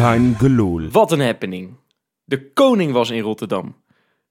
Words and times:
Geloel. 0.00 0.88
Wat 0.90 1.12
een 1.12 1.20
happening. 1.20 1.76
De 2.24 2.52
koning 2.52 2.92
was 2.92 3.10
in 3.10 3.20
Rotterdam. 3.20 3.76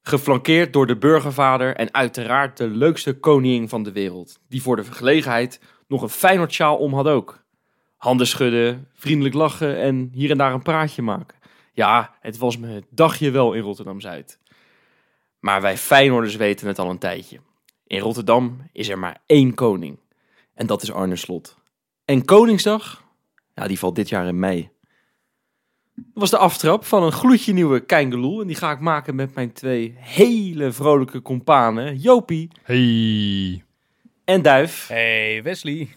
Geflankeerd 0.02 0.72
door 0.72 0.86
de 0.86 0.96
burgervader 0.96 1.76
en 1.76 1.94
uiteraard 1.94 2.56
de 2.56 2.66
leukste 2.66 3.18
koningin 3.18 3.68
van 3.68 3.82
de 3.82 3.92
wereld. 3.92 4.38
Die 4.48 4.62
voor 4.62 4.76
de 4.76 4.84
vergelegenheid 4.84 5.60
nog 5.88 6.02
een 6.02 6.08
Feyenoordsjaal 6.08 6.76
om 6.76 6.94
had 6.94 7.06
ook. 7.06 7.44
Handen 7.96 8.26
schudden, 8.26 8.88
vriendelijk 8.94 9.34
lachen 9.34 9.76
en 9.76 10.10
hier 10.12 10.30
en 10.30 10.38
daar 10.38 10.52
een 10.52 10.62
praatje 10.62 11.02
maken. 11.02 11.38
Ja, 11.72 12.14
het 12.20 12.38
was 12.38 12.58
me 12.58 12.68
het 12.68 12.86
dagje 12.90 13.30
wel 13.30 13.52
in 13.52 13.62
Rotterdam-Zuid. 13.62 14.38
Maar 15.40 15.60
wij 15.60 15.76
Feyenoorders 15.76 16.36
weten 16.36 16.66
het 16.66 16.78
al 16.78 16.90
een 16.90 16.98
tijdje. 16.98 17.40
In 17.86 18.00
Rotterdam 18.00 18.58
is 18.72 18.88
er 18.88 18.98
maar 18.98 19.22
één 19.26 19.54
koning. 19.54 19.98
En 20.54 20.66
dat 20.66 20.82
is 20.82 20.92
Arne 20.92 21.16
Slot. 21.16 21.56
En 22.04 22.24
Koningsdag? 22.24 23.04
Ja, 23.54 23.66
die 23.66 23.78
valt 23.78 23.96
dit 23.96 24.08
jaar 24.08 24.26
in 24.26 24.38
mei. 24.38 24.70
Dat 26.04 26.22
was 26.22 26.30
de 26.30 26.36
aftrap 26.38 26.84
van 26.84 27.02
een 27.02 27.12
gloedje 27.12 27.52
nieuwe 27.52 27.80
Keingeloel. 27.80 28.40
En 28.40 28.46
die 28.46 28.56
ga 28.56 28.70
ik 28.70 28.80
maken 28.80 29.14
met 29.14 29.34
mijn 29.34 29.52
twee 29.52 29.94
hele 29.98 30.72
vrolijke 30.72 31.22
companen, 31.22 31.96
Jopie 31.96 32.48
Hey. 32.62 33.64
en 34.24 34.42
Duif. 34.42 34.86
Hey 34.88 35.42
Wesley. 35.42 35.88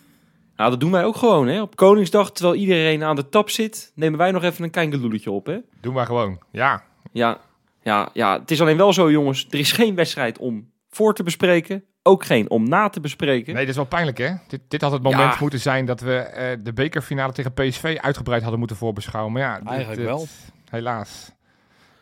Nou, 0.55 0.69
dat 0.69 0.79
doen 0.79 0.91
wij 0.91 1.05
ook 1.05 1.15
gewoon, 1.15 1.47
hè. 1.47 1.61
Op 1.61 1.75
Koningsdag, 1.75 2.31
terwijl 2.31 2.55
iedereen 2.59 3.03
aan 3.03 3.15
de 3.15 3.29
tap 3.29 3.49
zit, 3.49 3.91
nemen 3.95 4.17
wij 4.17 4.31
nog 4.31 4.43
even 4.43 4.63
een 4.63 4.69
Keingeloeletje 4.69 5.31
op, 5.31 5.45
hè. 5.45 5.57
Doe 5.81 5.93
maar 5.93 6.05
gewoon. 6.05 6.39
Ja. 6.51 6.83
Ja, 7.11 7.39
ja, 7.83 8.09
ja, 8.13 8.39
het 8.39 8.51
is 8.51 8.61
alleen 8.61 8.77
wel 8.77 8.93
zo, 8.93 9.11
jongens. 9.11 9.47
Er 9.49 9.59
is 9.59 9.71
geen 9.71 9.95
wedstrijd 9.95 10.37
om 10.37 10.71
voor 10.89 11.13
te 11.13 11.23
bespreken. 11.23 11.83
Ook 12.03 12.25
geen 12.25 12.49
om 12.49 12.69
na 12.69 12.89
te 12.89 12.99
bespreken. 12.99 13.51
Nee, 13.53 13.61
dit 13.61 13.69
is 13.69 13.75
wel 13.75 13.85
pijnlijk, 13.85 14.17
hè? 14.17 14.29
Dit, 14.47 14.61
dit 14.67 14.81
had 14.81 14.91
het 14.91 15.01
moment 15.03 15.33
Ja. 15.33 15.37
moeten 15.39 15.59
zijn 15.59 15.85
dat 15.85 15.99
we 16.01 16.15
eh, 16.15 16.57
de 16.63 16.73
bekerfinale 16.73 17.33
tegen 17.33 17.53
PSV 17.53 17.97
uitgebreid 18.01 18.41
hadden 18.41 18.59
moeten 18.59 18.77
voorbeschouwen. 18.77 19.33
Maar 19.33 19.41
ja, 19.41 19.59
dit- 19.59 19.67
Eigenlijk 19.67 19.99
dit- 19.99 20.09
wel. 20.09 20.25
Helaas. 20.69 21.31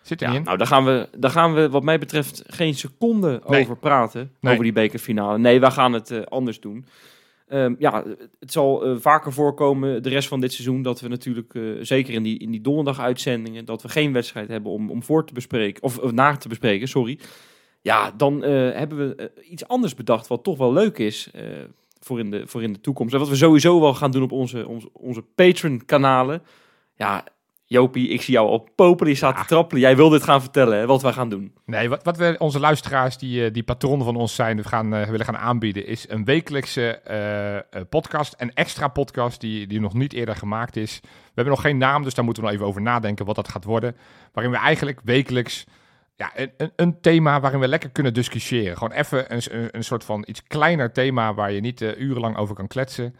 Zit 0.01 0.21
er 0.21 0.25
Ja, 0.27 0.31
niet 0.31 0.39
in. 0.41 0.45
nou, 0.45 0.57
daar 0.57 0.67
gaan, 0.67 0.85
we, 0.85 1.09
daar 1.17 1.31
gaan 1.31 1.53
we 1.53 1.69
wat 1.69 1.83
mij 1.83 1.99
betreft 1.99 2.43
geen 2.47 2.73
seconde 2.75 3.41
Nee. 3.47 3.61
over 3.61 3.77
praten. 3.77 4.31
Nee. 4.39 4.51
Over 4.51 4.63
die 4.63 4.73
bekerfinale. 4.73 5.37
Nee, 5.37 5.59
wij 5.59 5.71
gaan 5.71 5.93
het 5.93 6.11
eh, 6.11 6.21
anders 6.21 6.59
doen. 6.59 6.85
Ehm, 7.47 7.73
ja, 7.79 8.03
het 8.39 8.51
zal 8.51 8.83
eh, 8.85 8.95
vaker 8.99 9.33
voorkomen 9.33 10.03
de 10.03 10.09
rest 10.09 10.27
van 10.27 10.39
dit 10.39 10.53
seizoen 10.53 10.81
dat 10.81 10.99
we 11.01 11.07
natuurlijk, 11.07 11.53
eh, 11.53 11.61
zeker 11.81 12.13
in 12.13 12.23
die, 12.23 12.39
in 12.39 12.51
die 12.51 12.61
donderdag-uitzendingen, 12.61 13.65
dat 13.65 13.81
we 13.81 13.89
geen 13.89 14.13
wedstrijd 14.13 14.47
hebben 14.47 14.71
om, 14.71 14.89
om 14.91 15.03
voor 15.03 15.25
te 15.25 15.33
bespreken, 15.33 15.83
of, 15.83 15.97
of 15.97 16.11
na 16.11 16.37
te 16.37 16.47
bespreken, 16.47 16.87
sorry. 16.87 17.19
Ja, 17.81 18.11
dan 18.17 18.43
eh, 18.43 18.51
hebben 18.51 18.97
we 18.97 19.15
eh, 19.15 19.51
iets 19.51 19.67
anders 19.67 19.95
bedacht 19.95 20.27
wat 20.27 20.43
toch 20.43 20.57
wel 20.57 20.73
leuk 20.73 20.97
is 20.97 21.29
eh, 21.33 21.43
voor, 21.99 22.19
in 22.19 22.31
de, 22.31 22.47
voor 22.47 22.63
in 22.63 22.73
de 22.73 22.81
toekomst. 22.81 23.13
En 23.13 23.19
wat 23.19 23.29
we 23.29 23.35
sowieso 23.35 23.79
wel 23.79 23.93
gaan 23.93 24.11
doen 24.11 24.23
op 24.23 24.31
onze, 24.31 24.67
onze, 24.67 24.89
onze 24.93 25.21
Patreon-kanalen. 25.21 26.41
Ja, 26.95 27.23
Jopie, 27.65 28.09
ik 28.09 28.21
zie 28.21 28.33
jou 28.33 28.47
al 28.47 28.69
popelen, 28.75 29.11
je 29.11 29.17
staat 29.17 29.37
te 29.37 29.45
trappelen. 29.45 29.81
Jij 29.81 29.95
wil 29.95 30.09
dit 30.09 30.23
gaan 30.23 30.41
vertellen, 30.41 30.77
hè, 30.77 30.85
wat 30.85 31.01
wij 31.01 31.13
gaan 31.13 31.29
doen. 31.29 31.53
Nee, 31.65 31.89
wat, 31.89 32.03
wat 32.03 32.17
we 32.17 32.35
onze 32.37 32.59
luisteraars, 32.59 33.17
die, 33.17 33.51
die 33.51 33.63
patronnen 33.63 34.05
van 34.05 34.15
ons 34.15 34.35
zijn, 34.35 34.57
we 34.57 34.63
gaan, 34.63 34.89
willen 34.89 35.25
gaan 35.25 35.37
aanbieden, 35.37 35.87
is 35.87 36.09
een 36.09 36.25
wekelijkse 36.25 37.01
podcast. 37.89 38.33
Een 38.37 38.53
extra 38.53 38.87
podcast 38.87 39.41
die, 39.41 39.67
die 39.67 39.79
nog 39.79 39.93
niet 39.93 40.13
eerder 40.13 40.35
gemaakt 40.35 40.75
is. 40.75 40.99
We 41.01 41.09
hebben 41.33 41.53
nog 41.53 41.61
geen 41.61 41.77
naam, 41.77 42.03
dus 42.03 42.13
daar 42.13 42.25
moeten 42.25 42.43
we 42.43 42.49
nog 42.49 42.57
even 42.57 42.69
over 42.69 42.81
nadenken 42.81 43.25
wat 43.25 43.35
dat 43.35 43.49
gaat 43.49 43.63
worden. 43.63 43.95
Waarin 44.33 44.51
we 44.51 44.59
eigenlijk 44.59 44.99
wekelijks 45.03 45.65
ja, 46.21 46.31
een, 46.57 46.71
een, 46.75 47.01
thema 47.01 47.39
waarin 47.39 47.59
we 47.59 47.67
lekker 47.67 47.89
kunnen 47.89 48.13
discussiëren. 48.13 48.77
Gewoon 48.77 48.97
even 48.97 49.33
een, 49.33 49.69
een, 49.71 49.83
soort 49.83 50.03
van 50.03 50.23
iets 50.27 50.43
kleiner 50.43 50.91
thema 50.91 51.33
waar 51.33 51.51
je 51.51 51.59
niet 51.59 51.81
eh, 51.81 51.99
urenlang 51.99 52.37
over 52.37 52.55
kan 52.55 52.67
kletsen. 52.67 53.15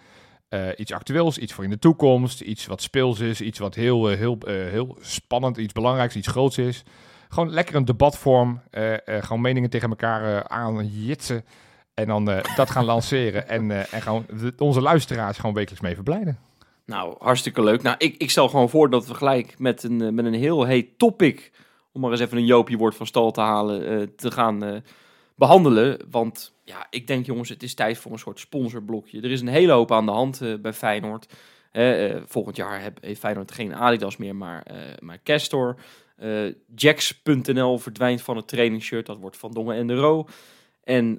Eh, 0.50 0.67
iets 0.75 0.91
actueels, 0.91 1.38
iets 1.38 1.53
voor 1.53 1.63
in 1.63 1.69
de 1.69 1.79
toekomst, 1.79 2.41
iets 2.41 2.66
wat 2.66 2.81
speels 2.81 3.19
is, 3.19 3.41
iets 3.41 3.59
wat 3.59 3.75
heel, 3.75 4.09
eh, 4.09 4.17
heel, 4.17 4.38
heel 4.45 4.97
spannend, 5.00 5.57
iets 5.57 5.73
belangrijks, 5.73 6.16
iets 6.16 6.28
groots 6.28 6.57
is. 6.57 6.84
Gewoon 7.29 7.50
lekker 7.50 7.75
een 7.75 7.85
debatvorm, 7.85 8.62
gewoon 9.06 9.41
meningen 9.41 9.69
tegen 9.69 9.89
elkaar 9.89 10.23
eh 10.23 10.57
aanjitsen 10.57 11.45
en 11.94 12.07
dan 12.07 12.25
dat 12.56 12.69
gaan 12.69 12.85
lanceren 12.85 13.50
en, 13.50 13.72
en 13.91 14.01
gewoon 14.01 14.25
onze 14.57 14.81
luisteraars 14.81 15.38
gewoon 15.38 15.56
wekelijks 15.56 15.83
mee 15.83 15.95
verblijden. 15.95 16.39
Nou, 16.85 17.16
hartstikke 17.19 17.63
leuk. 17.63 17.81
Nou, 17.81 17.95
ik, 17.97 18.16
ik 18.18 18.29
stel 18.29 18.50
gewoon 18.50 18.69
voor 18.69 18.89
dat 18.89 19.07
we 19.07 19.13
gelijk 19.13 19.59
met 19.59 19.83
een, 19.83 20.16
met 20.16 20.25
een 20.25 20.33
heel 20.33 20.66
heet 20.66 20.97
topic, 20.97 21.51
om 21.91 22.02
maar 22.02 22.12
eens 22.12 22.19
even 22.19 22.38
een 22.38 22.46
Joopje 22.46 22.78
woord 22.78 22.96
van 22.96 23.06
stal 23.06 23.31
te 23.31 23.41
halen, 23.41 23.88
eh, 23.88 24.07
te 24.16 24.31
gaan 24.31 24.63
eh, 24.63 24.81
behandelen. 25.35 26.00
Want 26.09 26.53
ja, 26.63 26.88
ik 26.90 27.07
denk 27.07 27.25
jongens, 27.25 27.50
het 27.50 27.63
is 27.63 27.74
tijd 27.74 27.97
voor 27.97 28.12
een 28.12 28.19
soort 28.19 28.40
sponsorblokje. 28.40 29.22
Er 29.22 29.31
is 29.31 29.41
een 29.41 29.47
hele 29.47 29.72
hoop 29.72 29.91
aan 29.91 30.06
de 30.06 30.12
hand 30.12 30.41
eh, 30.41 30.53
bij 30.62 30.74
Feyenoord. 30.74 31.34
Volgend 32.25 32.56
jaar 32.56 32.81
heb, 32.81 32.97
heeft 33.01 33.19
Feyenoord 33.19 33.51
geen 33.51 33.75
Adidas 33.75 34.18
meer, 34.18 34.35
maar, 34.35 34.66
maar 35.00 35.19
Castor. 35.24 35.78
Eh, 36.22 36.53
Jacks.nl 36.75 37.78
verdwijnt 37.78 38.22
van 38.22 38.35
het 38.35 38.47
trainingsshirt, 38.47 39.06
dat 39.06 39.18
wordt 39.18 39.38
Van 39.38 39.51
Dongen 39.51 39.75
en 39.75 39.88
de 39.88 39.96
Roo. 39.96 40.25
En 40.84 41.18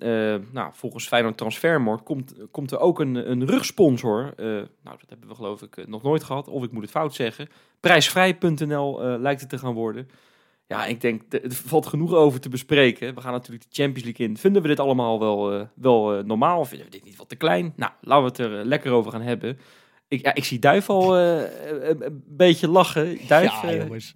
nou, 0.53 0.71
volgens 0.72 1.09
Feyenoord 1.09 1.37
Transfermarkt 1.37 2.03
komt, 2.03 2.34
komt 2.50 2.71
er 2.71 2.78
ook 2.78 3.00
een, 3.00 3.31
een 3.31 3.47
rugsponsor. 3.47 4.32
Nou, 4.37 4.69
dat 4.82 5.09
hebben 5.09 5.28
we 5.28 5.34
geloof 5.34 5.62
ik 5.62 5.88
nog 5.88 6.03
nooit 6.03 6.25
gehad. 6.25 6.49
Of 6.49 6.65
ik 6.65 6.72
moet 6.72 6.82
het 6.82 6.91
fout 6.91 7.15
zeggen. 7.15 7.49
Prijsvrij.nl 7.81 9.19
lijkt 9.19 9.41
het 9.41 9.50
te 9.50 9.59
gaan 9.59 9.75
worden. 9.75 10.09
Ja, 10.67 10.87
ik 10.87 11.00
denk, 11.00 11.31
de- 11.31 11.41
er 11.41 11.53
valt 11.53 11.87
genoeg 11.87 12.12
over 12.15 12.41
te 12.41 12.49
bespreken. 12.49 13.15
We 13.15 13.21
gaan 13.21 13.33
natuurlijk 13.33 13.62
de 13.71 13.83
Champions 13.83 14.05
League 14.05 14.27
in. 14.27 14.37
Vinden 14.37 14.62
we 14.62 14.69
dit 14.69 14.81
allemaal 14.81 15.19
wel, 15.19 15.53
eh, 15.53 15.67
wel 15.75 16.17
eh, 16.19 16.25
normaal? 16.25 16.65
Vinden 16.65 16.87
we 16.87 16.93
dit 16.93 17.05
niet 17.05 17.17
wat 17.17 17.28
te 17.28 17.37
klein? 17.37 17.73
Nou, 17.77 17.93
laten 18.00 18.23
we 18.25 18.28
het 18.28 18.39
er 18.53 18.61
eh, 18.61 18.67
lekker 18.67 18.93
over 18.93 19.12
gaan 19.12 19.23
hebben. 19.23 19.59
Ik, 20.09 20.23
ja, 20.25 20.34
ik 20.34 20.45
zie 20.45 20.59
Duif 20.59 20.89
al 20.91 21.19
een, 21.19 22.23
beetje 22.27 22.69
lachen. 22.69 23.19
Duif, 23.28 23.62
ja, 23.62 23.75
jongens. 23.75 24.15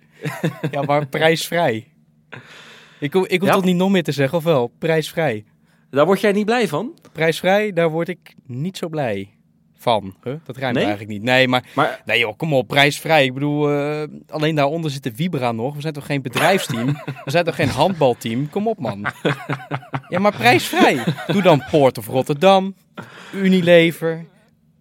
ja, 0.71 0.83
maar 0.83 1.07
prijsvrij. 1.09 1.93
Ik, 3.01 3.13
ho- 3.13 3.25
ik 3.27 3.41
hoef 3.41 3.49
Ja. 3.49 3.55
toch 3.55 3.65
niet 3.65 3.77
nog 3.77 3.91
meer 3.91 4.03
te 4.03 4.13
zeggen, 4.13 4.39
of 4.39 4.45
wel? 4.45 4.67
Prijsvrij. 4.79 5.45
daar 5.91 6.07
word 6.07 6.21
jij 6.21 6.33
niet 6.33 6.45
blij 6.47 6.69
van? 6.69 6.99
Prijsvrij, 7.13 7.73
daar 7.73 7.91
word 7.91 8.09
ik 8.09 8.35
niet 8.47 8.77
zo 8.77 8.89
blij 8.89 9.36
van. 9.79 10.15
Huh? 10.25 10.35
Dat 10.45 10.57
rijmt 10.57 10.75
Nee? 10.75 10.85
eigenlijk 10.85 11.13
niet. 11.13 11.23
Nee, 11.23 11.49
maar 11.49 11.65
Maar 11.75 12.03
nee 12.05 12.19
joh, 12.19 12.37
kom 12.37 12.55
op, 12.55 12.67
prijsvrij. 12.69 13.25
Ik 13.25 13.35
bedoel, 13.35 13.71
eh, 13.73 14.03
alleen 14.29 14.55
daaronder 14.55 14.91
zit 14.91 15.03
de 15.03 15.13
Vibra 15.15 15.53
nog. 15.53 15.75
We 15.75 15.81
zijn 15.81 15.93
toch 15.93 16.07
geen 16.07 16.23
bedrijfsteam? 16.23 16.87
We 17.25 17.31
zijn 17.31 17.45
toch 17.45 17.55
geen 17.55 17.69
handbalteam? 17.69 18.51
Kom 18.51 18.69
op, 18.69 18.79
man. 18.79 19.07
ja, 20.09 20.19
maar 20.19 20.33
prijsvrij. 20.37 21.05
Doe 21.27 21.43
dan 21.43 21.63
Port 21.71 21.99
of 21.99 22.07
Rotterdam, 22.07 22.75
Unilever, 23.35 24.25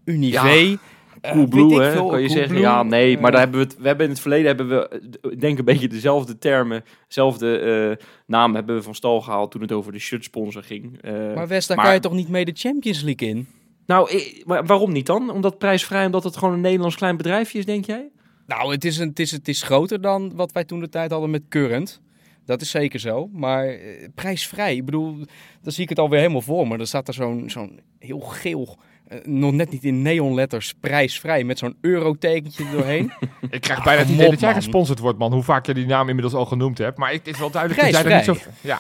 Unive. 0.06 0.78
eh, 1.22 1.32
Coolblue, 1.32 1.82
hè, 1.82 1.92
veel, 1.92 2.08
kan 2.08 2.22
je 2.22 2.30
zeggen. 2.30 2.58
Ja, 2.60 2.84
nee, 2.84 3.16
maar 3.18 3.26
eh, 3.26 3.32
daar 3.32 3.40
hebben 3.42 3.60
we 3.60 3.66
het. 3.66 3.78
We 3.78 3.88
hebben 3.88 4.06
in 4.06 4.12
het 4.12 4.22
verleden 4.22 4.46
hebben 4.48 4.68
we, 4.70 4.88
eh, 5.22 5.32
ik 5.32 5.42
denk 5.42 5.58
een 5.60 5.66
beetje 5.66 5.88
dezelfde 5.88 6.38
termen, 6.38 6.84
dezelfde 7.08 7.58
eh 8.00 8.06
naam 8.28 8.56
hebben 8.56 8.76
we 8.76 8.82
van 8.82 8.96
stal 8.96 9.22
gehaald 9.22 9.52
toen 9.52 9.62
het 9.62 9.72
over 9.72 9.92
de 9.92 10.00
shirt 10.00 10.24
sponsor 10.24 10.64
ging. 10.64 11.02
Eh, 11.02 11.12
Maar 11.36 11.48
West, 11.48 11.68
daar 11.68 11.78
maar- 11.78 11.86
kan 11.86 11.96
je 11.96 12.02
toch 12.02 12.14
niet 12.14 12.30
mee 12.30 12.46
de 12.46 12.52
Champions 12.56 13.02
League 13.02 13.28
in? 13.30 13.48
Nou, 13.86 14.22
maar 14.46 14.66
waarom 14.66 14.92
niet 14.92 15.06
dan? 15.06 15.30
Omdat 15.30 15.58
prijsvrij, 15.58 16.06
omdat 16.06 16.24
het 16.24 16.38
gewoon 16.38 16.54
een 16.54 16.62
Nederlands 16.62 16.96
klein 16.96 17.18
bedrijfje 17.18 17.60
is, 17.60 17.66
denk 17.66 17.86
jij? 17.86 18.10
Nou, 18.48 18.72
het 18.72 18.86
is, 18.86 18.98
een, 18.98 19.10
het, 19.10 19.20
is, 19.20 19.32
het 19.32 19.48
is 19.48 19.62
groter 19.64 20.02
dan 20.02 20.36
wat 20.36 20.52
wij 20.52 20.64
toen 20.64 20.80
de 20.80 20.90
tijd 20.90 21.12
hadden 21.12 21.30
met 21.30 21.42
Current. 21.50 22.02
Dat 22.46 22.62
is 22.62 22.70
zeker 22.70 23.00
zo. 23.00 23.30
Maar 23.34 23.68
eh, 23.68 24.08
prijsvrij, 24.16 24.76
ik 24.76 24.86
bedoel, 24.86 25.18
dan 25.62 25.72
zie 25.72 25.84
ik 25.84 25.90
het 25.90 26.00
alweer 26.00 26.20
helemaal 26.20 26.42
voor 26.42 26.68
me. 26.68 26.78
Dan 26.78 26.88
staat 26.88 27.08
er 27.08 27.14
zo'n 27.14 27.50
zo'n 27.50 27.80
heel 28.00 28.20
geel, 28.20 28.78
eh, 29.08 29.18
nog 29.24 29.52
net 29.52 29.72
niet 29.72 29.84
in 29.84 30.02
neonletters, 30.02 30.74
prijsvrij, 30.80 31.44
met 31.44 31.58
zo'n 31.58 31.78
eurotekentje 31.82 32.64
er 32.64 32.72
doorheen. 32.72 33.12
Ik 33.50 33.62
krijg 33.62 33.84
bijna 33.84 34.02
het 34.02 34.10
idee 34.10 34.30
dat 34.30 34.40
jij 34.40 34.54
gesponsord 34.54 35.00
wordt, 35.00 35.18
man. 35.18 35.34
Hoe 35.34 35.44
vaak 35.44 35.66
je 35.66 35.74
die 35.74 35.86
naam 35.86 36.08
inmiddels 36.08 36.34
al 36.34 36.46
genoemd 36.46 36.78
hebt. 36.78 36.98
Maar 36.98 37.12
het 37.12 37.28
is 37.28 37.40
wel 37.40 37.52
duidelijk 37.52 37.82
dat 37.82 37.92
jij 37.92 38.12
er 38.12 38.16
niet 38.16 38.44
zo... 38.44 38.50
Ja. 38.62 38.80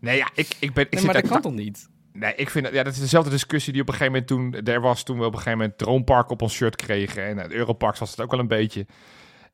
Nee, 0.00 0.16
ja, 0.16 0.28
ik, 0.34 0.48
ik 0.58 0.72
ben... 0.72 0.84
Ik 0.84 0.90
Nee, 0.90 1.00
zit 1.00 1.12
maar 1.12 1.22
dat 1.22 1.30
kan 1.30 1.40
toch 1.40 1.52
niet? 1.52 1.88
Nee, 2.12 2.34
ik 2.34 2.50
vind 2.50 2.68
ja, 2.72 2.82
dat 2.82 2.92
is 2.92 3.00
dezelfde 3.00 3.30
discussie 3.30 3.72
die 3.72 3.82
op 3.82 3.88
een 3.88 3.94
gegeven 3.94 4.12
moment 4.12 4.64
toen 4.64 4.74
er 4.74 4.80
was, 4.80 5.02
toen 5.02 5.18
we 5.18 5.24
op 5.24 5.32
een 5.32 5.38
gegeven 5.38 5.58
moment 5.58 5.78
Droompark 5.78 6.30
op 6.30 6.42
ons 6.42 6.54
shirt 6.54 6.76
kregen. 6.76 7.26
En 7.26 7.38
het 7.38 7.52
Europark 7.52 7.96
was 7.96 8.10
het 8.10 8.20
ook 8.20 8.30
wel 8.30 8.40
een 8.40 8.48
beetje. 8.48 8.86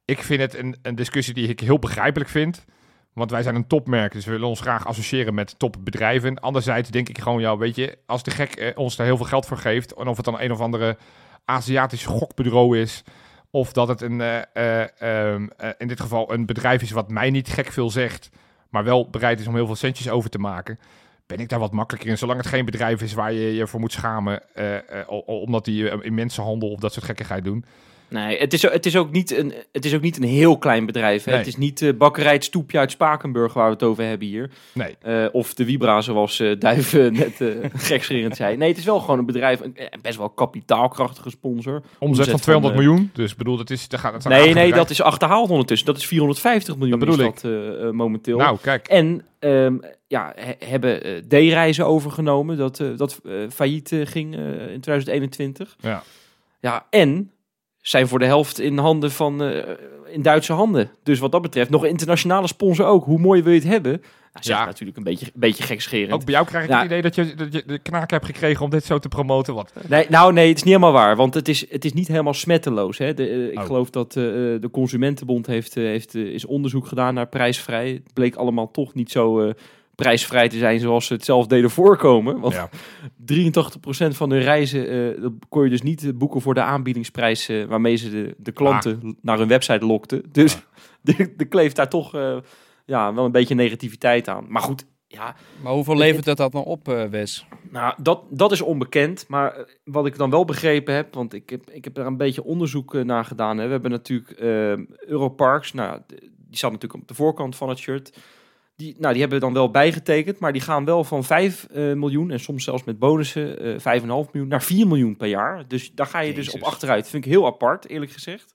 Ik 0.05 0.23
vind 0.23 0.41
het 0.41 0.55
een, 0.55 0.77
een 0.83 0.95
discussie 0.95 1.35
die 1.35 1.49
ik 1.49 1.61
heel 1.61 1.79
begrijpelijk 1.79 2.31
vind. 2.31 2.65
Want 3.13 3.31
wij 3.31 3.43
zijn 3.43 3.55
een 3.55 3.67
topmerk, 3.67 4.13
dus 4.13 4.25
we 4.25 4.31
willen 4.31 4.49
ons 4.49 4.61
graag 4.61 4.87
associëren 4.87 5.35
met 5.35 5.59
topbedrijven. 5.59 6.41
Anderzijds 6.41 6.91
denk 6.91 7.09
ik 7.09 7.19
gewoon, 7.19 7.41
ja, 7.41 7.57
weet 7.57 7.77
je, 7.77 7.99
als 8.07 8.23
de 8.23 8.31
gek 8.31 8.55
eh, 8.55 8.79
ons 8.79 8.97
daar 8.97 9.07
heel 9.07 9.17
veel 9.17 9.27
geld 9.27 9.47
voor 9.47 9.57
geeft, 9.57 9.93
en 9.93 10.09
of 10.09 10.17
het 10.17 10.25
dan 10.25 10.41
een 10.41 10.53
of 10.53 10.61
andere 10.61 10.97
Aziatisch 11.45 12.05
gokbureau 12.05 12.79
is. 12.79 13.05
Of 13.51 13.73
dat 13.73 13.89
het 13.89 14.01
een, 14.01 14.21
eh, 14.21 14.43
eh, 14.53 14.89
ehm, 14.99 15.49
eh, 15.57 15.71
in 15.79 15.89
dit 15.89 16.01
geval 16.01 16.33
een 16.33 16.47
bedrijf 16.47 16.83
is 16.83 16.91
wat 16.91 17.11
mij 17.11 17.31
niet 17.31 17.49
gek 17.49 17.73
veel 17.73 17.91
zegt. 17.91 18.31
Maar 18.71 18.85
wel 18.85 19.11
bereid 19.11 19.41
is 19.41 19.47
om 19.47 19.55
heel 19.55 19.67
veel 19.67 19.77
centjes 19.77 20.09
over 20.09 20.31
te 20.31 20.39
maken. 20.39 20.79
Ben 21.29 21.39
ik 21.39 21.49
daar 21.49 21.59
wat 21.59 21.73
makkelijker 21.73 22.11
in. 22.11 22.19
Zolang 22.19 22.39
het 22.39 22.49
geen 22.49 22.65
bedrijf 22.65 23.03
is 23.03 23.13
waar 23.13 23.33
je 23.33 23.55
je 23.55 23.67
voor 23.67 23.81
moet 23.81 23.93
schamen. 23.93 24.55
eh, 24.55 25.01
eh, 25.01 25.09
omdat 25.27 25.65
die 25.65 25.91
eh, 25.91 25.99
in 26.05 26.15
mensenhandel 26.15 26.71
of 26.71 26.81
dat 26.81 26.93
soort 26.93 27.05
gekkigheid 27.05 27.45
doen. 27.45 27.65
Nee, 28.09 28.39
het 28.39 28.53
is, 28.53 28.63
het, 28.63 28.87
is 28.87 28.97
ook 28.97 29.11
niet 29.11 29.37
een, 29.37 29.55
het 29.73 29.85
is 29.85 29.95
ook 29.95 30.01
niet 30.01 30.17
een 30.17 30.29
heel 30.29 30.59
klein 30.59 30.87
bedrijf. 30.87 31.25
Hè? 31.25 31.31
Nee. 31.31 31.39
Het 31.41 31.49
is 31.49 31.57
niet 31.57 31.83
eh 31.83 31.93
bakkerij 31.95 32.33
het 32.33 32.45
Stoepje 32.45 32.79
uit 32.79 32.91
Spakenburg 32.91 33.53
waar 33.53 33.67
we 33.67 33.73
het 33.73 33.83
over 33.83 34.05
hebben 34.05 34.29
hier. 34.29 34.51
Nee. 34.73 34.97
Eh, 35.01 35.27
of 35.33 35.55
de 35.55 35.65
Vibra, 35.65 36.01
zoals 36.01 36.43
Duif 36.59 36.95
eh, 36.95 37.11
net 37.21 37.41
eh 37.41 37.49
gekscherend 37.75 38.37
zei. 38.37 38.57
Nee, 38.57 38.69
het 38.69 38.79
is 38.79 38.85
wel 38.85 39.01
gewoon 39.01 39.19
een 39.19 39.27
bedrijf, 39.27 39.61
een, 39.61 39.77
best 40.03 40.19
wel 40.19 40.31
kapitaalkrachtige 40.31 41.31
sponsor. 41.31 41.83
Omzet 41.99 42.29
van 42.29 42.41
200 42.41 42.75
eh, 42.75 42.81
miljoen. 42.81 43.11
Dus 43.15 43.35
bedoel, 43.35 43.57
dat 43.57 43.71
is... 43.71 43.89
Dat 43.89 44.01
gaat, 44.01 44.13
dat 44.13 44.25
Nee, 44.33 44.55
nee, 44.55 44.73
dat 44.73 44.91
is 44.91 45.03
achterhaald 45.03 45.51
ondertussen. 45.51 45.87
Dat 45.87 45.97
is 45.97 46.07
450 46.07 46.77
miljoen 46.77 46.99
Dat 46.99 47.09
bedoel 47.09 47.33
is 47.33 47.41
dat, 47.41 47.93
momenteel. 47.93 48.39
Nou, 48.39 48.59
kijk. 48.63 48.89
En 48.89 49.25
ehm, 49.39 49.77
ja, 50.07 50.33
he- 50.37 50.67
hebben 50.67 51.25
D-reizen 51.29 51.87
overgenomen, 51.87 52.57
dat, 52.57 52.83
dat 52.97 53.21
failliet 53.51 53.93
ging 54.05 54.35
in 54.71 54.81
2021. 54.81 55.77
Ja. 55.81 56.03
Ja, 56.61 56.87
en 56.91 57.31
zijn 57.89 58.09
voor 58.09 58.19
de 58.19 58.25
helft 58.25 58.61
in 58.61 58.79
handen 58.79 59.11
van 59.11 59.43
eh, 59.43 59.75
in 60.13 60.23
Duitse 60.23 60.53
handen. 60.53 60.91
Dus 61.03 61.19
wat 61.19 61.33
dat 61.33 61.43
betreft, 61.43 61.71
nog 61.71 61.85
internationale 61.85 62.47
sponsor 62.47 62.87
ook. 62.87 63.05
Hoe 63.05 63.19
mooi 63.19 63.43
wil 63.43 63.53
je 63.53 63.59
het 63.59 63.69
hebben? 63.69 63.93
Nou, 63.93 64.59
Ja. 64.61 64.65
natuurlijk 64.65 64.99
een 64.99 65.05
beetje, 65.05 65.27
een 65.27 65.33
beetje 65.35 65.63
gekscherend. 65.63 66.13
Ook 66.13 66.25
bij 66.25 66.35
jou 66.35 66.47
krijg 66.47 66.65
ik 66.65 66.71
het 66.71 66.85
idee 66.85 67.03
dat 67.03 67.15
je, 67.15 67.35
dat 67.35 67.53
je 67.53 67.63
de 67.67 67.79
knaak 67.79 68.11
hebt 68.11 68.25
gekregen 68.27 68.65
om 68.65 68.71
dit 68.71 68.85
zo 68.85 68.99
te 68.99 69.09
promoten. 69.09 69.55
Wat? 69.55 69.73
Nee, 69.89 70.07
nou 70.09 70.33
nee, 70.33 70.49
het 70.49 70.57
is 70.57 70.63
niet 70.63 70.75
helemaal 70.75 70.93
waar. 71.01 71.17
Want 71.17 71.35
het 71.35 71.49
is, 71.49 71.71
het 71.71 71.85
is 71.85 71.93
niet 71.93 72.09
helemaal 72.09 72.35
smetteloos. 72.35 72.99
Hè. 72.99 73.15
De, 73.15 73.29
eh, 73.29 73.47
ik 73.53 73.59
Oh. 73.59 73.65
geloof 73.65 73.91
dat 73.91 74.09
eh, 74.09 74.23
de 74.23 74.69
Consumentenbond 74.73 75.47
heeft, 75.47 75.75
heeft, 75.75 76.15
is 76.15 76.45
onderzoek 76.47 76.87
gedaan 76.87 77.15
naar 77.15 77.27
prijsvrij. 77.29 77.89
Het 77.89 78.13
bleek 78.15 78.35
allemaal 78.37 78.71
toch 78.71 78.95
niet 78.95 79.11
zo 79.11 79.53
prijsvrij 80.03 80.49
te 80.49 80.59
zijn 80.59 80.81
zoals 80.81 81.07
ze 81.07 81.13
het 81.13 81.25
zelf 81.25 81.47
deden 81.47 81.71
voorkomen. 81.71 82.41
Want 82.41 82.55
Ja. 82.55 82.69
83% 83.25 84.17
van 84.17 84.31
hun 84.31 84.41
reizen 84.43 84.89
eh, 85.15 85.23
dat 85.23 85.33
kon 85.49 85.65
je 85.65 85.71
dus 85.71 85.83
niet 85.83 86.05
eh, 86.05 86.11
boeken 86.15 86.41
voor 86.41 86.55
de 86.55 86.61
aanbiedingsprijs 86.63 87.49
eh, 87.49 87.65
waarmee 87.65 87.97
ze 87.97 88.11
de, 88.11 88.35
de 88.39 88.53
klanten 88.53 89.17
naar 89.23 89.39
hun 89.39 89.49
website 89.49 89.87
lokten. 89.87 90.23
Dus 90.33 90.59
de, 91.01 91.35
de 91.37 91.45
kleeft 91.45 91.77
daar 91.77 91.89
toch 91.89 92.15
eh, 92.15 92.37
ja, 92.85 93.15
wel 93.15 93.25
een 93.25 93.33
beetje 93.33 93.55
negativiteit 93.55 94.29
aan. 94.29 94.45
Maar 94.49 94.63
goed, 94.63 94.85
ja, 95.07 95.37
Maar 95.63 95.73
hoeveel 95.73 95.97
levert 95.97 96.25
dat 96.25 96.37
dat 96.37 96.53
nou 96.53 96.67
op, 96.67 96.89
eh, 96.89 97.05
Wes? 97.05 97.47
nou, 97.71 97.95
dat, 98.03 98.23
dat 98.31 98.53
is 98.53 98.61
onbekend. 98.61 99.25
Maar 99.29 99.67
wat 99.85 100.07
ik 100.07 100.17
dan 100.17 100.31
wel 100.31 100.45
begrepen 100.45 100.95
heb, 100.95 101.15
want 101.15 101.33
ik 101.35 101.51
heb, 101.51 101.71
ik 101.71 101.85
heb 101.85 101.95
daar 101.95 102.07
een 102.07 102.17
beetje 102.17 102.45
onderzoek 102.45 102.93
naar 102.93 103.25
gedaan. 103.25 103.59
Hè. 103.59 103.65
We 103.67 103.73
hebben 103.73 103.91
natuurlijk 103.91 104.31
eh, 104.31 105.09
Europarks, 105.09 105.73
nou, 105.73 106.01
die 106.07 106.57
staat 106.57 106.73
natuurlijk 106.73 107.03
op 107.03 107.09
de 107.09 107.15
voorkant 107.15 107.57
van 107.57 107.69
het 107.69 107.79
shirt. 107.79 108.19
Die, 108.79 108.95
nou, 108.99 109.13
die 109.13 109.21
hebben 109.23 109.41
dan 109.41 109.53
wel 109.53 109.71
bijgetekend, 109.71 110.39
maar 110.39 110.53
die 110.53 110.61
gaan 110.63 110.85
wel 110.85 111.05
van 111.05 111.25
5 111.25 111.65
eh, 111.65 111.93
miljoen 111.93 112.31
en 112.31 112.41
soms 112.41 112.65
zelfs 112.65 112.85
met 112.85 112.99
bonussen 112.99 113.59
eh 113.85 113.99
5,5 114.01 114.05
miljoen 114.07 114.49
naar 114.49 114.63
4 114.63 114.87
miljoen 114.87 115.17
per 115.17 115.29
jaar. 115.29 115.65
Dus 115.69 115.93
daar 115.95 116.07
ga 116.07 116.21
je 116.21 116.35
dus 116.35 116.51
op 116.51 116.63
achteruit. 116.63 117.09
Vind 117.09 117.25
ik 117.25 117.31
heel 117.31 117.47
apart, 117.47 117.89
eerlijk 117.89 118.11
gezegd. 118.13 118.53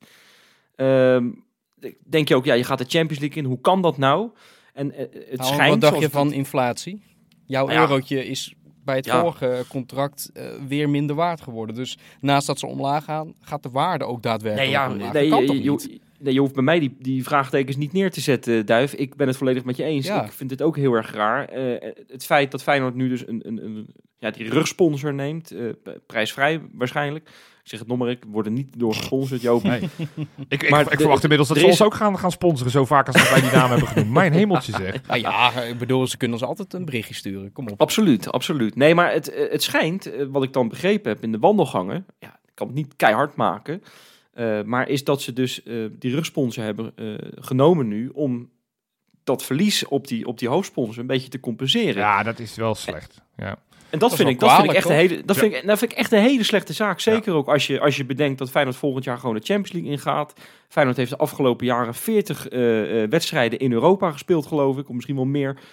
Ehm, 0.75 1.29
denk 2.07 2.27
je 2.27 2.35
ook, 2.35 2.45
ja, 2.45 2.53
je 2.53 2.63
gaat 2.63 2.77
de 2.77 2.85
Champions 2.87 3.19
League 3.19 3.37
in. 3.43 3.49
Hoe 3.49 3.61
kan 3.61 3.81
dat 3.81 3.97
nou? 3.97 4.29
En 4.73 4.91
eh, 4.91 4.99
het 4.99 5.37
Nou, 5.39 5.53
schijnt... 5.53 5.69
wat 5.69 5.91
dacht 5.91 6.01
je 6.03 6.09
van 6.09 6.33
inflatie? 6.33 7.01
Jouw 7.45 7.65
Nou 7.65 7.77
ja. 7.79 7.83
eurotje 7.85 8.25
is 8.25 8.53
bij 8.85 8.95
het 8.95 9.05
Ja. 9.05 9.19
vorige 9.21 9.65
contract 9.69 10.29
eh, 10.33 10.45
weer 10.67 10.89
minder 10.89 11.15
waard 11.15 11.41
geworden. 11.41 11.75
Dus 11.75 11.97
naast 12.19 12.47
dat 12.47 12.59
ze 12.59 12.67
omlaag 12.67 13.03
gaan, 13.03 13.33
gaat 13.41 13.63
de 13.63 13.69
waarde 13.69 14.05
ook 14.05 14.21
daadwerkelijk 14.23 14.69
Nee, 14.71 14.79
ja, 14.79 14.91
omlaag. 14.91 15.13
nee, 15.13 15.27
je, 15.29 15.63
je, 15.63 15.69
niet? 15.69 15.99
Nee, 16.23 16.33
je 16.33 16.39
hoeft 16.39 16.53
bij 16.53 16.63
mij 16.63 16.79
die, 16.79 16.95
die 16.99 17.23
vraagtekens 17.23 17.75
niet 17.77 17.93
neer 17.93 18.11
te 18.11 18.21
zetten, 18.21 18.65
Duif. 18.65 18.93
Ik 18.93 19.15
ben 19.15 19.27
het 19.27 19.37
volledig 19.37 19.63
met 19.63 19.77
je 19.77 19.83
eens. 19.83 20.07
Ja. 20.07 20.23
Ik 20.25 20.31
vind 20.31 20.49
het 20.49 20.61
ook 20.61 20.75
heel 20.77 20.93
erg 20.93 21.13
raar. 21.13 21.45
Eh, 21.45 21.91
het 22.07 22.25
feit 22.25 22.51
dat 22.51 22.63
Feyenoord 22.63 22.95
nu 22.95 23.09
dus 23.09 23.27
een, 23.27 23.41
een, 23.47 23.65
een 23.65 23.87
ja, 24.17 24.31
die 24.31 24.49
rugsponsor 24.49 25.13
neemt, 25.13 25.51
eh, 25.51 25.65
prijsvrij 26.07 26.61
waarschijnlijk. 26.73 27.29
Ik 27.63 27.69
zeg 27.69 27.79
het 27.79 27.87
nog 27.87 27.97
maar, 27.97 28.09
ik 28.09 28.23
word 28.27 28.45
er 28.45 28.51
niet 28.51 28.79
door 28.79 28.93
gesponsord, 28.95 29.41
Joop. 29.41 29.63
Nee. 29.63 29.79
Ik, 30.47 30.63
ik, 30.63 30.69
Maar 30.69 30.81
ik 30.81 30.89
de- 30.89 30.97
verwacht 30.97 31.21
inmiddels 31.23 31.49
dat 31.49 31.57
ze 31.57 31.63
is- 31.63 31.69
ons 31.69 31.81
ook 31.81 31.93
gaan, 31.93 32.19
gaan 32.19 32.31
sponsoren. 32.31 32.71
Zo 32.71 32.85
vaak 32.85 33.07
als 33.07 33.15
dat 33.15 33.29
wij 33.29 33.41
die 33.41 33.51
naam 33.51 33.69
hebben 33.69 33.87
genoemd. 33.87 34.11
Mijn 34.11 34.33
hemeltje 34.39 34.71
zeg. 34.71 35.07
Nou 35.07 35.19
ja, 35.19 35.51
ik 35.61 35.77
bedoel, 35.77 36.07
ze 36.07 36.17
kunnen 36.17 36.37
ons 36.39 36.47
altijd 36.47 36.73
een 36.73 36.85
berichtje 36.85 37.13
sturen. 37.13 37.51
Kom 37.51 37.67
op. 37.67 37.81
Absoluut, 37.81 38.31
absoluut. 38.31 38.75
Nee, 38.75 38.95
maar 38.95 39.11
het, 39.13 39.29
eh, 39.33 39.51
het 39.51 39.63
schijnt, 39.63 40.11
wat 40.29 40.43
ik 40.43 40.53
dan 40.53 40.67
begrepen 40.69 41.11
heb 41.11 41.23
in 41.23 41.31
de 41.31 41.39
wandelgangen, 41.39 42.05
ja, 42.19 42.27
ik 42.45 42.51
kan 42.53 42.67
het 42.67 42.75
niet 42.75 42.95
keihard 42.95 43.35
maken, 43.35 43.81
maar 44.65 44.89
is 44.89 45.03
dat 45.03 45.21
ze 45.21 45.33
dus 45.33 45.63
eh, 45.63 45.75
die 45.91 46.13
rugsponsor 46.15 46.63
hebben 46.63 46.91
eh, 46.95 47.05
genomen 47.35 47.87
nu 47.87 48.09
om 48.13 48.49
dat 49.23 49.43
verlies 49.43 49.87
op 49.87 50.07
die, 50.07 50.25
op 50.27 50.39
die 50.39 50.47
hoofdsponsor 50.49 50.99
een 51.01 51.07
beetje 51.07 51.29
te 51.29 51.39
compenseren. 51.39 51.95
Ja, 51.95 52.23
dat 52.23 52.39
is 52.39 52.55
wel 52.55 52.75
slecht. 52.75 53.21
Ja. 53.37 53.57
En 53.89 53.99
dat, 53.99 54.15
vind 54.15 54.29
ik, 54.29 54.39
dat 54.39 54.51
vind 54.55 54.69
ik 54.69 54.75
echt 54.75 54.89
een 54.89 54.95
hele, 54.95 55.23
dat 55.25 55.35
Ja. 55.35 55.41
vind 55.41 55.53
ik, 55.55 55.67
dat 55.67 55.77
vind 55.79 55.91
ik 55.91 55.97
echt 55.97 56.11
een 56.11 56.19
hele 56.21 56.43
slechte 56.43 56.73
zaak. 56.73 56.99
Zeker 56.99 57.33
ook 57.33 57.47
als 57.47 57.67
je, 57.67 57.79
als 57.79 57.97
je 57.97 58.05
bedenkt 58.05 58.37
dat 58.39 58.49
Feyenoord 58.51 58.75
volgend 58.77 59.03
jaar 59.03 59.17
gewoon 59.17 59.35
de 59.35 59.41
Champions 59.43 59.71
League 59.71 59.91
ingaat. 59.91 60.33
Feyenoord 60.67 60.97
heeft 60.97 61.09
de 61.09 61.17
afgelopen 61.17 61.65
jaren 61.65 61.93
40 61.93 62.47
eh, 62.47 63.03
eh, 63.03 63.09
wedstrijden 63.09 63.59
in 63.59 63.71
Europa 63.71 64.11
gespeeld, 64.11 64.45
geloof 64.45 64.77
ik, 64.77 64.89
of 64.89 64.93
misschien 64.95 65.15
wel 65.15 65.25
meer. 65.25 65.53
Dan 65.53 65.63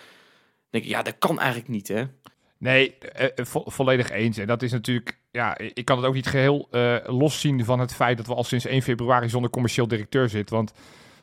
denk 0.70 0.84
ik, 0.84 0.90
ja, 0.90 1.02
dat 1.02 1.18
kan 1.18 1.38
eigenlijk 1.38 1.68
niet, 1.68 1.88
hè? 1.88 2.04
Nee, 2.58 2.94
eh, 2.98 3.24
eh, 3.24 3.44
vo- 3.44 3.64
volledig 3.66 4.10
eens. 4.10 4.38
En 4.38 4.46
dat 4.46 4.62
is 4.62 4.72
natuurlijk, 4.72 5.18
ja, 5.30 5.58
ik 5.58 5.84
kan 5.84 5.96
het 5.96 6.06
ook 6.06 6.14
niet 6.14 6.26
geheel 6.26 6.68
eh 6.70 6.96
loszien 7.06 7.64
van 7.64 7.80
het 7.80 7.94
feit 7.94 8.16
dat 8.16 8.26
we 8.26 8.34
al 8.34 8.44
sinds 8.44 8.64
1 8.64 8.82
februari 8.82 9.28
zonder 9.28 9.50
commercieel 9.50 9.88
directeur 9.88 10.28
zitten. 10.28 10.56
Want 10.56 10.72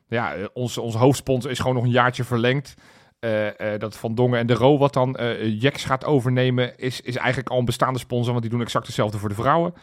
ja, 0.07 0.33
eh, 0.33 0.45
onze, 0.53 0.81
onze 0.81 0.97
hoofdsponsor 0.97 1.51
is 1.51 1.59
gewoon 1.59 1.75
nog 1.75 1.83
een 1.83 1.89
jaartje 1.89 2.23
verlengd. 2.23 2.73
Eh, 3.19 3.47
dat 3.77 3.97
Van 3.97 4.15
Dongen 4.15 4.39
en 4.39 4.47
de 4.47 4.53
Ro, 4.53 4.77
wat 4.77 4.93
dan 4.93 5.17
Jex 5.59 5.85
gaat 5.85 6.05
overnemen, 6.05 6.77
is, 6.77 7.01
is 7.01 7.15
eigenlijk 7.15 7.49
al 7.49 7.59
een 7.59 7.65
bestaande 7.65 7.99
sponsor, 7.99 8.31
want 8.31 8.41
die 8.41 8.51
doen 8.51 8.61
exact 8.61 8.85
hetzelfde 8.85 9.17
voor 9.17 9.29
de 9.29 9.35
vrouwen. 9.35 9.73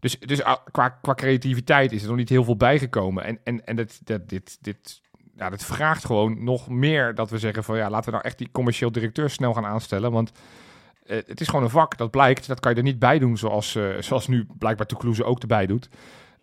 Dus, 0.00 0.18
dus 0.18 0.42
ah, 0.42 0.56
qua, 0.70 0.88
qua 0.88 1.14
creativiteit 1.14 1.92
is 1.92 2.02
er 2.02 2.08
nog 2.08 2.16
niet 2.16 2.28
heel 2.28 2.44
veel 2.44 2.56
bijgekomen. 2.56 3.24
En, 3.24 3.38
en, 3.44 3.66
en 3.66 3.76
dat, 3.76 4.00
dat, 4.04 4.28
dit, 4.28 4.58
dit, 4.60 5.00
ja, 5.36 5.50
dat 5.50 5.64
vraagt 5.64 6.04
gewoon 6.04 6.44
nog 6.44 6.68
meer 6.68 7.14
dat 7.14 7.30
we 7.30 7.38
zeggen 7.38 7.64
van 7.64 7.76
ja, 7.76 7.90
laten 7.90 8.04
we 8.04 8.10
nou 8.10 8.24
echt 8.24 8.38
die 8.38 8.48
commercieel 8.52 8.92
directeur 8.92 9.30
snel 9.30 9.54
gaan 9.54 9.66
aanstellen. 9.66 10.12
Want 10.12 10.32
het 11.26 11.40
is 11.40 11.48
gewoon 11.48 11.64
een 11.64 11.70
vak, 11.70 11.96
dat 11.98 12.10
blijkt. 12.10 12.46
Dat 12.46 12.60
kan 12.60 12.70
je 12.72 12.76
er 12.76 12.82
niet 12.84 12.98
bij 12.98 13.18
doen 13.18 13.36
zoals, 13.36 13.74
eh, 13.74 13.84
zoals 13.98 14.28
nu 14.28 14.46
blijkbaar 14.58 14.86
Toulouse 14.86 15.24
ook 15.24 15.40
erbij 15.40 15.66
doet. 15.66 15.88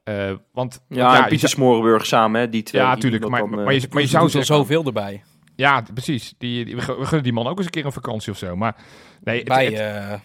Eh, 0.03 0.31
want 0.51 0.83
Ja, 0.89 1.11
je 1.11 1.17
en 1.17 1.27
Pieter 1.29 1.49
zou- 1.49 1.61
Smorenburg 1.61 2.05
samen, 2.05 2.41
hè? 2.41 2.49
Die 2.49 2.63
twee. 2.63 2.81
ja, 2.81 2.87
die 2.93 3.01
doen 3.01 3.11
tuurlijk. 3.11 3.21
dat 3.21 3.31
Maar, 3.31 3.49
maar, 3.49 3.51
eh, 3.51 3.63
je, 3.65 3.65
maar 3.65 3.73
je 3.81 3.87
Maar 3.93 4.01
je 4.01 4.07
zou 4.07 4.31
er 4.37 4.45
zoveel 4.45 4.83
erbij. 4.85 5.23
ja, 5.55 5.83
precies. 5.93 6.33
Die, 6.37 6.65
die, 6.65 6.75
we 6.75 6.81
gun- 6.81 6.97
we 6.97 7.03
gunnen 7.05 7.23
die 7.23 7.33
man 7.33 7.47
ook 7.47 7.57
eens 7.57 7.65
een 7.65 7.71
keer 7.71 7.85
een 7.85 7.91
vakantie 7.91 8.31
of 8.31 8.37
zo. 8.37 8.55
Maar 8.55 8.75
nee, 9.23 9.37
het- 9.37 9.47
Bij 9.47 9.65
het- 9.65 9.73
eh, 10.11 10.19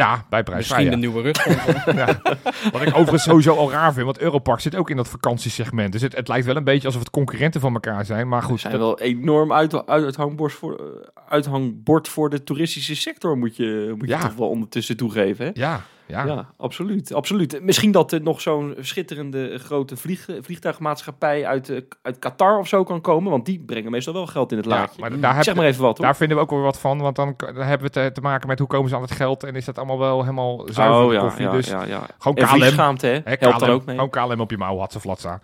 ja, 0.00 0.26
bij 0.30 0.42
prijs. 0.42 0.68
misschien 0.68 0.90
de 0.90 0.96
nieuwe 0.96 1.22
rugsponsor. 1.22 1.94
Ja. 2.00 2.20
Wat 2.72 2.82
ik 2.82 2.88
overigens 2.88 3.22
sowieso 3.22 3.54
al 3.56 3.70
raar 3.70 3.92
vind, 3.92 4.04
want 4.04 4.18
Europark 4.18 4.60
zit 4.60 4.74
ook 4.76 4.90
in 4.90 4.96
dat 4.96 5.08
vakantiesegment. 5.08 5.92
Dus 5.92 6.02
het, 6.02 6.16
het 6.16 6.28
lijkt 6.28 6.46
wel 6.46 6.56
een 6.56 6.64
beetje 6.64 6.86
alsof 6.86 7.00
het 7.02 7.10
concurrenten 7.10 7.60
van 7.60 7.72
elkaar 7.74 8.04
zijn. 8.04 8.28
Maar 8.28 8.42
goed, 8.42 8.60
zijn 8.60 8.72
dat- 8.72 8.80
wel 8.82 8.98
enorm 9.00 9.52
uit, 9.52 9.74
uit, 9.74 10.04
uithangbord, 10.04 10.52
voor, 10.52 10.80
uithangbord 11.28 12.08
voor 12.08 12.30
de 12.30 12.44
toeristische 12.44 12.96
sector, 12.96 13.38
moet 13.38 13.56
je, 13.56 13.92
moet 13.96 14.08
je 14.08 14.14
Ja. 14.14 14.20
toch 14.20 14.34
wel 14.34 14.48
ondertussen 14.48 14.96
toegeven. 14.96 15.44
Hè? 15.44 15.50
ja, 15.54 15.80
ja. 16.10 16.24
Ja, 16.26 16.48
absoluut, 16.56 17.14
absoluut. 17.14 17.62
Misschien 17.62 17.90
dat 17.92 18.12
er 18.12 18.22
nog 18.22 18.40
zo'n 18.40 18.74
schitterende 18.78 19.58
grote 19.58 19.96
vlieg, 19.96 20.26
vliegtuigmaatschappij 20.40 21.46
uit, 21.46 21.68
eh, 21.68 21.80
uit 22.02 22.18
Qatar 22.18 22.58
of 22.58 22.68
zo 22.68 22.84
kan 22.84 23.00
komen. 23.00 23.30
Want 23.30 23.44
die 23.46 23.62
brengen 23.66 23.90
meestal 23.90 24.12
wel 24.14 24.26
geld 24.26 24.50
in 24.50 24.56
het 24.56 24.66
Ja, 24.66 24.72
laadje. 24.72 25.00
maar 25.00 25.20
daar, 25.20 25.34
heb, 25.34 25.44
zeg 25.44 25.54
maar 25.54 25.66
even 25.66 25.82
wat 25.82 25.96
hoor. 25.96 26.06
daar 26.06 26.16
vinden 26.16 26.36
we 26.36 26.42
ook 26.42 26.50
wel 26.50 26.60
wat 26.60 26.78
van. 26.78 26.98
Want 26.98 27.16
dan, 27.16 27.34
dan 27.36 27.54
hebben 27.56 27.86
we 27.86 27.92
te, 27.92 28.10
te 28.12 28.20
maken 28.20 28.48
met 28.48 28.58
hoe 28.58 28.68
komen 28.68 28.88
ze 28.88 28.94
aan 28.96 29.02
het 29.02 29.10
geld. 29.10 29.44
En 29.44 29.54
is 29.54 29.64
dat 29.64 29.78
allemaal 29.78 29.98
wel 29.98 30.20
helemaal 30.20 30.66
zuiver 30.70 31.04
oh 31.04 31.12
ja, 31.12 31.20
koffie. 31.20 31.44
ja, 31.44 31.50
dus 31.52 31.68
ja, 31.68 31.84
ja. 31.84 32.06
gewoon 32.18 32.36
En 32.36 32.46
KLM. 32.46 32.96
hè? 33.00 33.08
Hè, 33.08 33.20
Helpt 33.24 33.42
er 33.42 33.50
KLM, 33.66 33.70
ook 33.70 33.84
mee. 33.84 33.94
Gewoon 33.94 34.10
KLM 34.10 34.40
op 34.40 34.50
je 34.50 34.58
mouw, 34.58 34.78
had 34.78 34.92
ze 34.92 35.00
flatsa. 35.00 35.40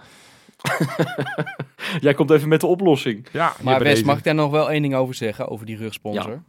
Jij 2.00 2.14
komt 2.14 2.30
even 2.30 2.49
met 2.49 2.61
de 2.61 2.66
oplossing. 2.66 3.26
Ja, 3.32 3.52
Maar 3.62 3.82
Wes, 3.82 4.02
mag 4.02 4.18
ik 4.18 4.25
daar 4.25 4.35
nog 4.35 4.50
wel 4.50 4.70
één 4.70 4.82
ding 4.82 4.94
over 4.94 5.14
zeggen, 5.14 5.49
over 5.49 5.66
die 5.66 5.76
rugsponsor? 5.76 6.42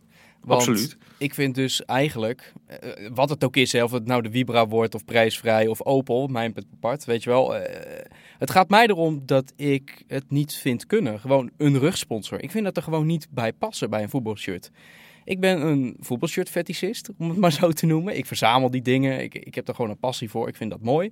Want 0.48 0.60
Absoluut. 0.60 0.98
Ik 1.18 1.34
vind 1.34 1.56
dus 1.56 1.86
eigenlijk, 1.86 2.54
eh, 2.66 3.10
wat 3.14 3.30
het 3.30 3.44
ook 3.44 3.56
is, 3.56 3.72
hè, 3.72 3.84
of 3.84 3.92
het 3.92 4.06
nou 4.06 4.22
de 4.22 4.32
Vibra 4.32 4.68
wordt 4.68 4.96
of 4.96 5.06
prijsvrij 5.06 5.68
of 5.68 5.82
Opel, 5.82 6.28
mijn 6.28 6.54
pet 6.54 6.66
apart, 6.74 7.06
weet 7.06 7.24
je 7.24 7.30
wel. 7.30 7.56
eh, 7.56 8.06
het 8.38 8.52
gaat 8.52 8.70
mij 8.70 8.88
erom 8.88 9.22
dat 9.26 9.54
ik 9.56 10.04
het 10.08 10.32
niet 10.32 10.54
vind 10.54 10.86
kunnen. 10.86 11.20
Gewoon 11.20 11.52
een 11.58 11.80
rugsponsor. 11.80 12.44
Ik 12.44 12.52
vind 12.52 12.64
dat 12.64 12.78
er 12.78 12.84
gewoon 12.84 13.06
niet 13.06 13.28
bij 13.30 13.54
passen 13.54 13.90
bij 13.90 14.04
een 14.04 14.10
voetbalshirt. 14.10 14.72
Ik 15.24 15.40
ben 15.40 15.68
een 15.68 15.98
voetbalshirt 16.00 16.50
fetischist, 16.50 17.10
om 17.18 17.30
het 17.30 17.38
maar 17.38 17.52
zo 17.52 17.72
te 17.72 17.86
noemen. 17.86 18.18
Ik 18.18 18.26
verzamel 18.26 18.70
die 18.70 18.82
dingen. 18.82 19.22
Ik, 19.24 19.36
ik 19.36 19.56
heb 19.56 19.68
er 19.68 19.76
gewoon 19.76 19.92
een 19.92 20.00
passie 20.00 20.30
voor. 20.30 20.48
Ik 20.48 20.56
vind 20.56 20.72
dat 20.72 20.82
mooi. 20.82 21.12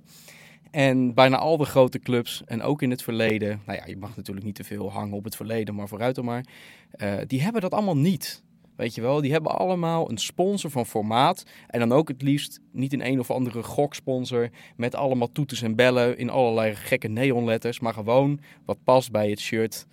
En 0.70 1.14
bijna 1.14 1.36
al 1.36 1.56
de 1.56 1.64
grote 1.64 1.98
clubs, 1.98 2.42
en 2.46 2.62
ook 2.62 2.82
in 2.82 2.90
het 2.90 3.02
verleden, 3.02 3.60
nou 3.66 3.78
ja, 3.78 3.86
je 3.86 3.96
mag 3.96 4.16
natuurlijk 4.16 4.46
niet 4.46 4.54
te 4.54 4.64
veel 4.64 4.92
hangen 4.92 5.16
op 5.16 5.24
het 5.24 5.36
verleden, 5.36 5.74
maar 5.74 5.88
vooruit 5.88 6.14
dan 6.14 6.24
maar, 6.24 6.44
eh, 6.90 7.14
die 7.26 7.42
hebben 7.42 7.60
dat 7.60 7.72
allemaal 7.72 7.96
niet. 7.96 8.42
Weet 8.76 8.94
je 8.94 9.00
wel, 9.00 9.20
die 9.20 9.32
hebben 9.32 9.58
allemaal 9.58 10.10
een 10.10 10.18
sponsor 10.18 10.70
van 10.70 10.86
formaat. 10.86 11.44
En 11.66 11.80
dan 11.80 11.92
ook 11.92 12.08
het 12.08 12.22
liefst 12.22 12.60
niet 12.72 12.92
een 12.92 13.06
een 13.06 13.20
of 13.20 13.30
andere 13.30 13.62
goksponsor 13.62 14.50
met 14.76 14.94
allemaal 14.94 15.32
toeters 15.32 15.62
en 15.62 15.74
bellen 15.74 16.18
in 16.18 16.30
allerlei 16.30 16.74
gekke 16.74 17.08
neonletters. 17.08 17.80
Maar 17.80 17.92
gewoon 17.92 18.40
wat 18.64 18.78
past 18.84 19.10
bij 19.10 19.30
het 19.30 19.40
shirt. 19.40 19.86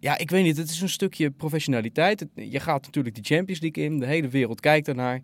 Ja, 0.00 0.18
ik 0.18 0.30
weet 0.30 0.44
niet, 0.44 0.56
het 0.56 0.68
is 0.68 0.80
een 0.80 0.88
stukje 0.88 1.30
professionaliteit. 1.30 2.26
Je 2.34 2.60
gaat 2.60 2.84
natuurlijk 2.84 3.14
de 3.14 3.34
Champions 3.34 3.60
League 3.60 3.84
in, 3.84 3.98
de 3.98 4.06
hele 4.06 4.28
wereld 4.28 4.60
kijkt 4.60 4.88
ernaar. 4.88 5.20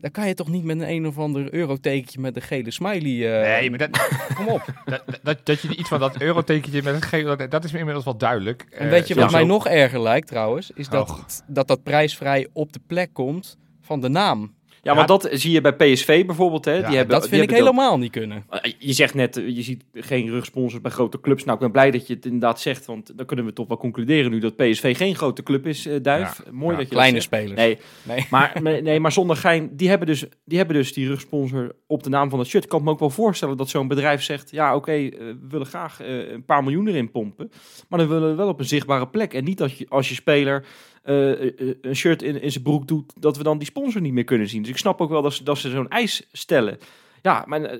Dan 0.00 0.10
kan 0.10 0.26
je 0.28 0.34
toch 0.34 0.48
niet 0.48 0.64
met 0.64 0.80
een 0.80 0.88
een 0.90 1.06
of 1.06 1.18
ander 1.18 1.54
eurotekentje 1.54 2.20
met 2.20 2.36
een 2.36 2.42
gele 2.42 2.70
smiley... 2.70 3.40
eh, 3.42 3.58
Nee, 3.58 3.70
maar 3.70 3.78
dat, 3.78 3.90
Kom 4.36 4.48
op. 4.48 4.64
dat, 4.84 5.02
dat, 5.22 5.38
dat 5.46 5.60
je 5.60 5.76
iets 5.76 5.88
van 5.88 6.00
dat 6.00 6.20
eurotekentje 6.20 6.82
met 6.82 6.94
het 6.94 7.04
gele, 7.04 7.36
dat, 7.36 7.50
dat 7.50 7.64
is 7.64 7.72
me 7.72 7.78
inmiddels 7.78 8.04
wel 8.04 8.16
duidelijk. 8.16 8.66
En 8.70 8.84
Eh, 8.84 8.90
weet 8.90 9.08
je 9.08 9.14
ja, 9.14 9.20
wat 9.20 9.30
zo. 9.30 9.36
mij 9.36 9.46
nog 9.46 9.66
erger 9.66 10.00
lijkt 10.00 10.26
trouwens? 10.26 10.70
Is 10.74 10.88
dat, 10.88 11.44
dat 11.46 11.68
dat 11.68 11.82
prijsvrij 11.82 12.48
op 12.52 12.72
de 12.72 12.80
plek 12.86 13.12
komt 13.12 13.56
van 13.80 14.00
de 14.00 14.08
naam. 14.08 14.54
Ja, 14.82 14.94
want 14.94 15.08
dat 15.08 15.28
zie 15.32 15.50
je 15.52 15.60
bij 15.60 15.74
PSV 15.74 16.26
bijvoorbeeld. 16.26 16.64
Hè. 16.64 16.72
Ja, 16.74 16.88
die 16.88 16.96
hebben, 16.96 17.20
Dat 17.20 17.28
vind 17.28 17.42
ik 17.42 17.50
helemaal 17.50 17.98
niet 17.98 18.10
kunnen. 18.10 18.44
Eh, 18.48 18.72
Je 18.78 18.92
zegt 18.92 19.14
net, 19.14 19.36
eh, 19.36 19.48
je 19.48 19.62
ziet 19.62 19.84
geen 19.94 20.28
rugsponsors 20.30 20.82
bij 20.82 20.90
grote 20.90 21.20
clubs. 21.20 21.44
Nou, 21.44 21.54
ik 21.54 21.60
ben 21.62 21.70
blij 21.72 21.90
dat 21.90 22.06
je 22.06 22.14
het 22.14 22.24
inderdaad 22.24 22.60
zegt, 22.60 22.86
want 22.86 23.16
dan 23.16 23.26
kunnen 23.26 23.44
we 23.44 23.52
toch 23.52 23.68
wel 23.68 23.76
concluderen 23.76 24.30
nu 24.30 24.38
dat 24.38 24.56
PSV 24.56 24.96
geen 24.96 25.16
grote 25.16 25.42
club 25.42 25.66
is, 25.66 25.86
eh, 25.86 25.96
Duif. 26.02 26.42
Ja, 26.44 26.52
Mooi 26.52 26.76
dat 26.76 26.84
je 26.84 26.90
Kleine 26.90 27.14
dat 27.14 27.22
spelers. 27.22 27.54
Nee, 27.54 27.78
Nee. 28.02 28.26
maar, 28.30 28.62
nee, 28.82 29.00
maar 29.00 29.12
zonder 29.12 29.36
gein, 29.36 29.70
die 29.76 29.88
hebben, 29.88 30.06
dus, 30.06 30.24
die 30.44 30.58
hebben 30.58 30.76
dus 30.76 30.92
die 30.92 31.06
rugsponsor 31.06 31.74
op 31.86 32.02
de 32.02 32.10
naam 32.10 32.30
van 32.30 32.38
het 32.38 32.48
shirt. 32.48 32.64
Ik 32.64 32.70
kan 32.70 32.82
me 32.82 32.90
ook 32.90 32.98
wel 32.98 33.10
voorstellen 33.10 33.56
dat 33.56 33.68
zo'n 33.68 33.88
bedrijf 33.88 34.22
zegt, 34.22 34.50
ja 34.50 34.74
oké, 34.76 34.92
we 34.92 35.38
willen 35.48 35.66
graag 35.66 35.98
een 36.02 36.44
paar 36.44 36.62
miljoen 36.62 36.88
erin 36.88 37.10
pompen. 37.10 37.50
Maar 37.88 37.98
dan 37.98 38.08
willen 38.08 38.30
we 38.30 38.34
wel 38.34 38.48
op 38.48 38.58
een 38.58 38.64
zichtbare 38.64 39.08
plek. 39.08 39.34
En 39.34 39.44
niet 39.44 39.58
dat 39.58 39.78
je 39.78 39.86
als 39.88 40.08
je 40.08 40.14
speler 40.14 40.64
een 41.02 41.96
shirt 41.96 42.22
in, 42.22 42.42
in 42.42 42.50
zijn 42.52 42.64
broek 42.64 42.88
doet, 42.88 43.12
dat 43.18 43.36
we 43.36 43.42
dan 43.42 43.58
die 43.58 43.66
sponsor 43.66 44.00
niet 44.00 44.12
meer 44.12 44.24
kunnen 44.24 44.48
zien. 44.48 44.62
Dus 44.62 44.69
ik 44.70 44.78
snap 44.78 45.00
ook 45.00 45.10
wel 45.10 45.22
dat 45.22 45.32
ze, 45.34 45.44
dat 45.44 45.58
ze 45.58 45.70
zo'n 45.70 45.88
eis 45.88 46.28
stellen. 46.32 46.78
Ja, 47.22 47.44
maar 47.46 47.62
eh, 47.62 47.78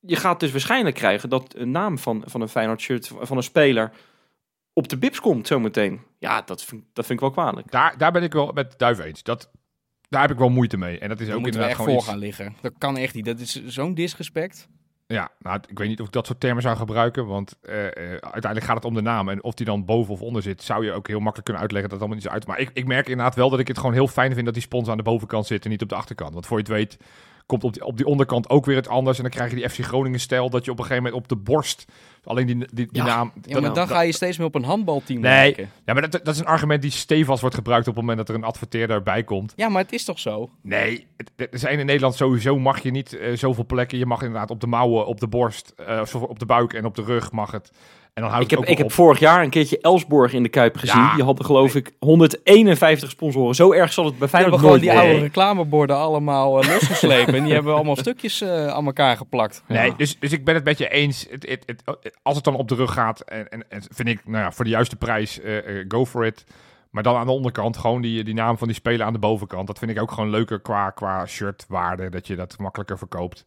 je 0.00 0.16
gaat 0.16 0.40
dus 0.40 0.50
waarschijnlijk 0.50 0.96
krijgen 0.96 1.28
dat 1.28 1.54
een 1.56 1.70
naam 1.70 1.98
van, 1.98 2.22
van 2.26 2.40
een 2.40 2.48
Feyenoord 2.48 2.80
shirt 2.80 3.10
van 3.20 3.36
een 3.36 3.42
speler 3.42 3.92
op 4.72 4.88
de 4.88 4.98
bips 4.98 5.20
komt 5.20 5.46
zometeen. 5.46 6.00
Ja, 6.18 6.42
dat 6.42 6.64
vind, 6.64 6.84
dat 6.92 7.06
vind 7.06 7.20
ik 7.20 7.24
wel 7.24 7.34
kwalijk. 7.34 7.70
Daar, 7.70 7.98
daar 7.98 8.12
ben 8.12 8.22
ik 8.22 8.32
wel 8.32 8.52
met 8.52 8.78
Duif 8.78 8.98
eens. 8.98 9.22
Dat, 9.22 9.50
daar 10.08 10.20
heb 10.20 10.30
ik 10.30 10.38
wel 10.38 10.48
moeite 10.48 10.76
mee. 10.76 10.98
En 10.98 11.08
dat 11.08 11.20
is 11.20 11.28
ook 11.28 11.40
moeten 11.40 11.60
we 11.60 11.68
inderdaad 11.68 11.70
echt 11.70 11.78
gewoon 11.78 11.90
voor 11.90 12.02
iets... 12.02 12.10
gaan 12.10 12.18
liggen. 12.18 12.56
Dat 12.60 12.72
kan 12.78 12.96
echt 12.96 13.14
niet. 13.14 13.24
Dat 13.24 13.38
is 13.38 13.64
zo'n 13.64 13.94
disrespect. 13.94 14.68
Ja, 15.12 15.30
nou, 15.38 15.60
ik 15.68 15.78
weet 15.78 15.88
niet 15.88 16.00
of 16.00 16.06
ik 16.06 16.12
dat 16.12 16.26
soort 16.26 16.40
termen 16.40 16.62
zou 16.62 16.76
gebruiken, 16.76 17.26
want 17.26 17.56
eh, 17.62 17.86
eh, 17.86 17.92
uiteindelijk 18.10 18.64
gaat 18.64 18.76
het 18.76 18.84
om 18.84 18.94
de 18.94 19.00
naam. 19.00 19.28
En 19.28 19.42
of 19.42 19.54
die 19.54 19.66
dan 19.66 19.84
boven 19.84 20.14
of 20.14 20.20
onder 20.20 20.42
zit, 20.42 20.62
zou 20.62 20.84
je 20.84 20.92
ook 20.92 21.06
heel 21.06 21.16
makkelijk 21.16 21.44
kunnen 21.44 21.62
uitleggen 21.62 21.90
dat 21.90 22.00
het 22.00 22.08
allemaal 22.08 22.16
niet 22.16 22.26
zo 22.26 22.32
uit. 22.32 22.46
Maar 22.46 22.58
ik, 22.58 22.70
ik 22.72 22.86
merk 22.86 23.08
inderdaad 23.08 23.34
wel 23.34 23.50
dat 23.50 23.58
ik 23.58 23.68
het 23.68 23.78
gewoon 23.78 23.92
heel 23.92 24.08
fijn 24.08 24.32
vind 24.32 24.44
dat 24.44 24.54
die 24.54 24.62
sponsor 24.62 24.90
aan 24.90 24.96
de 24.96 25.02
bovenkant 25.02 25.46
zit 25.46 25.64
en 25.64 25.70
niet 25.70 25.82
op 25.82 25.88
de 25.88 25.94
achterkant. 25.94 26.32
Want 26.32 26.46
voor 26.46 26.56
je 26.56 26.62
het 26.62 26.72
weet, 26.72 26.98
komt 27.48 27.64
op 27.64 27.72
die, 27.72 27.84
op 27.84 27.96
die 27.96 28.06
onderkant 28.06 28.50
ook 28.50 28.66
weer 28.66 28.76
het 28.76 28.88
anders. 28.88 29.16
En 29.16 29.22
dan 29.22 29.32
krijg 29.32 29.50
je 29.50 29.56
die 29.56 29.68
FC 29.68 29.78
Groningen 29.78 30.20
stijl 30.20 30.50
dat 30.50 30.64
je 30.64 30.70
op 30.70 30.78
een 30.78 30.84
gegeven 30.84 31.04
moment 31.04 31.22
op 31.22 31.28
de 31.28 31.36
borst 31.36 31.84
alleen 32.24 32.46
die, 32.46 32.56
die, 32.56 32.66
die 32.72 32.88
Ja. 32.92 33.04
naam... 33.04 33.32
Ja, 33.42 33.60
maar 33.60 33.74
dan 33.74 33.88
ga 33.88 34.00
je 34.00 34.12
steeds 34.12 34.38
meer 34.38 34.46
op 34.46 34.54
een 34.54 34.64
handbalteam 34.64 35.20
Nee. 35.20 35.54
Ja, 35.84 35.92
maar 35.92 36.10
dat, 36.10 36.24
dat 36.24 36.34
is 36.34 36.40
een 36.40 36.46
argument 36.46 36.82
die 36.82 36.90
stevast 36.90 37.40
wordt 37.40 37.56
gebruikt 37.56 37.88
op 37.88 37.94
het 37.94 38.04
moment 38.04 38.18
dat 38.26 38.28
er 38.28 38.42
een 38.42 38.48
adverteerder 38.48 38.96
erbij 38.96 39.24
komt. 39.24 39.52
Ja, 39.56 39.68
maar 39.68 39.82
het 39.82 39.92
is 39.92 40.04
toch 40.04 40.18
zo? 40.18 40.50
Nee, 40.62 41.06
is 41.50 41.64
één 41.64 41.78
in 41.78 41.86
Nederland 41.86 42.14
sowieso 42.14 42.58
mag 42.58 42.82
je 42.82 42.90
niet 42.90 43.12
eh, 43.12 43.36
zoveel 43.36 43.66
plekken. 43.66 43.98
Je 43.98 44.06
mag 44.06 44.22
inderdaad 44.22 44.50
op 44.50 44.60
de 44.60 44.66
mouwen, 44.66 45.06
op 45.06 45.20
de 45.20 45.28
borst, 45.28 45.74
of 46.00 46.14
op 46.14 46.38
de 46.38 46.46
buik 46.46 46.72
en 46.72 46.84
op 46.84 46.94
de 46.94 47.02
rug 47.02 47.32
mag 47.32 47.50
het. 47.50 47.70
En 48.18 48.24
dan 48.24 48.32
houdt 48.32 48.44
Ik 48.44 48.50
heb, 48.50 48.58
ook 48.58 48.66
ik 48.66 48.78
heb 48.78 48.92
vorig 48.92 49.18
jaar 49.18 49.42
een 49.42 49.50
keertje 49.50 49.78
Elsborg 49.80 50.32
in 50.32 50.42
de 50.42 50.48
Kuip 50.48 50.76
gezien. 50.76 51.00
Ja. 51.00 51.14
Die 51.14 51.24
hadden 51.24 51.44
geloof 51.44 51.74
ik 51.74 51.92
151 51.98 53.10
sponsoren. 53.10 53.54
Zo 53.54 53.72
erg 53.72 53.92
zal 53.92 54.04
het 54.04 54.18
bij 54.18 54.28
We 54.28 54.36
hebben 54.36 54.58
Feyenoord 54.58 54.60
gewoon 54.60 54.78
die 54.80 54.90
worden. 54.90 55.10
oude 55.10 55.24
reclameborden 55.24 55.96
allemaal 55.96 56.62
eh, 56.62 56.72
losgeslepen. 56.72 57.34
en 57.34 57.44
die 57.44 57.52
hebben 57.52 57.74
allemaal 57.74 57.96
stukjes 58.06 58.40
eh, 58.40 58.66
aan 58.66 58.86
elkaar 58.86 59.16
geplakt. 59.16 59.62
Nee, 59.66 59.86
Ja. 59.90 59.94
dus, 59.96 60.18
dus 60.18 60.32
ik 60.32 60.44
ben 60.44 60.54
het 60.54 60.64
met 60.64 60.78
je 60.78 60.88
eens. 60.88 61.26
Het, 61.30 61.48
het, 61.48 61.62
het- 61.66 62.16
als 62.22 62.34
het 62.36 62.44
dan 62.44 62.54
op 62.54 62.68
de 62.68 62.74
rug 62.74 62.92
gaat, 62.92 63.20
en, 63.20 63.48
en, 63.48 63.64
en 63.68 63.82
vind 63.90 64.08
ik, 64.08 64.20
nou 64.24 64.44
ja, 64.44 64.52
voor 64.52 64.64
de 64.64 64.70
juiste 64.70 64.96
prijs, 64.96 65.40
eh, 65.40 65.78
eh, 65.80 65.84
go 65.88 66.06
for 66.06 66.26
it. 66.26 66.44
Maar 66.90 67.02
dan 67.02 67.16
aan 67.16 67.26
de 67.26 67.32
onderkant, 67.32 67.76
gewoon 67.76 68.00
die, 68.02 68.24
die 68.24 68.34
naam 68.34 68.58
van 68.58 68.66
die 68.66 68.76
speler 68.76 69.06
aan 69.06 69.12
de 69.12 69.18
bovenkant. 69.18 69.66
Dat 69.66 69.78
vind 69.78 69.90
ik 69.90 70.00
ook 70.00 70.10
gewoon 70.12 70.30
leuker 70.30 70.60
qua, 70.60 70.90
qua 70.90 71.26
shirtwaarde, 71.26 72.08
dat 72.10 72.26
je 72.26 72.36
dat 72.36 72.58
makkelijker 72.58 72.98
verkoopt. 72.98 73.44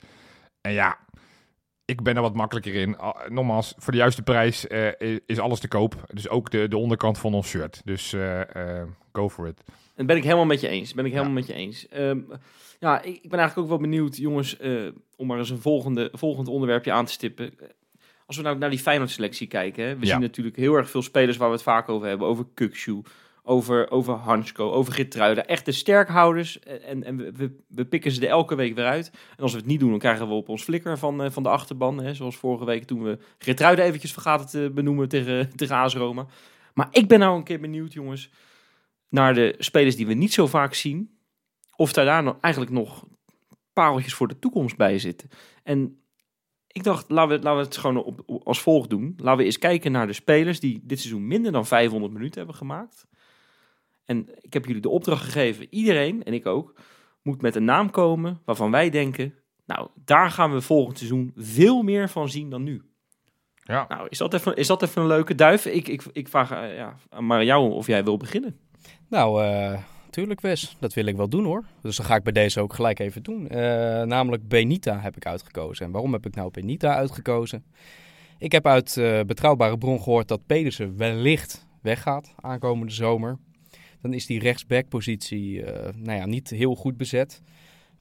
En 0.61 0.71
ja, 0.71 0.97
ik 1.91 2.03
ben 2.03 2.15
er 2.15 2.21
wat 2.21 2.33
makkelijker 2.35 2.73
in. 2.75 2.97
Al- 2.97 3.17
Nogmaals, 3.29 3.73
voor 3.77 3.91
de 3.91 3.97
juiste 3.99 4.21
prijs 4.21 4.67
eh, 4.67 5.17
is 5.25 5.39
alles 5.39 5.59
te 5.59 5.67
koop. 5.67 5.95
Dus 6.13 6.29
ook 6.29 6.49
de, 6.51 6.67
de 6.67 6.77
onderkant 6.77 7.17
van 7.17 7.33
ons 7.33 7.47
shirt. 7.47 7.81
Dus 7.85 8.13
eh, 8.13 8.79
eh, 8.79 8.87
go 9.13 9.29
for 9.29 9.47
it. 9.47 9.61
Dat 9.95 10.05
ben 10.05 10.15
ik 10.17 10.23
helemaal 10.23 10.45
met 10.45 10.61
je 10.61 10.67
eens. 10.67 10.93
Ben 10.93 11.05
ik 11.05 11.11
helemaal 11.11 11.33
Ja. 11.33 11.39
met 11.39 11.47
je 11.47 11.53
eens. 11.53 11.87
Ehm, 11.87 12.19
ja, 12.79 13.01
ik, 13.01 13.15
ik 13.21 13.29
ben 13.29 13.39
eigenlijk 13.39 13.57
ook 13.57 13.67
wel 13.79 13.89
benieuwd, 13.89 14.17
jongens, 14.17 14.57
om 15.15 15.27
maar 15.27 15.37
eens 15.37 15.49
een 15.49 15.61
volgende, 15.61 16.09
volgend 16.13 16.47
onderwerpje 16.47 16.91
aan 16.91 17.05
te 17.05 17.11
stippen. 17.11 17.53
Als 18.25 18.37
we 18.37 18.43
nou 18.43 18.57
naar 18.57 18.69
die 18.69 18.79
Feyenoord-selectie 18.79 19.47
kijken, 19.47 19.85
hè, 19.85 19.97
we 19.97 20.05
Ja. 20.05 20.11
zien 20.11 20.21
natuurlijk 20.21 20.55
heel 20.55 20.73
erg 20.75 20.89
veel 20.89 21.01
spelers 21.01 21.37
waar 21.37 21.47
we 21.47 21.53
het 21.53 21.63
vaak 21.63 21.89
over 21.89 22.07
hebben. 22.07 22.27
Over 22.27 22.45
Kukshu, 22.53 23.01
over, 23.43 23.91
over 23.91 24.13
Hansko, 24.13 24.71
over 24.71 24.93
Gittruida. 24.93 25.45
Echte 25.45 25.71
sterkhouders. 25.71 26.59
En, 26.59 27.03
en 27.03 27.17
we, 27.67 27.85
pikken 27.85 28.11
ze 28.11 28.21
er 28.21 28.29
elke 28.29 28.55
week 28.55 28.75
weer 28.75 28.85
uit. 28.85 29.11
En 29.37 29.43
als 29.43 29.51
we 29.51 29.57
het 29.57 29.67
niet 29.67 29.79
doen, 29.79 29.89
dan 29.89 29.99
krijgen 29.99 30.27
we 30.27 30.33
op 30.33 30.49
ons 30.49 30.63
flikker 30.63 30.97
van, 30.97 31.23
eh, 31.23 31.31
van 31.31 31.43
de 31.43 31.49
achterban. 31.49 32.03
Hè, 32.03 32.13
zoals 32.13 32.37
vorige 32.37 32.65
week 32.65 32.83
toen 32.83 33.03
we 33.03 33.17
Gittruida 33.37 33.83
eventjes 33.83 34.13
vergaten 34.13 34.47
te 34.47 34.71
benoemen 34.73 35.09
tegen, 35.09 35.49
tegen 35.55 35.75
AS. 35.75 35.95
Maar 36.73 36.87
ik 36.91 37.07
ben 37.07 37.19
nou 37.19 37.37
een 37.37 37.43
keer 37.43 37.59
benieuwd, 37.59 37.93
jongens, 37.93 38.31
naar 39.09 39.33
de 39.33 39.55
spelers 39.57 39.95
die 39.95 40.07
we 40.07 40.13
niet 40.13 40.33
zo 40.33 40.47
vaak 40.47 40.73
zien. 40.73 41.19
Of 41.75 41.93
daar, 41.93 42.05
daar 42.05 42.23
nog, 42.23 42.37
eigenlijk 42.39 42.73
nog 42.73 43.05
pareltjes 43.73 44.13
voor 44.13 44.27
de 44.27 44.39
toekomst 44.39 44.77
bij 44.77 44.99
zitten. 44.99 45.29
En 45.63 46.01
ik 46.67 46.83
dacht, 46.83 47.09
laten 47.09 47.37
we, 47.37 47.43
laten 47.43 47.59
we 47.59 47.65
het 47.65 47.77
gewoon 47.77 48.03
op- 48.03 48.41
als 48.43 48.61
volgt 48.61 48.89
doen. 48.89 49.13
Laten 49.17 49.39
we 49.39 49.45
eens 49.45 49.57
kijken 49.57 49.91
naar 49.91 50.07
de 50.07 50.13
spelers 50.13 50.59
die 50.59 50.79
dit 50.83 50.99
seizoen 50.99 51.27
minder 51.27 51.51
dan 51.51 51.65
500 51.65 52.13
minuten 52.13 52.37
hebben 52.37 52.55
gemaakt. 52.55 53.07
En 54.11 54.27
ik 54.41 54.53
heb 54.53 54.65
jullie 54.65 54.81
de 54.81 54.89
opdracht 54.89 55.23
gegeven, 55.23 55.67
iedereen, 55.69 56.23
en 56.23 56.33
ik 56.33 56.45
ook, 56.45 56.73
moet 57.21 57.41
met 57.41 57.55
een 57.55 57.63
naam 57.63 57.89
komen 57.89 58.41
waarvan 58.45 58.71
wij 58.71 58.89
denken, 58.89 59.33
nou, 59.65 59.87
daar 60.05 60.31
gaan 60.31 60.53
we 60.53 60.61
volgend 60.61 60.97
seizoen 60.97 61.31
veel 61.35 61.81
meer 61.81 62.09
van 62.09 62.29
zien 62.29 62.49
dan 62.49 62.63
nu. 62.63 62.81
Ja. 63.63 63.85
Nou, 63.87 64.07
is 64.09 64.17
dat 64.17 64.33
even, 64.33 64.55
is 64.55 64.67
dat 64.67 64.81
even 64.81 65.01
een 65.01 65.07
leuke 65.07 65.35
duif? 65.35 65.65
Ik, 65.65 65.87
ik, 65.87 66.03
ik 66.11 66.27
vraag 66.27 66.51
eh, 66.51 66.75
ja, 66.75 66.95
maar 67.19 67.37
aan 67.37 67.45
jou 67.45 67.71
of 67.71 67.87
jij 67.87 68.03
wil 68.03 68.17
beginnen. 68.17 68.59
Nou, 69.07 69.43
eh 69.43 69.77
tuurlijk 70.09 70.41
Wes. 70.41 70.75
Dat 70.79 70.93
wil 70.93 71.05
ik 71.05 71.15
wel 71.15 71.29
doen 71.29 71.45
hoor. 71.45 71.63
Dus 71.81 71.95
dan 71.97 72.05
ga 72.05 72.15
ik 72.15 72.23
bij 72.23 72.33
deze 72.33 72.59
ook 72.59 72.73
gelijk 72.73 72.99
even 72.99 73.23
doen. 73.23 73.47
Eh, 73.47 73.59
namelijk 74.01 74.47
Benita 74.47 74.99
heb 74.99 75.15
ik 75.15 75.25
uitgekozen. 75.25 75.85
En 75.85 75.91
waarom 75.91 76.13
heb 76.13 76.25
ik 76.25 76.35
nou 76.35 76.51
Benita 76.51 76.95
uitgekozen? 76.95 77.65
Ik 78.37 78.51
heb 78.51 78.67
uit 78.67 78.97
eh, 78.97 79.19
betrouwbare 79.21 79.77
bron 79.77 80.01
gehoord 80.01 80.27
dat 80.27 80.45
Pedersen 80.45 80.97
wellicht 80.97 81.67
weggaat 81.81 82.33
aankomende 82.39 82.93
zomer. 82.93 83.37
Dan 84.01 84.13
is 84.13 84.25
die 84.25 84.39
rechtsbackpositie 84.39 85.63
eh 85.63 85.93
nou 85.95 86.17
ja, 86.17 86.25
niet 86.25 86.49
heel 86.49 86.75
goed 86.75 86.97
bezet. 86.97 87.41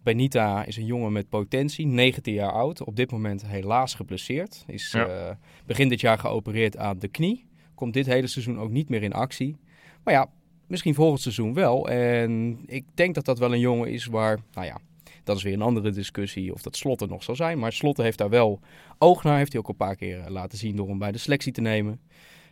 Benita 0.02 0.64
is 0.64 0.76
een 0.76 0.86
jongen 0.86 1.12
met 1.12 1.28
potentie, 1.28 1.86
19 1.86 2.34
jaar 2.34 2.52
oud. 2.52 2.84
Op 2.84 2.96
dit 2.96 3.10
moment 3.10 3.46
helaas 3.46 3.94
geblesseerd. 3.94 4.64
Is 4.66 4.92
Ja. 4.92 5.06
eh, 5.06 5.34
begin 5.66 5.88
dit 5.88 6.00
jaar 6.00 6.18
geopereerd 6.18 6.76
aan 6.76 6.98
de 6.98 7.08
knie. 7.08 7.46
Komt 7.74 7.94
dit 7.94 8.06
hele 8.06 8.26
seizoen 8.26 8.58
ook 8.58 8.70
niet 8.70 8.88
meer 8.88 9.02
in 9.02 9.12
actie. 9.12 9.56
Maar 10.04 10.14
ja, 10.14 10.30
misschien 10.66 10.94
volgend 10.94 11.20
seizoen 11.20 11.54
wel. 11.54 11.88
En 11.88 12.58
ik 12.66 12.84
denk 12.94 13.14
dat 13.14 13.24
dat 13.24 13.38
wel 13.38 13.52
een 13.52 13.60
jongen 13.60 13.90
is 13.90 14.06
waar, 14.06 14.38
nou 14.52 14.66
ja, 14.66 14.78
dat 15.24 15.36
is 15.36 15.42
weer 15.42 15.52
een 15.52 15.62
andere 15.62 15.90
discussie 15.90 16.52
of 16.52 16.62
dat 16.62 16.76
Slot 16.76 17.00
er 17.00 17.08
nog 17.08 17.22
zal 17.22 17.36
zijn. 17.36 17.58
Maar 17.58 17.72
Slot 17.72 17.96
heeft 17.96 18.18
daar 18.18 18.28
wel 18.30 18.60
oog 18.98 19.22
naar. 19.22 19.36
Heeft 19.38 19.52
hij 19.52 19.60
ook 19.60 19.68
een 19.68 19.76
paar 19.76 19.96
keer 19.96 20.20
eh, 20.20 20.30
laten 20.30 20.58
zien 20.58 20.76
door 20.76 20.88
hem 20.88 20.98
bij 20.98 21.12
de 21.12 21.18
selectie 21.18 21.52
te 21.52 21.60
nemen. 21.60 22.00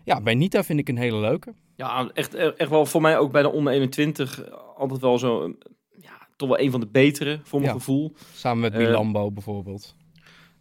Ja, 0.04 0.20
Benita 0.20 0.64
vind 0.64 0.78
ik 0.78 0.88
een 0.88 0.96
hele 0.98 1.18
leuke. 1.20 1.54
Ja, 1.76 2.10
echt, 2.14 2.34
echt 2.34 2.70
wel 2.70 2.86
voor 2.86 3.00
mij 3.00 3.18
ook 3.18 3.32
bij 3.32 3.42
de 3.42 3.50
onder 3.52 3.72
21 3.72 4.44
eh, 4.44 4.52
altijd 4.76 5.00
wel 5.00 5.18
zo, 5.18 5.44
eh, 5.44 5.50
ja, 6.00 6.28
toch 6.36 6.48
wel 6.48 6.58
een 6.60 6.70
van 6.70 6.80
de 6.80 6.86
betere 6.86 7.40
voor 7.42 7.60
mijn 7.60 7.72
Ja. 7.72 7.78
gevoel. 7.78 8.12
Samen 8.34 8.60
met 8.60 8.72
Eh, 8.72 8.78
Milambo 8.78 9.30
bijvoorbeeld. 9.32 9.94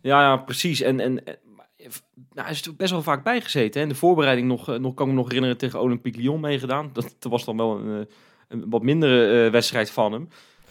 Ja, 0.02 0.22
ja 0.22 0.38
precies. 0.38 0.82
En, 0.82 1.00
en, 1.00 1.26
en 1.26 1.38
nou, 2.34 2.48
hij 2.48 2.52
is 2.52 2.66
er 2.66 2.76
best 2.76 2.92
wel 2.92 3.02
vaak 3.04 3.24
bijgezeten. 3.24 3.80
Hè. 3.82 3.88
In 3.88 3.94
de 3.94 4.00
voorbereiding 4.00 4.48
nog, 4.48 4.70
eh, 4.70 4.80
nog 4.80 4.94
kan 4.94 5.06
ik 5.08 5.12
me 5.12 5.18
nog 5.18 5.28
herinneren 5.28 5.58
tegen 5.58 5.82
Olympique 5.82 6.22
Lyon 6.22 6.40
meegedaan. 6.40 6.90
Dat, 6.94 7.16
dat 7.20 7.32
was 7.32 7.46
dan 7.46 7.58
wel 7.58 7.78
een, 7.80 8.08
een 8.48 8.70
wat 8.70 8.84
mindere 8.84 9.50
wedstrijd 9.50 9.92
van 9.92 10.12
hem. 10.12 10.28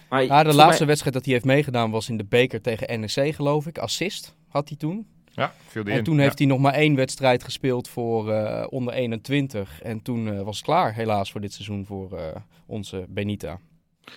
Maar 0.08 0.24
Ja, 0.24 0.42
de 0.42 0.54
laatste 0.54 0.78
mij- 0.78 0.86
wedstrijd 0.86 1.14
dat 1.14 1.24
hij 1.24 1.32
heeft 1.34 1.44
meegedaan 1.46 1.90
was 1.90 2.08
in 2.08 2.16
de 2.16 2.24
beker 2.24 2.60
tegen 2.62 3.00
NEC, 3.00 3.34
geloof 3.34 3.66
ik. 3.66 3.78
Assist 3.78 4.36
had 4.48 4.68
hij 4.68 4.76
toen. 4.78 5.06
Ja, 5.36 5.52
viel 5.66 5.82
die 5.84 5.92
En 5.92 5.98
in. 5.98 6.04
toen 6.04 6.16
Ja. 6.16 6.22
heeft 6.22 6.38
hij 6.38 6.46
nog 6.48 6.58
maar 6.58 6.72
één 6.74 6.94
wedstrijd 6.94 7.44
gespeeld 7.44 7.88
voor 7.88 8.32
eh, 8.32 8.66
onder 8.70 8.94
21. 8.94 9.82
En 9.82 10.02
toen 10.02 10.28
eh, 10.32 10.40
was 10.42 10.56
het 10.56 10.64
klaar, 10.64 10.94
helaas, 10.94 11.30
voor 11.32 11.40
dit 11.40 11.52
seizoen 11.52 11.84
voor 11.86 12.18
eh, 12.18 12.24
onze 12.66 13.04
Benita. 13.08 13.58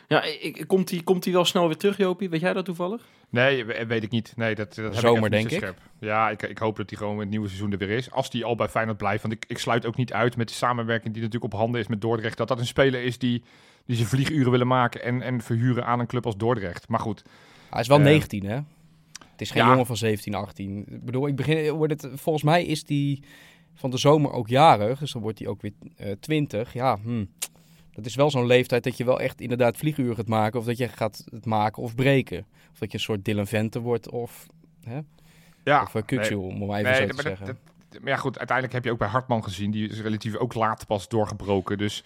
Ja, 0.07 0.23
ik, 0.23 0.63
komt 0.67 0.89
hij 0.89 1.01
komt 1.03 1.23
hij 1.23 1.33
wel 1.33 1.45
snel 1.45 1.67
weer 1.67 1.77
terug, 1.77 1.97
Jopie? 1.97 2.29
Weet 2.29 2.39
jij 2.41 2.53
dat 2.53 2.65
toevallig? 2.65 3.01
Nee, 3.29 3.65
we- 3.65 3.85
weet 3.85 4.03
ik 4.03 4.11
niet. 4.11 4.33
Nee, 4.35 4.55
dat, 4.55 4.75
dat 4.75 4.85
heb 4.85 4.93
Zomer, 5.03 5.25
ik 5.25 5.31
denk 5.31 5.49
ik. 5.49 5.57
scherp. 5.57 5.77
Ja, 5.99 6.29
ik, 6.29 6.41
ik 6.41 6.57
hoop 6.57 6.75
dat 6.77 6.89
hij 6.89 6.97
gewoon 6.99 7.13
met 7.13 7.21
het 7.21 7.29
nieuwe 7.31 7.47
seizoen 7.47 7.71
er 7.71 7.77
weer 7.77 7.89
is. 7.89 8.11
Als 8.11 8.29
die 8.29 8.45
al 8.45 8.55
bij 8.55 8.67
Feyenoord 8.69 8.97
blijft. 8.97 9.21
Want 9.21 9.33
ik, 9.33 9.45
ik 9.47 9.57
sluit 9.57 9.85
ook 9.85 9.95
niet 9.95 10.13
uit 10.13 10.35
met 10.37 10.47
de 10.47 10.53
samenwerking 10.53 11.13
die 11.13 11.23
natuurlijk 11.23 11.53
op 11.53 11.59
handen 11.59 11.81
is 11.81 11.87
met 11.87 12.01
Dordrecht. 12.01 12.37
Dat 12.37 12.47
dat 12.47 12.59
een 12.59 12.65
speler 12.65 13.03
is 13.03 13.17
die, 13.17 13.43
die 13.85 13.95
zijn 13.95 14.07
vlieguren 14.07 14.51
willen 14.51 14.67
maken 14.67 15.03
en, 15.03 15.21
en 15.21 15.41
verhuren 15.41 15.85
aan 15.85 15.99
een 15.99 16.07
club 16.07 16.25
als 16.25 16.37
Dordrecht. 16.37 16.87
Maar 16.87 16.99
goed, 16.99 17.23
Hij 17.69 17.81
is 17.81 17.87
wel 17.87 17.97
Eh, 17.97 18.03
19, 18.03 18.45
hè? 18.45 18.59
Het 19.39 19.47
is 19.47 19.53
geen 19.53 19.63
ja. 19.63 19.69
jongen 19.69 19.85
van 19.85 19.97
17, 19.97 20.33
18. 20.35 20.85
Ik 20.89 21.05
bedoel, 21.05 21.27
ik 21.27 21.35
begin, 21.35 21.71
wordt 21.71 22.01
het, 22.01 22.19
volgens 22.21 22.43
mij 22.43 22.65
is 22.65 22.83
die 22.83 23.23
van 23.73 23.89
de 23.89 23.97
zomer 23.97 24.31
ook 24.31 24.47
jarig. 24.47 24.99
Dus 24.99 25.11
dan 25.11 25.21
wordt 25.21 25.39
hij 25.39 25.47
ook 25.47 25.61
weer 25.61 25.71
eh 25.95 26.11
20. 26.19 26.73
Ja, 26.73 26.97
hm. 27.03 27.25
dat 27.91 28.05
is 28.05 28.15
wel 28.15 28.29
zo'n 28.31 28.45
leeftijd 28.45 28.83
dat 28.83 28.97
je 28.97 29.03
wel 29.05 29.19
echt 29.19 29.41
inderdaad 29.41 29.77
vlieguren 29.77 30.15
gaat 30.15 30.27
maken. 30.27 30.59
Of 30.59 30.65
dat 30.65 30.77
je 30.77 30.87
gaat 30.87 31.25
het 31.31 31.45
maken 31.45 31.83
of 31.83 31.95
breken. 31.95 32.45
Of 32.71 32.77
dat 32.79 32.91
je 32.91 32.97
een 32.97 33.03
soort 33.03 33.25
Dylan 33.25 33.47
Vente 33.47 33.79
wordt 33.79 34.09
of, 34.09 34.45
hè? 34.83 34.99
ja. 35.63 35.81
of 35.81 36.11
uh, 36.11 36.39
om 36.39 36.65
maar 36.65 36.79
even 36.79 36.91
Nee, 36.91 36.99
zo 36.99 37.05
maar 37.05 37.07
te 37.07 37.15
dat- 37.15 37.21
zeggen. 37.21 37.45
dat- 37.45 38.01
maar 38.01 38.11
ja, 38.11 38.17
goed, 38.17 38.37
uiteindelijk 38.37 38.75
heb 38.75 38.85
je 38.85 38.91
ook 38.91 38.97
bij 38.97 39.07
Hartman 39.07 39.43
gezien. 39.43 39.71
Die 39.71 39.89
is 39.89 40.01
relatief 40.01 40.35
ook 40.35 40.53
laat 40.53 40.85
pas 40.87 41.07
doorgebroken. 41.07 41.77
Dus 41.77 42.03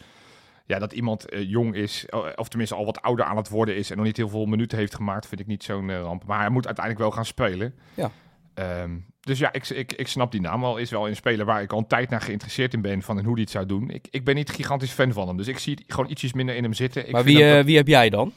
ja, 0.65 0.79
dat 0.79 0.93
iemand 0.93 1.29
eh, 1.29 1.49
jong 1.49 1.75
is, 1.75 2.05
eh, 2.05 2.19
of 2.35 2.47
tenminste 2.47 2.75
al 2.75 2.85
wat 2.85 3.01
ouder 3.01 3.25
aan 3.25 3.37
het 3.37 3.49
worden 3.49 3.75
is 3.75 3.89
en 3.89 3.97
nog 3.97 4.05
niet 4.05 4.17
heel 4.17 4.29
veel 4.29 4.45
minuten 4.45 4.77
heeft 4.77 4.95
gemaakt, 4.95 5.27
vind 5.27 5.41
ik 5.41 5.47
niet 5.47 5.63
zo'n 5.63 5.89
eh, 5.89 5.99
ramp. 5.99 6.23
Maar 6.25 6.39
hij 6.39 6.49
moet 6.49 6.65
uiteindelijk 6.65 7.05
wel 7.05 7.15
gaan 7.15 7.25
spelen. 7.25 7.75
Ja. 7.93 8.11
Ehm, 8.53 8.97
dus 9.19 9.39
ja, 9.39 9.53
ik, 9.53 9.69
ik, 9.69 9.93
ik 9.93 10.07
snap 10.07 10.31
die 10.31 10.41
naam 10.41 10.61
wel. 10.61 10.77
Is 10.77 10.91
wel 10.91 11.07
een 11.07 11.15
speler 11.15 11.45
waar 11.45 11.61
ik 11.61 11.71
al 11.71 11.77
een 11.77 11.87
tijd 11.87 12.09
naar 12.09 12.21
geïnteresseerd 12.21 12.73
in 12.73 12.81
ben 12.81 13.01
van 13.01 13.17
en 13.17 13.25
hoe 13.25 13.33
hij 13.33 13.41
het 13.41 13.51
zou 13.51 13.65
doen. 13.65 13.89
Ik, 13.89 14.07
ik 14.09 14.23
ben 14.23 14.35
niet 14.35 14.49
gigantisch 14.49 14.91
fan 14.91 15.13
van 15.13 15.27
hem, 15.27 15.37
dus 15.37 15.47
ik 15.47 15.57
zie 15.57 15.83
gewoon 15.87 16.09
ietsjes 16.09 16.33
minder 16.33 16.55
in 16.55 16.63
hem 16.63 16.73
zitten. 16.73 17.05
Ik 17.05 17.11
maar 17.11 17.23
vind 17.23 17.37
wie, 17.37 17.63
wie 17.63 17.77
heb 17.77 17.87
jij 17.87 18.09
dan? 18.09 18.33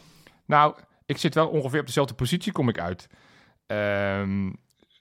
nou, 0.47 0.75
ik 1.06 1.18
zit 1.18 1.35
wel 1.35 1.49
ongeveer 1.49 1.80
op 1.80 1.87
dezelfde 1.87 2.14
positie, 2.14 2.52
kom 2.52 2.68
ik 2.68 2.80
uit. 2.80 3.06
Ehm, 3.66 4.52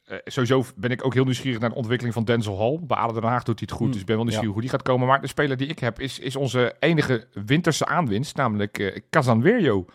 eh, 0.06 0.18
sowieso 0.26 0.64
ben 0.76 0.92
ik 0.92 1.06
ook 1.06 1.14
heel 1.14 1.24
nieuwsgierig 1.24 1.60
naar 1.60 1.70
de 1.70 1.76
ontwikkeling 1.76 2.14
van 2.14 2.24
Denzel 2.26 2.60
Hall. 2.60 2.80
Bij 2.82 2.98
ADO 2.98 3.14
Den 3.14 3.30
Haag 3.30 3.44
doet 3.44 3.60
hij 3.60 3.68
het 3.70 3.72
goed, 3.72 3.80
Hmm, 3.80 3.92
dus 3.92 4.00
ik 4.00 4.06
ben 4.06 4.16
wel 4.16 4.24
nieuwsgierig 4.24 4.54
hoe 4.54 4.64
die 4.64 4.72
gaat 4.72 4.82
komen. 4.82 5.08
Maar 5.08 5.22
de 5.22 5.28
speler 5.28 5.58
die 5.58 5.68
ik 5.68 5.80
heb 5.80 6.00
is, 6.00 6.20
is 6.20 6.36
onze 6.36 6.76
enige 6.80 7.28
winterse 7.34 7.86
aanwinst, 7.86 8.36
namelijk 8.36 8.80
eh 8.80 9.02
Casanverio. 9.10 9.86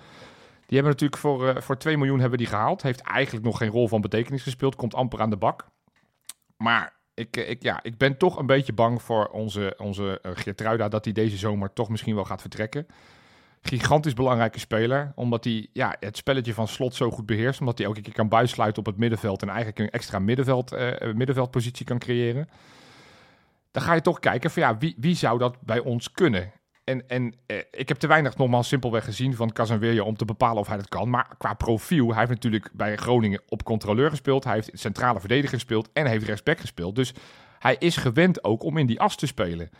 Die 0.67 0.79
hebben 0.79 0.93
natuurlijk 0.93 1.21
voor, 1.21 1.49
eh, 1.49 1.63
voor 1.63 1.79
2 1.79 1.97
miljoen 1.97 2.21
hebben 2.21 2.39
die 2.39 2.47
gehaald. 2.47 2.83
Heeft 2.83 3.01
eigenlijk 3.01 3.45
nog 3.45 3.59
geen 3.59 3.71
rol 3.71 3.89
van 3.89 4.01
betekenis 4.01 4.43
gespeeld. 4.43 4.77
Komt 4.77 4.95
amper 4.95 5.21
aan 5.21 5.31
de 5.31 5.37
bak. 5.37 5.67
Maar 6.57 6.93
ik, 7.15 7.37
ik, 7.37 7.63
ja, 7.63 7.83
ik 7.83 7.99
ben 7.99 8.17
toch 8.17 8.39
een 8.39 8.47
beetje 8.47 8.73
bang 8.73 9.03
voor 9.03 9.27
onze, 9.27 9.75
onze 9.77 10.19
Geertruida... 10.23 10.89
dat 10.89 11.05
hij 11.05 11.15
deze 11.15 11.37
zomer 11.37 11.73
toch 11.73 11.89
misschien 11.89 12.15
wel 12.15 12.25
gaat 12.25 12.41
vertrekken 12.41 12.87
gigantisch 13.63 14.15
belangrijke 14.15 14.59
speler. 14.59 15.13
Omdat 15.15 15.45
hij 15.45 15.67
ja, 15.73 15.97
het 16.01 16.17
spelletje 16.17 16.55
van 16.55 16.69
slot 16.69 16.95
zo 16.95 17.11
goed 17.11 17.27
beheerst. 17.27 17.61
Omdat 17.61 17.79
hij 17.79 17.87
elke 17.87 18.01
keer 18.01 18.13
kan 18.13 18.29
buissluiten 18.29 18.79
op 18.79 18.87
het 18.87 18.97
middenveld. 18.97 19.43
En 19.43 19.49
eigenlijk 19.49 19.79
een 19.79 19.91
extra 19.91 20.19
middenveld, 20.19 20.73
eh, 20.73 21.01
eh, 21.01 21.15
middenveldpositie 21.15 21.87
kan 21.87 21.99
creëren. 21.99 22.49
Dan 23.71 23.83
ga 23.83 23.95
je 23.95 24.01
toch 24.01 24.21
kijken 24.21 24.51
van 24.51 24.63
ja, 24.63 24.79
wie, 24.79 24.95
wie 24.99 25.15
zou 25.15 25.39
dat 25.39 25.61
bij 25.61 25.79
ons 25.79 26.13
kunnen? 26.13 26.53
En, 26.85 27.09
en 27.09 27.35
eh, 27.47 27.57
ik 27.71 27.89
heb 27.89 27.99
te 27.99 28.07
weinig 28.07 28.37
nogmaals 28.37 28.69
simpelweg 28.69 29.05
gezien 29.05 29.35
van 29.35 29.53
Casanverio 29.53 30.05
om 30.05 30.17
te 30.17 30.25
bepalen 30.25 30.59
of 30.59 30.67
hij 30.67 30.77
dat 30.77 30.89
kan. 30.89 31.11
Maar 31.11 31.35
qua 31.39 31.55
profiel, 31.55 32.09
hij 32.09 32.19
heeft 32.19 32.31
natuurlijk 32.31 32.71
bij 32.73 32.97
Groningen 32.97 33.43
op 33.49 33.63
controleur 33.63 34.11
gespeeld. 34.11 34.45
Hij 34.45 34.55
heeft 34.55 34.71
centrale 34.73 35.21
verdediger 35.21 35.55
gespeeld 35.55 35.89
en 35.93 36.07
heeft 36.07 36.27
rechtsback 36.27 36.61
gespeeld. 36.61 36.95
Dus 36.95 37.15
hij 37.59 37.77
is 37.79 37.97
gewend 37.97 38.45
ook 38.45 38.63
om 38.63 38.77
in 38.77 38.87
die 38.87 39.01
as 39.01 39.17
te 39.17 39.27
spelen. 39.27 39.71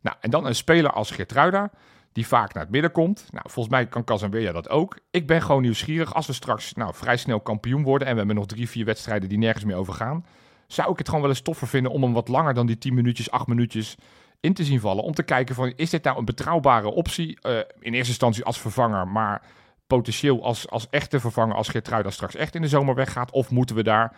Nou, 0.00 0.16
en 0.20 0.30
dan 0.30 0.46
een 0.46 0.54
speler 0.54 0.90
als 0.90 1.10
Geertruida 1.10 1.70
die 2.12 2.26
vaak 2.26 2.54
naar 2.54 2.62
het 2.62 2.72
midden 2.72 2.92
komt. 2.92 3.26
Nou, 3.30 3.44
volgens 3.50 3.74
mij 3.74 3.86
kan 3.86 4.04
Casanveria 4.04 4.52
dat 4.52 4.68
ook. 4.68 4.98
Ik 5.10 5.26
ben 5.26 5.42
gewoon 5.42 5.62
nieuwsgierig. 5.62 6.14
Als 6.14 6.26
we 6.26 6.32
straks 6.32 6.72
nou, 6.74 6.94
vrij 6.94 7.16
snel 7.16 7.40
kampioen 7.40 7.82
worden... 7.82 8.06
en 8.06 8.12
we 8.12 8.18
hebben 8.18 8.36
nog 8.36 8.46
drie, 8.46 8.68
vier 8.68 8.84
wedstrijden 8.84 9.28
die 9.28 9.38
nergens 9.38 9.64
meer 9.64 9.76
over 9.76 9.92
gaan... 9.94 10.26
zou 10.66 10.90
ik 10.92 10.98
het 10.98 11.06
gewoon 11.06 11.22
wel 11.22 11.30
eens 11.30 11.40
toffer 11.40 11.68
vinden 11.68 11.92
om 11.92 12.02
hem 12.02 12.12
wat 12.12 12.28
langer 12.28 12.54
dan 12.54 12.66
die 12.66 12.78
10 12.78 12.94
minuutjes, 12.94 13.30
8 13.30 13.46
minuutjes 13.46 13.94
in 14.40 14.54
te 14.54 14.64
zien 14.64 14.80
vallen. 14.80 15.04
Om 15.04 15.12
te 15.14 15.22
kijken 15.22 15.54
van, 15.54 15.72
is 15.76 15.90
dit 15.90 16.04
nou 16.04 16.18
een 16.18 16.24
betrouwbare 16.24 16.88
optie? 16.90 17.38
Eh, 17.40 17.56
in 17.80 17.92
eerste 17.94 18.08
instantie 18.08 18.44
als 18.44 18.60
vervanger, 18.60 19.08
maar 19.08 19.42
potentieel 19.86 20.44
als, 20.44 20.68
als 20.68 20.86
echte 20.90 21.20
vervanger... 21.20 21.54
als 21.56 21.68
Geertruida 21.68 22.10
straks 22.10 22.34
echt 22.34 22.54
in 22.54 22.62
de 22.62 22.68
zomer 22.68 22.94
weggaat? 22.94 23.30
Of 23.30 23.50
moeten 23.50 23.76
we 23.76 23.82
daar, 23.82 24.16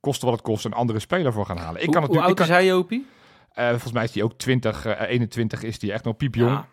koste 0.00 0.24
wat 0.24 0.34
het 0.34 0.44
kost, 0.44 0.64
een 0.64 0.72
andere 0.72 0.98
speler 0.98 1.32
voor 1.32 1.46
gaan 1.46 1.56
halen? 1.58 1.80
Ik 1.80 1.84
hoe, 1.86 1.94
kan 1.94 2.02
hoe 2.04 2.14
natuurlijk... 2.14 2.40
oud 2.40 2.48
ik 2.50 2.54
is 2.54 2.56
kan- 2.56 2.64
hij, 2.64 2.66
Jopie? 2.66 3.06
eh, 3.52 3.68
volgens 3.70 3.92
mij 3.92 4.04
is 4.04 4.14
hij 4.14 4.22
ook 4.22 4.38
20, 4.38 4.84
eh, 4.86 5.08
21 5.08 5.62
is 5.62 5.80
hij 5.80 5.92
echt 5.92 6.04
nog 6.04 6.16
piepjong. 6.16 6.50
Ja, 6.50 6.66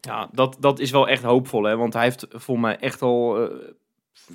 ja 0.00 0.28
dat, 0.32 0.56
dat 0.60 0.78
is 0.78 0.90
wel 0.90 1.08
echt 1.08 1.22
hoopvol, 1.22 1.62
hè? 1.64 1.76
Want 1.76 1.92
hij 1.92 2.02
heeft 2.02 2.26
voor 2.30 2.60
mij 2.60 2.76
echt 2.78 3.02
al, 3.02 3.42
eh, 3.42 3.54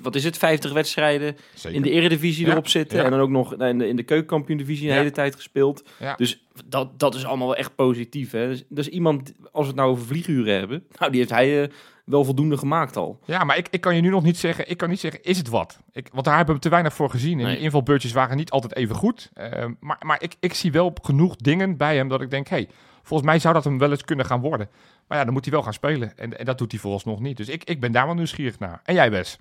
wat 0.02 0.14
is 0.14 0.24
het, 0.24 0.36
50 0.38 0.72
wedstrijden 0.72 1.36
Zeker. 1.54 1.76
in 1.76 1.82
de 1.82 1.90
eredivisie 1.90 2.46
Ja, 2.46 2.52
erop 2.52 2.68
zitten. 2.68 2.98
ja. 2.98 3.04
En 3.04 3.10
dan 3.10 3.20
ook 3.20 3.30
nog 3.30 3.54
in 3.54 3.78
de, 3.78 3.88
in 3.88 3.96
de 3.96 4.02
keukenkampioen-divisie 4.02 4.86
een 4.88 4.92
Ja. 4.92 4.98
hele 4.98 5.10
tijd 5.10 5.34
gespeeld. 5.34 5.84
Dus 6.16 6.46
dat, 6.64 6.98
dat 6.98 7.14
is 7.14 7.24
allemaal 7.24 7.46
wel 7.46 7.56
echt 7.56 7.74
positief, 7.74 8.30
hè? 8.30 8.46
Dus, 8.48 8.64
dus 8.68 8.88
iemand, 8.88 9.32
als 9.52 9.62
we 9.62 9.66
het 9.70 9.76
nou 9.76 9.90
over 9.90 10.06
vlieguren 10.06 10.54
hebben, 10.58 10.84
nou, 10.98 11.10
die 11.10 11.20
heeft 11.20 11.32
hij 11.32 11.62
eh, 11.62 11.68
wel 12.04 12.24
voldoende 12.24 12.56
gemaakt 12.56 12.96
al. 12.96 13.20
Ja, 13.24 13.44
maar 13.44 13.56
ik, 13.58 13.68
ik 13.70 13.80
kan 13.80 13.94
je 13.94 14.00
nu 14.00 14.08
nog 14.08 14.22
niet 14.22 14.38
zeggen, 14.38 14.70
ik 14.70 14.76
kan 14.76 14.88
niet 14.88 15.00
zeggen, 15.00 15.22
is 15.22 15.38
het 15.38 15.48
wat? 15.48 15.78
Ik, 15.92 16.08
want 16.12 16.24
daar 16.24 16.36
hebben 16.36 16.54
we 16.54 16.60
te 16.60 16.68
weinig 16.68 16.94
voor 16.94 17.10
gezien. 17.10 17.38
En 17.38 17.44
Nee. 17.44 17.54
die 17.54 17.64
invalbeurtjes 17.64 18.12
waren 18.12 18.36
niet 18.36 18.50
altijd 18.50 18.74
even 18.76 18.94
goed. 18.94 19.30
Eh, 19.34 19.64
maar 19.80 19.96
maar 20.06 20.22
ik, 20.22 20.34
ik 20.40 20.54
zie 20.54 20.72
wel 20.72 20.96
genoeg 21.02 21.36
dingen 21.36 21.76
bij 21.76 21.96
hem 21.96 22.08
dat 22.08 22.20
ik 22.20 22.30
denk, 22.30 22.48
hey, 22.48 22.68
volgens 23.06 23.28
mij 23.28 23.38
zou 23.38 23.54
dat 23.54 23.64
hem 23.64 23.78
wel 23.78 23.90
eens 23.90 24.04
kunnen 24.04 24.26
gaan 24.26 24.40
worden. 24.40 24.68
Maar 25.08 25.18
ja, 25.18 25.24
dan 25.24 25.32
moet 25.32 25.44
hij 25.44 25.52
wel 25.54 25.62
gaan 25.62 25.72
spelen. 25.72 26.18
En, 26.18 26.38
en 26.38 26.44
dat 26.44 26.58
doet 26.58 26.70
hij 26.72 26.80
vooralsnog 26.80 27.20
niet. 27.20 27.36
Dus 27.36 27.48
ik, 27.48 27.64
ik 27.64 27.80
ben 27.80 27.92
daar 27.92 28.06
wel 28.06 28.14
nieuwsgierig 28.14 28.58
naar. 28.58 28.80
En 28.84 28.94
jij, 28.94 29.10
Wes? 29.10 29.38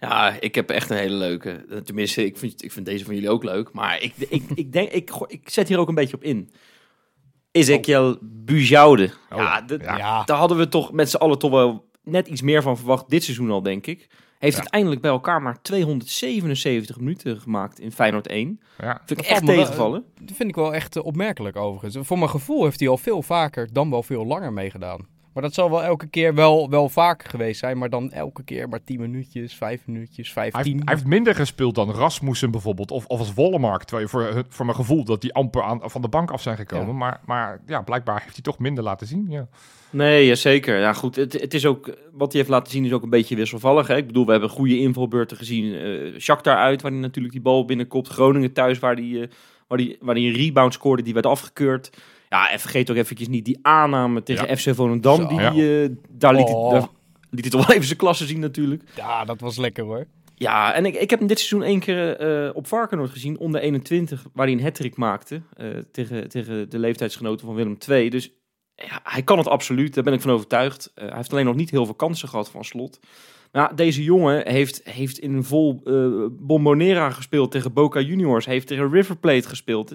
Ja, 0.00 0.36
ik 0.40 0.54
heb 0.54 0.70
echt 0.70 0.90
een 0.90 0.96
hele 0.96 1.14
leuke. 1.14 1.64
Eh, 1.70 1.78
Tenminste, 1.78 2.24
ik 2.24 2.36
vind, 2.38 2.64
ik 2.64 2.72
vind 2.72 2.86
deze 2.86 3.04
van 3.04 3.14
jullie 3.14 3.30
ook 3.30 3.44
leuk. 3.44 3.72
Maar 3.72 4.02
ik, 4.02 4.14
ik, 4.16 4.42
ik 4.64 4.72
denk, 4.72 4.90
ik, 4.90 5.10
ik 5.26 5.48
zet 5.48 5.68
hier 5.68 5.78
ook 5.78 5.88
een 5.88 5.94
beetje 5.94 6.16
op 6.16 6.22
in. 6.24 6.50
Ezekiel 7.50 8.18
Bujoude. 8.20 9.04
Oh, 9.30 9.38
ja, 9.38 9.60
dat- 9.60 9.80
ja. 9.80 9.96
Ja, 9.96 10.24
daar 10.24 10.36
hadden 10.36 10.56
we 10.56 10.68
toch 10.68 10.92
met 10.92 11.10
z'n 11.10 11.16
allen 11.16 11.38
toch 11.38 11.50
wel 11.50 11.90
net 12.02 12.26
iets 12.28 12.42
meer 12.42 12.62
van 12.62 12.76
verwacht. 12.76 13.10
Dit 13.10 13.24
seizoen 13.24 13.50
al, 13.50 13.62
denk 13.62 13.86
ik. 13.86 14.06
Heeft 14.38 14.54
Ja. 14.56 14.60
uiteindelijk 14.62 15.00
bij 15.00 15.10
elkaar 15.10 15.42
maar 15.42 15.62
277 15.62 16.96
minuten 16.98 17.40
gemaakt 17.40 17.80
in 17.80 17.92
Feyenoord 17.92 18.26
1. 18.28 18.60
Ja. 18.78 19.00
Vind 19.04 19.10
ik 19.10 19.16
Dat 19.16 19.26
echt 19.26 19.46
tegenvallen. 19.46 20.04
dat 20.20 20.36
vind 20.36 20.48
ik 20.48 20.54
wel 20.54 20.74
echt 20.74 20.96
eh, 20.96 21.04
opmerkelijk 21.04 21.56
overigens. 21.56 22.06
Voor 22.06 22.18
mijn 22.18 22.30
gevoel 22.30 22.64
heeft 22.64 22.80
hij 22.80 22.88
al 22.88 22.98
veel 22.98 23.22
vaker 23.22 23.68
dan 23.72 23.90
wel 23.90 24.02
veel 24.02 24.26
langer 24.26 24.52
meegedaan. 24.52 25.06
Maar 25.34 25.42
dat 25.42 25.54
zal 25.54 25.70
wel 25.70 25.82
elke 25.82 26.06
keer 26.06 26.34
wel, 26.34 26.70
wel 26.70 26.88
vaker 26.88 27.30
geweest 27.30 27.60
zijn. 27.60 27.78
Maar 27.78 27.90
dan 27.90 28.10
elke 28.10 28.44
keer 28.44 28.68
maar 28.68 28.84
10 28.84 29.00
minuutjes, 29.00 29.54
5 29.54 29.86
minuutjes, 29.86 30.34
Hij, 30.34 30.50
15. 30.50 30.72
heeft, 30.72 30.84
hij 30.84 30.94
heeft 30.94 31.06
minder 31.06 31.34
gespeeld 31.34 31.74
dan 31.74 31.90
Rasmussen 31.90 32.50
bijvoorbeeld. 32.50 32.90
Of, 32.90 33.06
of 33.06 33.18
als 33.18 33.34
Wollemark. 33.34 33.84
Terwijl 33.84 34.06
je 34.06 34.12
voor, 34.12 34.44
voor 34.48 34.64
mijn 34.64 34.76
gevoel 34.76 35.04
dat 35.04 35.20
die 35.20 35.34
amper 35.34 35.62
aan, 35.62 35.80
van 35.82 36.02
de 36.02 36.08
bank 36.08 36.30
af 36.30 36.42
zijn 36.42 36.56
gekomen. 36.56 36.86
Ja. 36.86 36.92
Maar, 36.92 37.20
maar 37.26 37.60
ja, 37.66 37.82
blijkbaar 37.82 38.20
heeft 38.22 38.34
hij 38.34 38.42
toch 38.42 38.58
minder 38.58 38.84
laten 38.84 39.06
zien. 39.06 39.26
Ja. 39.28 39.48
Nee, 39.90 40.26
ja, 40.26 40.34
zeker. 40.34 40.78
Ja, 40.78 40.92
goed. 40.92 41.16
Het, 41.16 41.32
het 41.32 41.54
is 41.54 41.66
ook, 41.66 41.86
wat 42.12 42.32
hij 42.32 42.40
heeft 42.40 42.52
laten 42.52 42.72
zien 42.72 42.84
is 42.84 42.92
ook 42.92 43.02
een 43.02 43.10
beetje 43.10 43.36
wisselvallig. 43.36 43.86
Hè? 43.86 43.96
Ik 43.96 44.06
bedoel, 44.06 44.24
we 44.26 44.30
hebben 44.32 44.50
goede 44.50 44.78
invalbeurten 44.78 45.36
gezien. 45.36 45.74
eh 45.74 46.20
Shakhtar 46.20 46.56
uit, 46.56 46.82
waar 46.82 46.90
hij 46.90 47.00
natuurlijk 47.00 47.34
die 47.34 47.42
bal 47.42 47.64
binnenkopt. 47.64 48.08
Groningen 48.08 48.52
thuis, 48.52 48.78
waar 48.78 48.94
hij, 48.94 49.20
eh, 49.22 49.28
waar 49.68 49.78
hij, 49.78 49.96
waar 50.00 50.14
hij 50.14 50.24
een 50.24 50.32
rebound 50.34 50.72
scoorde, 50.74 51.02
die 51.02 51.14
werd 51.14 51.26
afgekeurd. 51.26 51.90
Ja, 52.34 52.50
en 52.50 52.60
vergeet 52.60 52.90
ook 52.90 52.96
eventjes 52.96 53.28
niet 53.28 53.44
die 53.44 53.58
aanname 53.62 54.22
tegen 54.22 54.56
FC 54.58 54.74
Volendam. 54.74 55.16
Zo. 55.20 55.26
Die, 55.26 55.40
Ja. 55.40 55.82
eh, 55.82 55.88
daar, 56.10 56.34
liet 56.34 56.46
Oh. 56.48 56.70
hij, 56.70 56.80
daar 56.80 56.88
liet 57.30 57.40
hij 57.40 57.50
toch 57.50 57.66
wel 57.66 57.74
even 57.74 57.86
zijn 57.86 57.98
klasse 57.98 58.26
zien 58.26 58.40
natuurlijk. 58.40 58.82
Ja, 58.96 59.24
dat 59.24 59.40
was 59.40 59.56
lekker 59.56 59.84
hoor. 59.84 60.06
Ja, 60.34 60.72
en 60.74 60.86
ik, 60.86 60.94
ik 60.94 61.10
heb 61.10 61.18
hem 61.18 61.28
dit 61.28 61.38
seizoen 61.38 61.62
één 61.68 61.80
keer 61.80 62.16
eh, 62.16 62.56
op 62.56 62.66
Varkenoord 62.66 63.10
gezien, 63.10 63.38
onder 63.38 63.60
21, 63.60 64.24
waar 64.32 64.46
hij 64.46 64.54
een 64.54 64.62
hat 64.62 64.96
maakte 64.96 65.42
eh, 65.56 65.68
tegen, 65.92 66.28
tegen 66.28 66.70
de 66.70 66.78
leeftijdsgenoten 66.78 67.46
van 67.46 67.54
Willem 67.54 67.76
II. 67.88 68.10
Dus 68.10 68.30
ja, 68.74 69.00
hij 69.04 69.22
kan 69.22 69.38
het 69.38 69.48
absoluut, 69.48 69.94
daar 69.94 70.04
ben 70.04 70.12
ik 70.12 70.20
van 70.20 70.30
overtuigd. 70.30 70.90
Eh, 70.94 71.06
hij 71.06 71.16
heeft 71.16 71.32
alleen 71.32 71.44
nog 71.44 71.54
niet 71.54 71.70
heel 71.70 71.84
veel 71.84 71.94
kansen 71.94 72.28
gehad 72.28 72.50
van 72.50 72.64
slot. 72.64 73.00
Ja, 73.54 73.68
deze 73.74 74.02
jongen 74.02 74.48
heeft, 74.48 74.80
heeft 74.84 75.18
in 75.18 75.34
een 75.34 75.44
vol 75.44 75.80
eh, 75.84 76.26
Bombonera 76.30 77.10
gespeeld 77.10 77.50
tegen 77.50 77.72
Boca 77.72 78.00
Juniors, 78.00 78.46
heeft 78.46 78.66
tegen 78.66 78.90
River 78.90 79.16
Plate 79.16 79.48
gespeeld. 79.48 79.94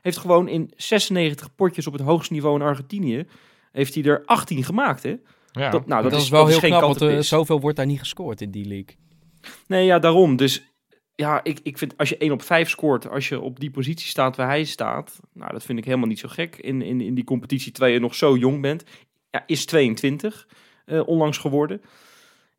Heeft 0.00 0.16
gewoon 0.16 0.48
in 0.48 0.72
96 0.76 1.54
potjes 1.54 1.86
op 1.86 1.92
het 1.92 2.02
hoogste 2.02 2.32
niveau 2.32 2.60
in 2.60 2.66
Argentinië, 2.66 3.26
heeft 3.72 3.94
hij 3.94 4.04
er 4.04 4.22
18 4.24 4.64
gemaakt, 4.64 5.02
hè? 5.02 5.16
Ja. 5.52 5.70
Dat, 5.70 5.86
nou, 5.86 6.02
Dat, 6.02 6.10
dat, 6.10 6.20
is 6.20 6.28
wel 6.28 6.46
heel 6.46 6.58
geen 6.58 6.70
knap, 6.70 6.82
want 6.82 7.02
eh, 7.02 7.18
zoveel 7.18 7.60
wordt 7.60 7.76
daar 7.76 7.86
niet 7.86 7.98
gescoord 7.98 8.40
in 8.40 8.50
die 8.50 8.66
league. 8.66 8.96
Nee, 9.66 9.84
ja, 9.84 9.98
daarom. 9.98 10.36
Dus 10.36 10.62
ja, 11.14 11.44
ik, 11.44 11.60
ik 11.62 11.78
vind 11.78 11.96
als 11.96 12.08
je 12.08 12.16
1 12.16 12.32
op 12.32 12.42
5 12.42 12.68
scoort, 12.68 13.08
als 13.08 13.28
je 13.28 13.40
op 13.40 13.60
die 13.60 13.70
positie 13.70 14.08
staat 14.08 14.36
waar 14.36 14.48
hij 14.48 14.64
staat, 14.64 15.20
nou, 15.32 15.52
dat 15.52 15.64
vind 15.64 15.78
ik 15.78 15.84
helemaal 15.84 16.08
niet 16.08 16.18
zo 16.18 16.28
gek 16.28 16.56
in, 16.56 16.82
in, 16.82 17.00
in 17.00 17.14
die 17.14 17.24
competitie 17.24 17.72
terwijl 17.72 17.94
je 17.94 18.00
nog 18.00 18.14
zo 18.14 18.36
jong 18.36 18.60
bent. 18.60 18.84
Ja, 19.30 19.42
is 19.46 19.64
22 19.64 20.48
eh, 20.84 21.08
onlangs 21.08 21.38
geworden. 21.38 21.80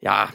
Ja, 0.02 0.30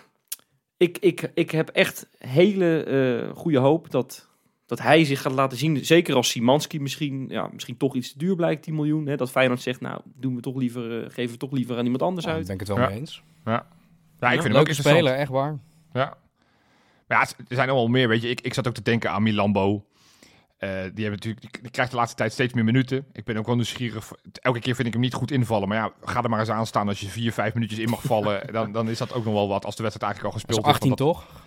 ik, 0.77 0.99
ik, 0.99 1.31
ik 1.35 1.51
heb 1.51 1.69
echt 1.69 2.09
hele 2.19 2.83
eh, 2.83 3.37
goede 3.37 3.59
hoop 3.59 3.91
dat, 3.91 4.29
dat 4.67 4.79
hij 4.81 5.05
zich 5.05 5.21
gaat 5.23 5.33
laten 5.33 5.59
zien. 5.59 5.85
Zeker 5.85 6.15
als 6.15 6.29
Simanski 6.31 6.81
misschien, 6.81 7.27
ja, 7.29 7.49
misschien 7.53 7.77
toch 7.77 7.95
iets 7.95 8.13
te 8.13 8.19
duur 8.19 8.37
blijkt, 8.37 8.63
10 8.63 8.75
miljoen. 8.75 9.07
Hè, 9.07 9.17
dat 9.17 9.31
Feyenoord 9.31 9.61
zegt, 9.61 9.81
nou, 9.81 10.01
doen 10.15 10.35
we 10.35 10.41
toch 10.41 10.57
liever, 10.57 11.05
eh, 11.05 11.11
geven 11.11 11.33
we 11.33 11.37
toch 11.39 11.53
liever 11.53 11.77
aan 11.79 11.85
iemand 11.85 12.03
anders 12.03 12.27
uit. 12.27 12.49
ik 12.49 12.59
het 12.59 12.69
wel 12.69 12.79
Ja. 12.79 12.89
mee 12.89 12.99
eens. 12.99 13.23
Ja, 13.45 13.67
ik 14.21 14.41
vind 14.41 14.43
hem 14.43 14.53
ook 14.53 14.59
interessant. 14.59 14.97
speler, 14.97 15.15
echt 15.15 15.31
waar. 15.31 15.59
Ja. 15.93 16.17
Maar 17.07 17.19
ja, 17.19 17.21
er 17.49 17.55
zijn 17.55 17.69
er 17.69 17.75
wel 17.75 17.89
meer, 17.89 18.09
weet 18.09 18.23
je. 18.23 18.29
Ik, 18.29 18.41
ik 18.41 18.55
zat 18.55 18.69
ook 18.69 18.75
te 18.75 18.83
denken 18.83 19.11
aan 19.11 19.23
Milambo. 19.23 19.85
Eh, 20.57 20.71
die, 20.71 21.05
hebben 21.05 21.11
natuurlijk, 21.11 21.63
die, 21.63 21.71
krijgt 21.71 21.91
de 21.91 21.97
laatste 21.97 22.17
tijd 22.17 22.33
steeds 22.33 22.53
meer 22.53 22.65
minuten. 22.65 23.07
Ik 23.13 23.25
ben 23.25 23.37
ook 23.37 23.47
wel 23.47 23.55
nieuwsgierig. 23.55 24.13
Elke 24.33 24.61
keer 24.61 24.75
vind 24.75 24.87
ik 24.87 24.93
hem 24.93 25.03
niet 25.03 25.15
goed 25.15 25.31
invallen. 25.31 25.69
Maar 25.69 25.79
ja, 25.79 25.93
ga 26.01 26.23
er 26.23 26.31
maar 26.31 26.41
eens 26.41 26.51
aan 26.51 26.67
staan 26.67 26.89
als 26.89 27.01
je 27.01 27.07
vier, 27.07 27.33
vijf 27.33 27.55
minuutjes 27.55 27.79
in 27.79 27.91
mag 27.91 28.03
vallen. 28.03 28.47
dan, 28.53 28.73
dan 28.73 28.89
is 28.89 28.99
dat 28.99 29.13
ook 29.13 29.25
nog 29.25 29.35
wel 29.35 29.49
wat 29.49 29.65
als 29.65 29.77
de 29.77 29.83
wedstrijd 29.83 30.13
eigenlijk 30.13 30.35
al 30.35 30.41
Dat 30.41 30.51
is 30.51 30.57
gespeeld 30.57 30.75
18 30.75 30.89
want 30.89 31.01
toch? 31.01 31.45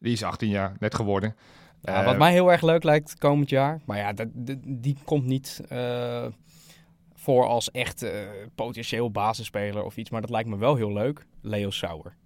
Die 0.00 0.12
is 0.12 0.22
18 0.22 0.48
jaar, 0.48 0.76
net 0.78 0.94
geworden. 0.94 1.36
Ja, 1.82 2.00
Eh, 2.00 2.04
wat 2.04 2.18
mij 2.18 2.32
heel 2.32 2.50
erg 2.50 2.62
leuk 2.62 2.82
lijkt 2.82 3.18
komend 3.18 3.50
jaar. 3.50 3.80
Maar 3.84 3.96
ja, 3.96 4.12
dat, 4.12 4.28
die 4.64 4.96
komt 5.04 5.24
niet 5.24 5.60
eh, 5.68 6.26
voor 7.14 7.46
als 7.46 7.70
echt 7.70 8.02
eh, 8.02 8.20
potentieel 8.54 9.10
basisspeler 9.10 9.84
of 9.84 9.96
iets. 9.96 10.10
Maar 10.10 10.20
dat 10.20 10.30
lijkt 10.30 10.48
me 10.48 10.58
wel 10.58 10.76
heel 10.76 10.92
leuk. 10.92 11.26
Leo 11.40 11.70
Sauer. 11.70 12.16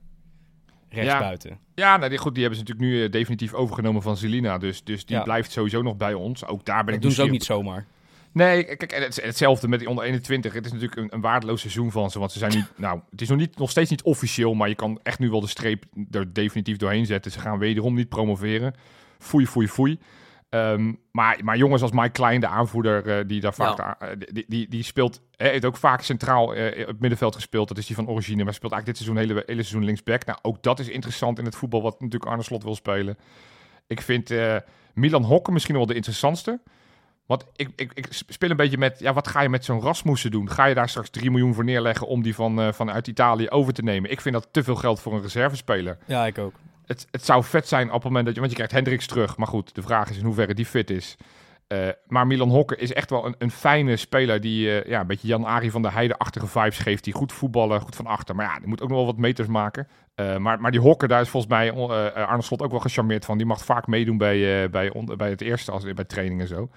Rechtsbuiten. 0.93 1.59
Ja, 1.75 1.97
nou, 1.97 2.09
die, 2.11 2.19
goed, 2.19 2.35
die 2.35 2.43
hebben 2.43 2.61
ze 2.61 2.65
natuurlijk 2.65 2.95
nu 2.95 3.05
eh, 3.05 3.11
definitief 3.11 3.53
overgenomen 3.53 4.03
van 4.03 4.17
Zelina. 4.17 4.59
Dus, 4.59 4.85
dus 4.85 5.05
die 5.07 5.17
Ja. 5.17 5.23
blijft 5.23 5.53
sowieso 5.53 5.83
nog 5.83 5.97
bij 5.97 6.15
ons. 6.15 6.47
Ook 6.47 6.65
daar 6.65 6.77
ben 6.77 6.87
Dat 6.87 6.95
ik 6.95 7.01
doen 7.03 7.11
ze 7.11 7.23
ook 7.23 7.31
niet 7.31 7.45
zomaar. 7.45 7.87
Nee, 8.33 8.65
kijk, 8.65 8.93
en 8.93 9.03
het, 9.03 9.23
hetzelfde 9.23 9.69
met 9.69 9.79
die 9.79 9.89
onder 9.89 10.05
21. 10.05 10.53
Het 10.53 10.67
is 10.67 10.73
natuurlijk 10.73 11.01
een, 11.01 11.09
een 11.15 11.21
waardeloos 11.21 11.61
seizoen 11.61 11.91
van 11.91 12.11
ze. 12.11 12.19
Want 12.19 12.33
ze 12.33 12.39
zijn 12.39 12.53
nu, 12.55 12.65
nou, 12.87 13.01
het 13.11 13.21
is 13.21 13.29
nog, 13.29 13.39
niet, 13.39 13.59
nog 13.59 13.71
steeds 13.71 13.91
niet 13.91 14.03
officieel, 14.03 14.55
maar 14.55 14.69
je 14.69 14.75
kan 14.75 15.01
echt 15.03 15.19
nu 15.19 15.31
wel 15.31 15.41
de 15.41 15.47
streep 15.47 15.85
er 16.11 16.33
definitief 16.33 16.77
doorheen 16.77 17.07
zetten. 17.07 17.31
Ze 17.33 17.39
gaan 17.41 17.59
wederom 17.59 17.95
niet 17.95 18.09
promoveren. 18.09 18.75
Foei, 19.19 19.47
foei, 19.47 19.69
foei. 19.69 19.99
Ehm, 20.53 20.93
maar, 21.13 21.39
maar 21.45 21.57
jongens 21.57 21.83
als 21.83 21.91
Mike 21.91 22.09
Klein, 22.11 22.41
de 22.41 22.47
aanvoerder, 22.47 23.19
eh, 23.19 23.25
die 23.27 23.41
daar 23.41 23.55
vaak, 23.55 23.79
Ja. 23.79 23.97
eh, 23.99 24.09
die, 24.33 24.45
die, 24.49 24.69
die 24.69 24.83
speelt, 24.83 25.21
hè, 25.37 25.49
heeft 25.49 25.65
ook 25.65 25.77
vaak 25.77 26.03
centraal 26.03 26.55
eh, 26.55 26.81
op 26.81 26.87
het 26.87 27.01
middenveld 27.01 27.35
gespeeld. 27.35 27.69
Dat 27.69 27.79
is 27.79 27.87
die 27.87 27.97
van 27.97 28.09
origine, 28.09 28.45
maar 28.45 28.55
speelt 28.55 28.73
eigenlijk 28.73 28.99
dit 28.99 29.07
seizoen 29.09 29.29
hele, 29.29 29.43
hele 29.47 29.63
seizoen 29.63 29.85
linksback. 29.85 30.25
Nou, 30.25 30.39
ook 30.43 30.63
dat 30.63 30.79
is 30.79 30.89
interessant 30.89 31.39
in 31.39 31.45
het 31.45 31.57
voetbal, 31.57 31.83
wat 31.83 32.01
natuurlijk 32.01 32.31
Arne 32.31 32.43
Slot 32.43 32.63
wil 32.63 32.75
spelen. 32.75 33.17
Ik 33.87 34.01
vind 34.01 34.31
eh, 34.31 34.57
Milan 34.95 35.23
Hokken 35.25 35.53
misschien 35.53 35.75
wel 35.77 35.87
de 35.87 35.95
interessantste. 35.95 36.61
Want 37.27 37.45
ik, 37.57 37.69
ik, 37.77 37.93
ik 37.95 38.07
speel 38.11 38.51
een 38.51 38.57
beetje 38.57 38.79
met, 38.79 38.99
ja, 38.99 39.13
wat 39.13 39.29
ga 39.29 39.41
je 39.41 39.49
met 39.49 39.65
zo'n 39.65 39.81
Rasmussen 39.81 40.31
doen? 40.31 40.51
Ga 40.51 40.65
je 40.65 40.75
daar 40.75 40.89
straks 40.89 41.11
3 41.11 41.31
miljoen 41.31 41.55
voor 41.55 41.65
neerleggen 41.65 42.07
om 42.07 42.23
die 42.23 42.35
van, 42.35 42.61
eh, 42.61 42.73
vanuit 42.73 43.07
Italië 43.09 43.49
over 43.49 43.73
te 43.73 43.83
nemen? 43.83 44.11
Ik 44.11 44.21
vind 44.21 44.35
dat 44.35 44.49
te 44.51 44.63
veel 44.63 44.77
geld 44.77 45.01
voor 45.01 45.15
een 45.15 45.23
reservespeler. 45.23 45.99
Ja, 46.07 46.27
ik 46.27 46.39
ook. 46.39 46.55
Het, 46.87 47.25
zou 47.25 47.45
vet 47.45 47.69
zijn 47.69 47.87
op 47.87 47.93
het 47.93 48.05
moment 48.05 48.25
dat 48.25 48.35
je, 48.35 48.41
want 48.41 48.53
je 48.53 48.57
krijgt 48.57 48.75
Hendricks 48.75 49.07
terug. 49.07 49.37
Maar 49.37 49.47
goed, 49.47 49.75
de 49.75 49.83
vraag 49.83 50.11
is 50.11 50.19
in 50.19 50.25
hoeverre 50.25 50.55
die 50.55 50.67
fit 50.67 50.91
is. 50.91 51.17
Eh, 51.73 51.89
maar 52.07 52.27
Milan 52.27 52.49
Hokker 52.49 52.79
is 52.79 52.93
echt 52.93 53.11
wel 53.11 53.27
een, 53.27 53.35
een 53.39 53.51
fijne 53.51 53.97
speler 53.97 54.41
die 54.41 54.81
eh, 54.81 54.91
ja, 54.91 55.01
een 55.01 55.07
beetje 55.07 55.29
Jan-Ari 55.29 55.71
van 55.71 55.83
der 55.83 55.93
Heide-achtige 55.93 56.47
vibes 56.47 56.79
geeft. 56.79 57.05
Die 57.05 57.13
goed 57.13 57.33
voetballen, 57.33 57.81
goed 57.81 57.97
van 57.97 58.07
achter. 58.07 58.35
Maar 58.35 58.47
ja, 58.47 58.59
die 58.59 58.69
moet 58.69 58.83
ook 58.83 58.89
nog 58.89 58.97
wel 58.97 59.07
wat 59.07 59.17
meters 59.17 59.49
maken. 59.49 59.89
Eh, 60.15 60.37
maar, 60.37 60.61
maar 60.61 60.71
die 60.71 60.81
Hokker, 60.81 61.09
daar 61.09 61.21
is 61.21 61.29
volgens 61.29 61.53
mij 61.53 61.73
Arne 62.13 62.43
Slot 62.43 62.63
ook 62.63 62.71
wel 62.71 62.81
gecharmeerd 62.81 63.25
van. 63.25 63.37
Die 63.37 63.47
mag 63.47 63.65
vaak 63.65 63.87
meedoen 63.87 64.19
bij, 64.19 64.71
bij, 64.71 64.93
bij 65.17 65.31
het 65.31 65.41
eerste, 65.41 65.73
als, 65.73 65.93
bij 65.93 66.05
training 66.05 66.41
en 66.41 66.49
zo. 66.49 66.69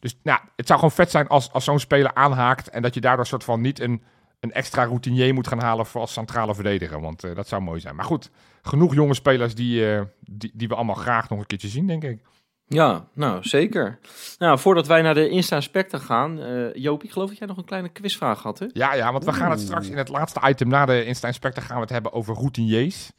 Dus 0.00 0.18
nou, 0.22 0.40
het 0.56 0.66
zou 0.66 0.78
gewoon 0.78 0.94
vet 0.94 1.10
zijn 1.10 1.28
als, 1.28 1.52
als 1.52 1.64
zo'n 1.64 1.78
speler 1.78 2.14
aanhaakt. 2.14 2.68
En 2.68 2.82
dat 2.82 2.94
je 2.94 3.00
daardoor 3.00 3.26
soort 3.26 3.44
van 3.44 3.60
niet 3.60 3.80
een, 3.80 4.02
een 4.40 4.52
extra 4.52 4.84
routinier 4.84 5.34
moet 5.34 5.48
gaan 5.48 5.62
halen 5.62 5.86
voor 5.86 6.00
als 6.00 6.12
centrale 6.12 6.54
verdediger. 6.54 7.00
Want 7.00 7.34
dat 7.34 7.48
zou 7.48 7.62
mooi 7.62 7.80
zijn. 7.80 7.96
Maar 7.96 8.04
goed, 8.04 8.30
genoeg 8.68 8.94
jonge 8.94 9.14
spelers 9.14 9.54
die, 9.54 9.94
eh, 9.94 10.02
die, 10.20 10.50
die 10.54 10.68
we 10.68 10.74
allemaal 10.74 10.94
graag 10.94 11.28
nog 11.28 11.38
een 11.38 11.46
keertje 11.46 11.68
zien, 11.68 11.86
denk 11.86 12.04
ik. 12.04 12.20
Ja, 12.66 13.08
nou 13.14 13.42
zeker. 13.42 13.98
Nou, 14.38 14.58
voordat 14.58 14.86
wij 14.86 15.02
naar 15.02 15.14
de 15.14 15.28
Insta 15.28 15.60
Specta 15.60 15.98
gaan, 15.98 16.40
eh 16.40 16.74
Joop, 16.74 17.02
ik 17.04 17.10
geloof 17.10 17.28
dat 17.28 17.38
jij 17.38 17.46
nog 17.46 17.56
een 17.56 17.64
kleine 17.64 17.88
quizvraag 17.88 18.42
had, 18.42 18.58
hè? 18.58 18.66
Ja, 18.72 18.94
ja, 18.94 19.12
want 19.12 19.24
we 19.24 19.32
gaan 19.32 19.50
het 19.50 19.60
straks 19.60 19.88
in 19.88 19.96
het 19.96 20.08
laatste 20.08 20.40
item 20.48 20.68
na 20.68 20.86
de 20.86 21.04
Insta 21.04 21.26
Inspector 21.26 21.62
gaan 21.62 21.74
we 21.76 21.82
het 21.82 21.90
hebben 21.90 22.12
over 22.12 22.34
routiniers. 22.34 23.10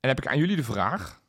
En 0.00 0.08
heb 0.08 0.18
ik 0.18 0.26
aan 0.26 0.38
jullie 0.38 0.56
de 0.56 0.64
vraag. 0.64 1.20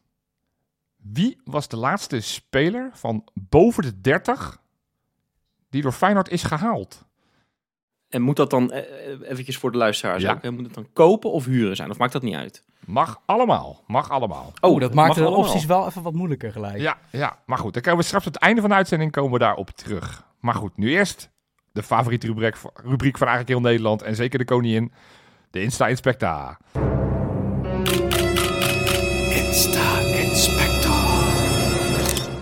Wie 0.98 1.42
was 1.44 1.68
de 1.68 1.78
laatste 1.78 2.20
speler 2.20 2.90
van 2.94 3.28
boven 3.34 3.84
de 3.84 4.02
30 4.02 4.62
die 5.70 5.82
door 5.82 5.92
Feyenoord 5.92 6.30
is 6.30 6.44
gehaald? 6.44 7.06
En 8.10 8.22
moet 8.22 8.36
dat 8.36 8.50
dan, 8.50 8.72
eh, 8.72 9.30
eventjes 9.30 9.58
voor 9.58 9.72
de 9.72 9.78
luisteraars 9.78 10.24
Ja. 10.24 10.32
ook, 10.34 10.42
hè, 10.42 10.52
moet 10.52 10.66
het 10.66 10.74
dan 10.74 10.90
kopen 10.94 11.32
of 11.32 11.46
huren 11.46 11.76
zijn? 11.76 11.90
Of 11.90 11.98
maakt 11.98 12.14
dat 12.14 12.22
niet 12.22 12.36
uit? 12.36 12.64
Mag 12.86 13.22
allemaal, 13.26 13.84
mag 13.88 14.10
allemaal. 14.10 14.54
Oh, 14.62 14.80
dat 14.80 14.94
maakt 14.94 15.16
de 15.16 15.22
allemaal. 15.22 15.40
opties 15.40 15.66
wel 15.66 15.88
even 15.88 16.02
wat 16.02 16.14
moeilijker 16.14 16.52
gelijk. 16.52 16.78
Ja, 16.80 16.98
ja, 17.12 17.40
maar 17.46 17.58
goed, 17.58 17.74
dan 17.74 17.82
komen 17.82 18.00
we 18.00 18.06
straks 18.06 18.28
op 18.28 18.34
het 18.34 18.42
einde 18.42 18.62
van 18.62 18.70
de 18.70 18.76
uitzending 18.76 19.12
komen 19.12 19.32
we 19.32 19.40
daarop 19.40 19.70
terug. 19.70 20.28
Maar 20.40 20.56
goed, 20.56 20.78
nu 20.78 20.90
eerst 20.90 21.30
de 21.72 21.84
favoriete 21.84 22.28
rubriek, 22.28 22.56
rubriek 22.84 23.18
van 23.18 23.28
eigenlijk 23.28 23.60
heel 23.60 23.70
Nederland 23.70 24.02
en 24.02 24.16
zeker 24.16 24.40
de 24.40 24.46
koningin, 24.46 24.92
de 25.52 25.62
Insta 25.62 25.88
Inspecta. 25.88 26.58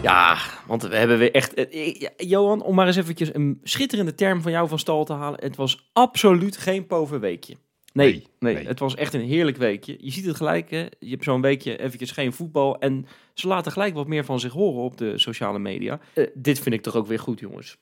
Ja, 0.02 0.38
want 0.68 0.84
we 0.84 0.96
hebben 0.96 1.18
weer 1.18 1.32
echt... 1.34 1.54
eh, 1.54 1.88
eh, 1.88 2.10
Johan, 2.18 2.62
om 2.62 2.76
maar 2.76 2.88
eens 2.88 2.96
eventjes 2.96 3.34
een 3.34 3.60
schitterende 3.64 4.16
term 4.16 4.42
van 4.42 4.52
jou 4.52 4.68
van 4.68 4.80
stal 4.80 5.06
te 5.06 5.14
halen. 5.14 5.40
Het 5.42 5.56
was 5.56 5.90
absoluut 5.94 6.58
geen 6.58 6.88
pover 6.88 7.20
weekje. 7.20 7.58
Nee, 7.98 8.12
Nee, 8.12 8.28
nee, 8.40 8.54
nee. 8.54 8.68
het 8.68 8.80
was 8.80 8.96
echt 8.96 9.14
een 9.14 9.22
heerlijk 9.22 9.58
weekje. 9.58 9.98
Je 10.00 10.12
ziet 10.12 10.26
het 10.26 10.36
gelijk, 10.36 10.72
hè? 10.72 10.86
Je 11.00 11.10
hebt 11.10 11.24
zo'n 11.24 11.42
weekje 11.42 11.78
eventjes 11.78 12.12
geen 12.12 12.34
voetbal. 12.34 12.80
En 12.80 13.06
ze 13.34 13.48
laten 13.48 13.72
gelijk 13.72 13.94
wat 13.94 14.08
meer 14.08 14.26
van 14.26 14.40
zich 14.40 14.52
horen 14.52 14.84
op 14.84 14.98
de 14.98 15.18
sociale 15.18 15.60
media. 15.60 16.00
Eh, 16.14 16.28
dit 16.34 16.60
vind 16.60 16.76
ik 16.76 16.82
toch 16.82 16.96
ook 16.96 17.08
weer 17.08 17.20
goed, 17.20 17.40
jongens. 17.40 17.78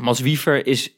Mas 0.00 0.20
Wiever 0.20 0.66
is 0.66 0.96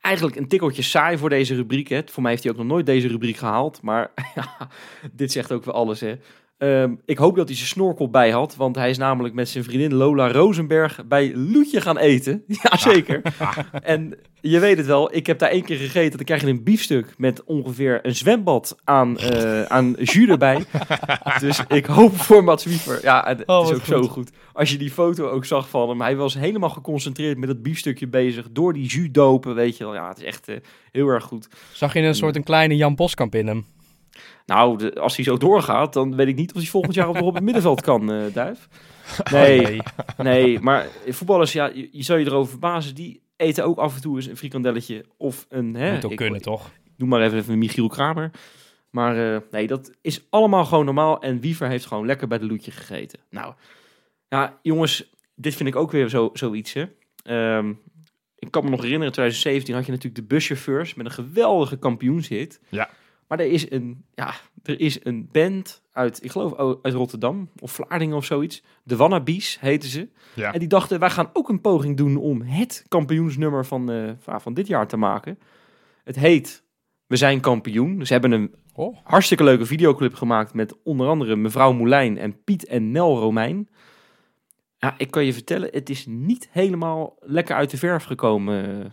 eigenlijk 0.00 0.36
een 0.36 0.48
tikkeltje 0.48 0.82
saai 0.82 1.18
voor 1.18 1.28
deze 1.28 1.54
rubriek. 1.54 1.88
Hè. 1.88 2.00
Voor 2.04 2.22
mij 2.22 2.30
heeft 2.30 2.42
hij 2.42 2.52
ook 2.52 2.58
nog 2.58 2.66
nooit 2.66 2.86
deze 2.86 3.08
rubriek 3.08 3.36
gehaald. 3.36 3.82
Maar 3.82 4.12
ja, 4.34 4.68
dit 5.12 5.32
zegt 5.32 5.52
ook 5.52 5.64
weer 5.64 5.74
alles, 5.74 6.00
hè. 6.00 6.14
Ehm, 6.58 6.94
ik 7.04 7.18
hoop 7.18 7.36
dat 7.36 7.48
hij 7.48 7.56
zijn 7.56 7.68
snorkel 7.68 8.10
bij 8.10 8.30
had, 8.30 8.56
want 8.56 8.76
hij 8.76 8.90
is 8.90 8.98
namelijk 8.98 9.34
met 9.34 9.48
zijn 9.48 9.64
vriendin 9.64 9.94
Lola 9.94 10.32
Rosenberg 10.32 11.06
bij 11.06 11.32
Loetje 11.36 11.80
gaan 11.80 11.98
eten. 11.98 12.44
Jazeker. 12.62 13.22
En 13.82 14.14
je 14.40 14.58
weet 14.58 14.76
het 14.76 14.86
wel, 14.86 15.14
ik 15.14 15.26
heb 15.26 15.38
daar 15.38 15.50
één 15.50 15.64
keer 15.64 15.76
gegeten. 15.76 16.16
Dan 16.16 16.26
krijg 16.26 16.40
je 16.40 16.46
een 16.46 16.62
biefstuk 16.62 17.14
met 17.16 17.44
ongeveer 17.44 17.98
een 18.02 18.14
zwembad 18.16 18.76
aan, 18.84 19.18
eh, 19.18 19.62
aan 19.62 19.96
jus 20.02 20.28
erbij. 20.28 20.64
dus 21.40 21.62
ik 21.68 21.86
hoop 21.86 22.16
voor 22.16 22.44
Mats 22.44 22.64
Wiever. 22.64 22.98
Ja, 23.02 23.24
het 23.26 23.46
Oh, 23.46 23.68
is 23.70 23.74
ook 23.76 23.84
zo 23.84 24.00
goed. 24.00 24.10
goed. 24.10 24.30
Als 24.52 24.70
je 24.70 24.78
die 24.78 24.90
foto 24.90 25.28
ook 25.28 25.44
zag 25.44 25.68
van 25.68 25.88
hem, 25.88 26.00
hij 26.00 26.16
was 26.16 26.34
helemaal 26.34 26.70
geconcentreerd 26.70 27.38
met 27.38 27.48
dat 27.48 27.62
biefstukje 27.62 28.08
bezig. 28.08 28.46
Door 28.50 28.72
die 28.72 28.86
jus 28.86 29.08
dopen, 29.12 29.54
weet 29.54 29.76
je 29.76 29.84
wel. 29.84 29.94
Ja, 29.94 30.08
het 30.08 30.18
is 30.18 30.24
echt 30.24 30.48
eh, 30.48 30.56
heel 30.92 31.08
erg 31.08 31.24
goed. 31.24 31.48
Zag 31.72 31.94
je 31.94 32.00
een 32.00 32.14
soort 32.14 32.36
een 32.36 32.44
kleine 32.44 32.76
Jan 32.76 32.94
Boskamp 32.94 33.34
in 33.34 33.46
hem? 33.46 33.64
Nou, 34.46 34.78
de- 34.78 34.94
als 35.00 35.16
hij 35.16 35.24
zo 35.24 35.36
doorgaat, 35.36 35.92
dan 35.92 36.16
weet 36.16 36.28
ik 36.28 36.36
niet 36.36 36.52
of 36.54 36.60
hij 36.60 36.70
volgend 36.70 36.94
jaar 36.94 37.08
op 37.08 37.34
het 37.34 37.42
middenveld 37.44 37.80
kan, 37.80 38.12
eh 38.12 38.32
Duif. 38.32 38.68
Nee, 39.32 39.80
nee, 40.16 40.60
maar 40.60 40.86
voetballers, 41.08 41.52
ja, 41.52 41.66
je, 41.74 41.88
je 41.92 42.02
zou 42.02 42.18
je 42.18 42.26
erover 42.26 42.50
verbazen, 42.50 42.94
die 42.94 43.22
eten 43.36 43.64
ook 43.64 43.78
af 43.78 43.94
en 43.94 44.00
toe 44.00 44.16
eens 44.16 44.26
een 44.26 44.36
frikandelletje 44.36 45.04
of 45.16 45.46
een... 45.48 45.74
Hè, 45.74 45.92
Moet 45.94 46.04
ook 46.04 46.10
ik- 46.10 46.16
kunnen, 46.16 46.42
toch? 46.42 46.70
Noem 46.96 47.08
maar 47.08 47.22
even, 47.22 47.38
even 47.38 47.52
een 47.52 47.58
Michiel 47.58 47.88
Kramer. 47.88 48.30
Maar 48.90 49.34
eh, 49.34 49.40
nee, 49.50 49.66
dat 49.66 49.90
is 50.00 50.26
allemaal 50.30 50.64
gewoon 50.64 50.84
normaal. 50.84 51.20
En 51.22 51.40
Wiever 51.40 51.68
heeft 51.68 51.86
gewoon 51.86 52.06
lekker 52.06 52.28
bij 52.28 52.38
de 52.38 52.46
loetje 52.46 52.70
gegeten. 52.70 53.18
Nou, 53.30 53.54
ja, 54.28 54.58
jongens, 54.62 55.12
dit 55.34 55.54
vind 55.54 55.68
ik 55.68 55.76
ook 55.76 55.90
weer 55.90 56.08
zo, 56.08 56.30
zoiets, 56.32 56.72
hè. 56.72 56.84
Ehm, 57.22 57.72
ik 58.38 58.50
kan 58.50 58.64
me 58.64 58.70
nog 58.70 58.78
herinneren, 58.82 59.06
in 59.06 59.12
2017 59.12 59.74
had 59.74 59.84
je 59.86 59.90
natuurlijk 59.92 60.20
de 60.28 60.34
buschauffeurs 60.34 60.94
met 60.94 61.06
een 61.06 61.12
geweldige 61.12 61.76
kampioenshit. 61.76 62.60
Ja. 62.68 62.88
Maar 63.28 63.38
er 63.40 63.46
is 63.50 63.70
een, 63.70 64.04
ja, 64.14 64.34
er 64.62 64.80
is 64.80 65.04
een 65.04 65.28
band 65.32 65.82
uit, 65.92 66.24
ik 66.24 66.30
geloof 66.30 66.78
uit 66.82 66.94
Rotterdam 66.94 67.48
of 67.58 67.72
Vlaardingen 67.72 68.16
of 68.16 68.24
zoiets. 68.24 68.62
De 68.82 68.96
Wannabies 68.96 69.60
heten 69.60 69.88
ze. 69.88 70.08
Ja. 70.34 70.52
En 70.52 70.58
die 70.58 70.68
dachten, 70.68 70.98
wij 71.00 71.10
gaan 71.10 71.30
ook 71.32 71.48
een 71.48 71.60
poging 71.60 71.96
doen 71.96 72.16
om 72.16 72.42
het 72.42 72.84
kampioensnummer 72.88 73.66
van, 73.66 73.90
eh, 73.90 74.10
van- 74.18 74.40
van 74.40 74.54
dit 74.54 74.66
jaar 74.66 74.86
te 74.86 74.96
maken. 74.96 75.38
Het 76.04 76.16
heet 76.16 76.66
We 77.06 77.16
zijn 77.16 77.40
kampioen. 77.40 77.98
Dus 77.98 78.06
ze 78.06 78.12
hebben 78.12 78.32
een 78.32 78.54
Oh. 78.74 78.96
hartstikke 79.04 79.44
leuke 79.44 79.66
videoclip 79.66 80.14
gemaakt 80.14 80.54
met 80.54 80.82
onder 80.82 81.08
andere 81.08 81.36
mevrouw 81.36 81.72
Moulijn 81.72 82.18
en 82.18 82.42
Piet 82.44 82.66
en 82.66 82.90
Nel 82.90 83.18
Romein. 83.18 83.68
Ja, 84.78 84.94
ik 84.98 85.10
kan 85.10 85.24
je 85.24 85.32
vertellen, 85.32 85.68
het 85.72 85.90
is 85.90 86.06
niet 86.06 86.48
helemaal 86.52 87.16
lekker 87.20 87.56
uit 87.56 87.70
de 87.70 87.76
verf 87.76 88.04
gekomen. 88.04 88.92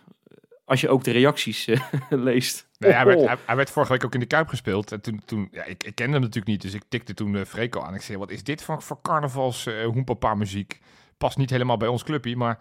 Eh, 0.66 0.72
Als 0.72 0.82
je 0.82 0.90
ook 0.90 1.04
de 1.04 1.12
reacties 1.12 1.68
eh, 1.68 1.82
leest. 2.10 2.68
Nee, 2.78 2.92
hij, 2.92 3.06
werd, 3.06 3.20
Oh, 3.20 3.28
hij, 3.28 3.38
hij 3.46 3.56
werd 3.56 3.70
vorige 3.70 3.92
week 3.92 4.06
ook 4.06 4.14
in 4.14 4.20
de 4.20 4.26
Kuip 4.26 4.48
gespeeld. 4.48 4.92
En 4.92 5.02
toen, 5.02 5.22
toen 5.26 5.48
ja, 5.52 5.64
ik, 5.64 5.84
ik 5.84 5.96
kende 5.96 6.12
hem 6.12 6.22
natuurlijk 6.22 6.48
niet, 6.48 6.62
dus 6.62 6.74
ik 6.74 6.84
tikte 6.90 7.14
toen 7.14 7.34
uh, 7.34 7.46
Freco 7.46 7.82
aan. 7.82 7.94
Ik 7.94 8.02
zei, 8.02 8.18
wat 8.18 8.32
is 8.32 8.44
dit 8.44 8.64
voor, 8.64 8.82
voor 8.82 9.02
carnavals 9.02 9.66
uh, 9.66 9.86
hoenpapa 9.86 10.36
muziek? 10.36 10.80
Past 11.18 11.38
niet 11.38 11.50
helemaal 11.50 11.78
bij 11.78 11.88
ons 11.88 12.04
clubje, 12.04 12.36
maar... 12.36 12.60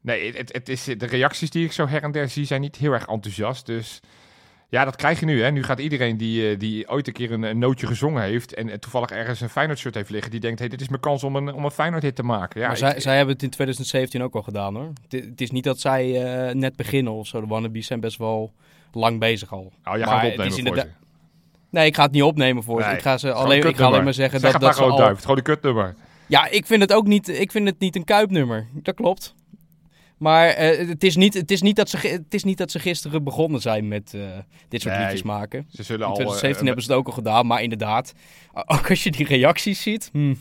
Nee, 0.00 0.36
het, 0.36 0.52
het 0.52 0.68
is, 0.68 0.84
de 0.84 1.06
reacties 1.06 1.50
die 1.50 1.64
ik 1.64 1.72
zo 1.72 1.86
her 1.86 2.02
en 2.02 2.12
der 2.12 2.28
zie 2.28 2.44
zijn 2.44 2.60
niet 2.60 2.76
heel 2.76 2.92
erg 2.92 3.06
enthousiast. 3.06 3.66
Dus 3.66 4.00
ja, 4.70 4.84
dat 4.84 4.96
krijg 4.96 5.20
je 5.20 5.26
nu. 5.26 5.42
Hè. 5.42 5.50
Nu 5.50 5.62
gaat 5.62 5.78
iedereen 5.78 6.16
die, 6.16 6.50
uh, 6.50 6.58
die 6.58 6.88
ooit 6.88 7.06
een 7.06 7.12
keer 7.12 7.32
een, 7.32 7.42
een, 7.42 7.58
nootje 7.58 7.86
gezongen 7.86 8.22
heeft... 8.22 8.54
en, 8.54 8.80
toevallig 8.80 9.10
ergens 9.10 9.40
een 9.40 9.48
Feyenoord 9.48 9.78
shirt 9.78 9.94
heeft 9.94 10.10
liggen... 10.10 10.30
die 10.30 10.40
denkt, 10.40 10.58
hey, 10.58 10.68
dit 10.68 10.80
is 10.80 10.88
mijn 10.88 11.00
kans 11.00 11.24
om 11.24 11.36
een, 11.36 11.54
om 11.54 11.64
een 11.64 11.70
Feyenoord 11.70 12.02
hit 12.02 12.14
te 12.14 12.22
maken. 12.22 12.60
Ja, 12.60 12.66
maar 12.66 12.76
ik, 12.76 12.82
zij, 12.82 13.00
zij 13.00 13.16
hebben 13.16 13.34
het 13.34 13.42
in 13.42 13.50
2017 13.50 14.22
ook 14.22 14.34
al 14.34 14.42
gedaan, 14.42 14.74
hoor. 14.74 14.92
Het, 15.08 15.24
het 15.24 15.40
is 15.40 15.50
niet 15.50 15.64
dat 15.64 15.80
zij 15.80 16.08
uh, 16.48 16.54
net 16.54 16.76
beginnen 16.76 17.12
of 17.12 17.26
zo. 17.26 17.40
De 17.40 17.46
wannabes 17.46 17.86
zijn 17.86 18.00
best 18.00 18.18
wel 18.18 18.52
lang 18.92 19.18
bezig 19.18 19.52
al. 19.52 19.72
Oh, 19.84 19.96
jij 19.96 19.98
maar 19.98 20.06
gaat 20.06 20.16
opnemen 20.16 20.46
het 20.46 20.58
is 20.58 20.66
voor 20.66 20.76
ze. 20.76 20.86
Nee, 21.70 21.86
ik 21.86 21.94
ga 21.94 22.02
het 22.02 22.12
niet 22.12 22.22
opnemen 22.22 22.62
voor 22.62 22.82
ze. 22.82 22.90
Ik 22.90 23.00
ga, 23.00 23.18
ze 23.18 23.32
alleen, 23.32 23.62
een 23.62 23.68
ik 23.68 23.76
ga 23.76 23.84
alleen 23.84 24.04
maar 24.04 24.14
zeggen 24.14 24.40
Zeg 24.40 24.52
dat, 24.52 24.60
dat 24.60 24.70
maar 24.78 24.86
ze 24.86 24.92
al... 24.92 24.96
duif. 24.96 25.20
Gewoon 25.20 25.36
een 25.36 25.42
kutnummer. 25.42 25.94
Ja, 26.26 26.48
ik 26.48 26.66
vind 26.66 26.80
het 26.80 26.92
ook 26.92 27.06
niet, 27.06 27.28
ik 27.28 27.50
vind 27.50 27.68
het 27.68 27.78
niet 27.78 27.96
een 27.96 28.04
kuipnummer. 28.04 28.66
Dat 28.72 28.94
klopt. 28.94 29.34
Maar 30.18 30.48
eh, 30.48 30.88
het, 30.88 31.04
is 31.04 31.16
niet, 31.16 31.34
het, 31.34 31.50
is 31.50 31.62
niet 31.62 31.76
dat 31.76 31.88
ze, 31.88 31.96
het 32.08 32.34
is 32.34 32.44
niet 32.44 32.58
dat 32.58 32.70
ze 32.70 32.78
gisteren 32.78 33.24
begonnen 33.24 33.60
zijn 33.60 33.88
met 33.88 34.14
eh, 34.14 34.20
dit 34.68 34.80
soort 34.82 34.94
Nee. 34.94 35.02
liedjes 35.02 35.22
maken. 35.22 35.66
Ze 35.70 35.82
zullen 35.82 36.00
In 36.00 36.06
al... 36.06 36.14
2017 36.14 36.60
eh, 36.60 36.66
hebben 36.66 36.84
ze 36.84 36.90
het 36.90 36.98
ook 37.00 37.06
al 37.06 37.12
gedaan, 37.12 37.46
maar 37.46 37.62
inderdaad, 37.62 38.14
ook 38.54 38.90
als 38.90 39.02
je 39.02 39.10
die 39.10 39.26
reacties 39.26 39.82
ziet. 39.82 40.08
hm, 40.12 40.34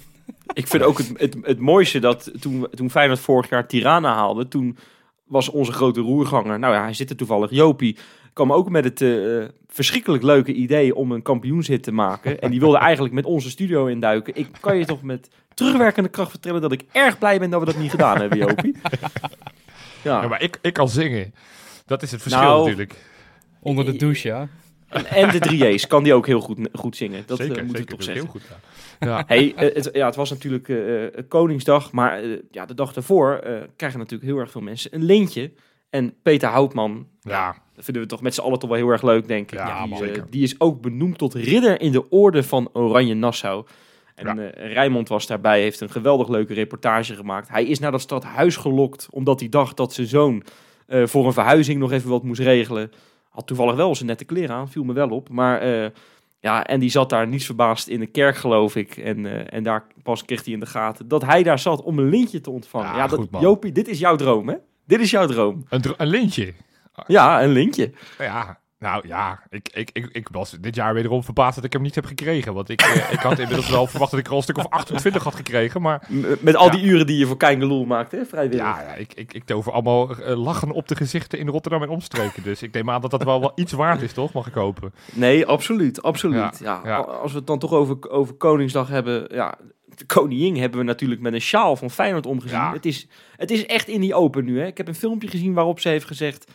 Ik 0.53 0.67
vind 0.67 0.83
ook 0.83 0.97
het, 0.97 1.11
het, 1.15 1.37
het 1.41 1.59
mooiste 1.59 1.99
dat 1.99 2.31
toen, 2.39 2.67
toen 2.71 2.89
Feyenoord 2.89 3.19
vorig 3.19 3.49
jaar 3.49 3.67
Tirana 3.67 4.13
haalde, 4.13 4.47
toen 4.47 4.77
was 5.25 5.49
onze 5.49 5.71
grote 5.71 6.01
roerganger, 6.01 6.59
nou 6.59 6.73
ja, 6.73 6.81
hij 6.81 6.93
zit 6.93 7.09
er 7.09 7.15
toevallig, 7.15 7.51
Jopie, 7.51 7.97
kwam 8.33 8.53
ook 8.53 8.69
met 8.69 8.83
het 8.83 9.01
eh, 9.01 9.45
verschrikkelijk 9.67 10.23
leuke 10.23 10.53
idee 10.53 10.95
om 10.95 11.11
een 11.11 11.21
kampioenshit 11.21 11.83
te 11.83 11.91
maken. 11.91 12.39
En 12.39 12.51
die 12.51 12.59
wilde 12.59 12.77
eigenlijk 12.77 13.13
met 13.13 13.25
onze 13.25 13.49
studio 13.49 13.85
induiken. 13.85 14.35
Ik 14.35 14.47
kan 14.59 14.77
je 14.77 14.85
toch 14.85 15.01
met 15.01 15.29
terugwerkende 15.53 16.09
kracht 16.09 16.29
vertellen 16.29 16.61
dat 16.61 16.71
ik 16.71 16.83
erg 16.91 17.17
blij 17.17 17.39
ben 17.39 17.49
dat 17.49 17.59
we 17.59 17.65
dat 17.65 17.77
niet 17.77 17.91
gedaan 17.91 18.17
hebben, 18.19 18.37
Jopie. 18.37 18.75
Ja, 20.07 20.21
Ja, 20.21 20.27
maar 20.27 20.41
ik, 20.41 20.59
ik 20.61 20.73
kan 20.73 20.89
zingen. 20.89 21.33
Dat 21.85 22.03
is 22.03 22.11
het 22.11 22.21
verschil 22.21 22.43
Nou, 22.43 22.59
natuurlijk. 22.59 22.95
onder 23.61 23.85
de 23.85 23.95
douche, 23.95 24.27
ja. 24.27 24.47
en, 24.87 25.05
en 25.05 25.39
de 25.39 25.73
3J's 25.75 25.87
kan 25.87 26.03
die 26.03 26.13
ook 26.13 26.27
heel 26.27 26.39
goed, 26.39 26.69
goed 26.73 26.95
zingen. 26.95 27.23
Dat 27.25 27.37
zeker, 27.37 27.57
eh, 27.57 27.63
moeten 27.63 27.77
zeker. 27.77 27.97
we 27.97 28.03
toch 28.03 28.13
zeggen. 28.15 28.23
heel 28.23 28.31
goed. 28.31 28.41
Ja. 28.49 28.55
Ja. 28.99 29.23
Hey, 29.27 29.53
eh, 29.55 29.75
het, 29.75 29.89
ja, 29.93 30.05
het 30.05 30.15
was 30.15 30.29
natuurlijk 30.29 30.69
eh, 30.69 31.05
eh, 31.05 31.11
Koningsdag, 31.27 31.91
maar 31.91 32.23
eh, 32.23 32.29
ja, 32.51 32.65
de 32.65 32.73
dag 32.73 32.93
daarvoor 32.93 33.33
eh, 33.35 33.61
krijgen 33.75 33.99
natuurlijk 33.99 34.29
heel 34.29 34.39
erg 34.39 34.51
veel 34.51 34.61
mensen 34.61 34.95
een 34.95 35.03
lintje. 35.03 35.51
En 35.89 36.13
Peter 36.23 36.49
Houtman, 36.49 37.07
ja, 37.21 37.55
dat 37.75 37.83
vinden 37.83 38.03
we 38.03 38.07
toch 38.09 38.21
met 38.21 38.33
z'n 38.33 38.41
allen 38.41 38.59
toch 38.59 38.69
wel 38.69 38.77
heel 38.77 38.89
erg 38.89 39.01
leuk, 39.01 39.27
denk 39.27 39.51
ik. 39.51 39.57
Ja, 39.57 39.83
die, 39.83 39.93
eh, 39.93 39.99
zeker. 39.99 40.25
die 40.29 40.43
is 40.43 40.59
ook 40.59 40.81
benoemd 40.81 41.17
tot 41.17 41.33
ridder 41.33 41.81
in 41.81 41.91
de 41.91 42.09
orde 42.09 42.43
van 42.43 42.69
Oranje 42.73 43.13
Nassau. 43.13 43.65
En 44.17 44.35
Ja. 44.35 44.49
eh, 44.51 44.73
Rijmond 44.73 45.07
was 45.09 45.27
daarbij, 45.27 45.61
heeft 45.61 45.79
een 45.81 45.89
geweldig 45.89 46.27
leuke 46.27 46.53
reportage 46.53 47.15
gemaakt. 47.15 47.49
Hij 47.49 47.65
is 47.65 47.79
naar 47.79 47.91
dat 47.91 48.01
stadhuis 48.01 48.55
gelokt, 48.55 49.07
omdat 49.11 49.39
hij 49.39 49.49
dacht 49.49 49.77
dat 49.77 49.93
zijn 49.93 50.07
zoon 50.07 50.43
eh, 50.87 51.05
voor 51.05 51.25
een 51.25 51.33
verhuizing 51.33 51.79
nog 51.79 51.91
even 51.91 52.09
wat 52.09 52.23
moest 52.23 52.41
regelen. 52.41 52.91
Had 53.29 53.47
toevallig 53.47 53.75
wel 53.75 53.95
zijn 53.95 54.07
nette 54.07 54.25
kleren 54.25 54.55
aan, 54.55 54.69
viel 54.69 54.83
me 54.83 54.93
wel 54.93 55.09
op. 55.09 55.29
Maar 55.29 55.59
eh, 55.61 55.89
ja, 56.39 56.65
en 56.65 56.79
die 56.79 56.89
zat 56.89 57.09
daar 57.09 57.27
niets 57.27 57.45
verbaasd 57.45 57.87
in 57.87 57.99
de 57.99 58.05
kerk, 58.05 58.35
geloof 58.35 58.75
ik. 58.75 58.97
En, 58.97 59.49
en 59.51 59.63
daar 59.63 59.83
pas 60.03 60.25
kreeg 60.25 60.43
hij 60.45 60.53
in 60.53 60.59
de 60.59 60.65
gaten 60.65 61.07
dat 61.07 61.25
hij 61.25 61.43
daar 61.43 61.59
zat 61.59 61.81
om 61.83 61.99
een 61.99 62.09
lintje 62.09 62.41
te 62.41 62.49
ontvangen. 62.51 62.87
Ja, 62.87 62.97
Ja, 62.97 63.07
dat, 63.07 63.19
goed, 63.19 63.31
man. 63.31 63.41
Jopie, 63.41 63.71
dit 63.71 63.87
is 63.87 63.99
jouw 63.99 64.15
droom, 64.15 64.47
hè? 64.49 64.55
Dit 64.85 64.99
is 64.99 65.11
jouw 65.11 65.27
droom. 65.27 65.65
een, 65.69 65.81
een 65.97 66.07
lintje. 66.07 66.53
Ja, 67.07 67.43
een 67.43 67.49
lintje. 67.51 67.91
Ja, 68.17 68.59
nou 68.79 69.07
ja, 69.07 69.43
ik, 69.49 69.69
ik, 69.73 69.89
ik, 69.93 70.09
ik 70.11 70.27
was 70.31 70.51
dit 70.51 70.75
jaar 70.75 70.93
wederom 70.93 71.23
verbaasd 71.23 71.55
dat 71.55 71.63
ik 71.63 71.73
hem 71.73 71.81
niet 71.81 71.95
heb 71.95 72.05
gekregen. 72.05 72.53
Want 72.53 72.69
ik, 72.69 72.81
eh, 72.81 73.11
ik 73.11 73.19
had 73.19 73.39
inmiddels 73.39 73.69
wel 73.69 73.87
verwacht 73.87 74.11
dat 74.11 74.19
ik 74.19 74.25
er 74.25 74.31
al 74.31 74.37
een 74.37 74.43
stuk 74.43 74.57
of 74.57 74.69
28 74.69 75.23
had 75.23 75.35
gekregen. 75.35 75.81
Maar 75.81 76.07
Met 76.39 76.55
al 76.55 76.65
Ja. 76.65 76.71
die 76.71 76.83
uren 76.83 77.05
die 77.07 77.17
je 77.17 77.25
voor 77.25 77.37
Keingeloel 77.37 77.85
maakt, 77.85 78.11
hè? 78.11 78.25
Vrijwillig. 78.25 78.65
ja, 78.65 78.81
ja 78.81 78.93
ik, 78.93 79.13
ik, 79.13 79.33
ik 79.33 79.43
tover 79.43 79.71
allemaal 79.71 80.09
eh, 80.17 80.37
lachen 80.43 80.71
op 80.71 80.87
de 80.87 80.95
gezichten 80.95 81.39
in 81.39 81.47
Rotterdam 81.47 81.83
en 81.83 81.89
omstreken. 81.89 82.43
Dus 82.43 82.61
ik 82.61 82.73
neem 82.73 82.89
aan 82.89 83.01
dat 83.01 83.11
dat 83.11 83.23
wel, 83.23 83.39
wel 83.39 83.51
iets 83.55 83.71
waard 83.71 84.01
is, 84.01 84.13
toch? 84.13 84.33
Mag 84.33 84.47
ik 84.47 84.53
hopen. 84.53 84.93
Nee, 85.13 85.45
absoluut, 85.45 86.01
absoluut. 86.01 86.59
Ja, 86.63 86.81
Ja. 86.83 86.97
Als 86.97 87.31
we 87.31 87.37
het 87.37 87.47
dan 87.47 87.59
toch 87.59 87.71
over, 87.73 88.09
over 88.09 88.33
Koningsdag 88.33 88.87
hebben, 88.87 89.27
ja, 89.35 89.57
de 89.95 90.05
koningin 90.05 90.57
hebben 90.57 90.79
we 90.79 90.85
natuurlijk 90.85 91.21
met 91.21 91.33
een 91.33 91.41
sjaal 91.41 91.75
van 91.75 91.89
Feyenoord 91.91 92.25
omgezien. 92.25 92.57
Ja. 92.57 92.73
Het, 92.73 92.85
is, 92.85 93.07
het 93.35 93.51
is 93.51 93.65
echt 93.65 93.87
in 93.87 94.01
die 94.01 94.15
open 94.15 94.45
nu. 94.45 94.59
Hè. 94.59 94.65
Ik 94.65 94.77
heb 94.77 94.87
een 94.87 94.95
filmpje 94.95 95.27
gezien 95.27 95.53
waarop 95.53 95.79
ze 95.79 95.89
heeft 95.89 96.05
gezegd, 96.05 96.51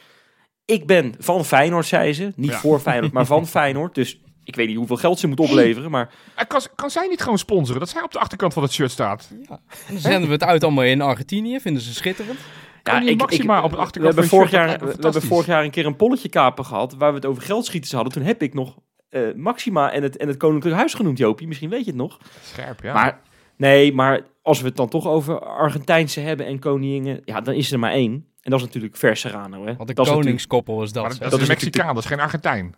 ik 0.64 0.86
ben 0.86 1.14
van 1.18 1.44
Feyenoord, 1.44 1.86
zei 1.86 2.12
ze. 2.12 2.32
Niet 2.36 2.50
Ja. 2.50 2.58
voor 2.58 2.80
Feyenoord, 2.80 3.12
maar 3.12 3.26
van 3.26 3.46
Feyenoord. 3.46 3.94
Dus 3.94 4.20
ik 4.44 4.56
weet 4.56 4.68
niet 4.68 4.76
hoeveel 4.76 4.96
geld 4.96 5.18
ze 5.18 5.26
moet 5.26 5.40
opleveren, 5.40 5.90
maar 5.90 6.10
Eh, 6.36 6.44
Kan, 6.46 6.60
kan 6.74 6.90
zij 6.90 7.06
niet 7.08 7.20
gewoon 7.22 7.38
sponsoren? 7.38 7.80
Dat 7.80 7.88
zij 7.88 8.02
op 8.02 8.12
de 8.12 8.18
achterkant 8.18 8.52
van 8.52 8.62
het 8.62 8.72
shirt 8.72 8.90
staat. 8.90 9.28
En 9.30 9.44
dan 9.48 9.98
zenden 9.98 10.26
we 10.28 10.32
het 10.34 10.44
uit 10.44 10.62
allemaal 10.64 10.84
in 10.84 11.00
Argentinië, 11.00 11.60
vinden 11.60 11.82
ze 11.82 11.94
schitterend. 11.94 12.38
Koningin 12.82 13.16
Maxima 13.16 13.62
op 13.62 13.70
de 13.70 13.76
we 13.76 13.82
achterkant 13.82 14.14
hebben, 14.14 14.30
van 14.30 14.38
je 14.38 14.48
vorig 14.48 14.66
jaar, 14.68 14.78
we 14.96 15.02
hebben 15.02 15.22
vorig 15.22 15.46
jaar 15.46 15.64
een 15.64 15.70
keer 15.70 15.86
een 15.86 15.96
polletje 15.96 16.28
kapen 16.28 16.64
gehad, 16.64 16.94
waar 16.94 17.08
we 17.10 17.16
het 17.16 17.26
over 17.26 17.42
geldschieters 17.42 17.92
hadden. 17.92 18.12
Toen 18.12 18.22
heb 18.22 18.42
ik 18.42 18.54
nog 18.54 18.76
eh, 19.08 19.20
Maxima 19.36 19.92
en 19.92 20.02
het, 20.02 20.16
en 20.16 20.28
het 20.28 20.36
Koninklijk 20.36 20.76
Huis 20.76 20.94
genoemd, 20.94 21.18
Joopie. 21.18 21.46
Misschien 21.46 21.70
weet 21.70 21.84
je 21.84 21.90
het 21.90 21.94
nog. 22.00 22.18
Scherp, 22.42 22.82
ja. 22.82 22.92
Maar 22.92 23.20
nee, 23.56 23.92
maar 23.92 24.20
als 24.42 24.60
we 24.60 24.66
het 24.66 24.76
dan 24.76 24.88
toch 24.88 25.06
over 25.06 25.40
Argentijnse 25.40 26.20
hebben 26.20 26.46
en 26.46 26.58
koningen, 26.58 27.20
ja, 27.24 27.40
dan 27.40 27.54
is 27.54 27.72
er 27.72 27.78
maar 27.78 27.92
één. 27.92 28.26
En 28.42 28.50
dat 28.50 28.60
is 28.60 28.66
natuurlijk 28.66 28.96
Ver 28.96 29.16
Serrano. 29.16 29.66
Hè? 29.66 29.76
Want 29.76 29.88
een 29.88 29.94
dat 29.94 30.06
is 30.06 30.12
koningskoppel 30.12 30.82
is 30.82 30.92
dat. 30.92 31.02
Maar 31.02 31.10
dat, 31.12 31.20
dat 31.20 31.32
is 31.32 31.36
is 31.36 31.42
een 31.42 31.48
Mexicaan, 31.48 31.94
dat 31.94 32.02
is 32.04 32.10
geen 32.10 32.20
Argentijn. 32.20 32.74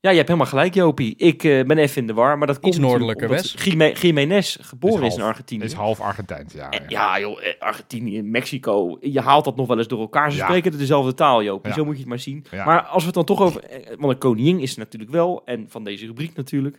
Ja, 0.00 0.10
je 0.10 0.16
hebt 0.16 0.28
helemaal 0.28 0.50
gelijk, 0.50 0.74
Jopie. 0.74 1.16
Ik 1.16 1.44
eh, 1.44 1.64
ben 1.64 1.78
even 1.78 2.00
in 2.00 2.06
de 2.06 2.12
war, 2.14 2.38
maar 2.38 2.46
dat 2.46 2.60
komt 2.60 2.78
natuurlijk 2.78 2.98
noordelijker, 3.00 3.28
Wes. 3.28 4.00
Jiménez 4.00 4.56
geboren 4.60 5.02
is, 5.02 5.08
half. 5.08 5.18
in 5.20 5.22
Argentinië. 5.28 5.64
is 5.64 5.72
half 5.72 6.00
Argentijns, 6.00 6.52
ja. 6.52 6.70
En 6.70 6.82
ja. 6.88 7.16
ja, 7.16 7.20
joh, 7.20 7.44
eh, 7.44 7.52
Argentinië, 7.58 8.22
Mexico, 8.22 8.96
je 9.00 9.20
haalt 9.20 9.44
dat 9.44 9.56
nog 9.56 9.66
wel 9.66 9.78
eens 9.78 9.88
door 9.88 10.00
elkaar. 10.00 10.30
Ze 10.32 10.36
Ja. 10.38 10.44
spreken 10.44 10.78
dezelfde 10.78 11.14
taal, 11.14 11.42
Jopie. 11.42 11.70
Ja. 11.70 11.76
Zo 11.76 11.84
moet 11.84 11.94
je 11.94 12.00
het 12.00 12.08
maar 12.08 12.18
zien. 12.18 12.44
Ja. 12.50 12.64
Maar 12.64 12.82
als 12.82 13.00
we 13.00 13.06
het 13.06 13.14
dan 13.14 13.24
toch 13.24 13.40
over... 13.40 13.62
eh, 13.64 13.96
Want 13.98 14.12
een 14.12 14.18
koningin 14.18 14.60
is 14.60 14.72
er 14.72 14.78
natuurlijk 14.78 15.10
wel, 15.10 15.42
en 15.44 15.66
van 15.68 15.84
deze 15.84 16.06
rubriek 16.06 16.36
natuurlijk. 16.36 16.78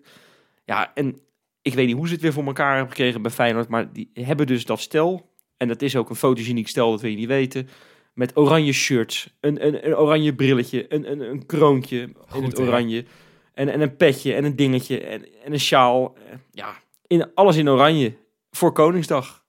Ja, 0.65 0.91
en 0.93 1.19
ik 1.61 1.73
weet 1.73 1.87
niet 1.87 1.95
hoe 1.95 2.07
ze 2.07 2.13
het 2.13 2.21
weer 2.21 2.33
voor 2.33 2.45
elkaar 2.45 2.71
hebben 2.75 2.89
gekregen 2.95 3.21
bij 3.21 3.31
Feyenoord, 3.31 3.67
maar 3.67 3.93
die 3.93 4.09
hebben 4.13 4.47
dus 4.47 4.65
dat 4.65 4.79
stel, 4.79 5.28
en 5.59 5.67
dat 5.67 5.81
is 5.81 5.95
ook 5.95 6.09
een 6.09 6.15
fotogeniek 6.15 6.67
stel, 6.67 6.91
dat 6.91 7.01
wil 7.01 7.09
je 7.09 7.17
niet 7.17 7.27
weten, 7.27 7.69
met 8.13 8.37
oranje 8.37 8.73
shirts, 8.73 9.37
een, 9.39 9.65
een, 9.65 9.85
een 9.85 9.97
oranje 9.97 10.35
brilletje, 10.35 10.93
een, 10.93 11.11
een, 11.11 11.19
een 11.19 11.45
kroontje 11.45 12.09
in 12.33 12.43
het 12.43 12.57
hè? 12.57 12.63
oranje, 12.63 13.05
en, 13.53 13.69
en 13.69 13.81
een 13.81 13.95
petje 13.95 14.33
en 14.33 14.43
een 14.43 14.55
dingetje 14.55 15.01
en, 15.01 15.25
en 15.43 15.53
een 15.53 15.59
sjaal. 15.59 16.15
Eh, 16.15 16.37
Ja, 16.51 16.73
in, 17.07 17.33
alles 17.33 17.55
in 17.55 17.69
oranje 17.69 18.15
voor 18.51 18.71
Koningsdag. 18.71 19.43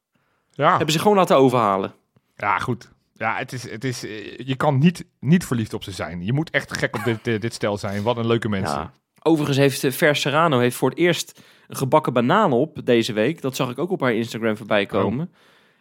Ja. 0.50 0.70
Hebben 0.70 0.92
ze 0.92 0.98
gewoon 0.98 1.16
laten 1.16 1.36
overhalen. 1.36 1.92
Ja, 2.36 2.58
goed. 2.58 2.90
Ja, 3.14 3.36
het 3.36 3.52
is, 3.52 3.70
het 3.70 3.84
is, 3.84 4.04
eh, 4.04 4.38
je 4.38 4.56
kan 4.56 4.78
niet, 4.78 5.04
niet 5.20 5.46
verliefd 5.46 5.74
op 5.74 5.82
ze 5.82 5.90
zijn. 5.90 6.24
Je 6.24 6.32
moet 6.32 6.50
echt 6.50 6.76
gek 6.76 6.96
op 6.96 7.04
dit, 7.04 7.26
eh, 7.26 7.40
dit 7.40 7.54
stel 7.54 7.76
zijn. 7.76 8.02
Wat 8.02 8.16
een 8.16 8.26
leuke 8.26 8.48
mensen. 8.48 8.78
Ja. 8.78 8.92
Overigens 9.22 9.56
heeft 9.58 9.84
eh, 9.84 9.92
Ver 9.92 10.16
Serrano 10.16 10.58
heeft 10.58 10.76
voor 10.76 10.90
het 10.90 10.98
eerst 10.98 11.40
een 11.68 11.76
gebakken 11.76 12.12
banaan 12.12 12.52
op 12.52 12.80
deze 12.84 13.12
week. 13.12 13.40
Dat 13.40 13.56
zag 13.56 13.70
ik 13.70 13.78
ook 13.78 13.90
op 13.90 14.00
haar 14.00 14.14
Instagram 14.14 14.56
voorbij 14.56 14.86
komen. 14.86 15.32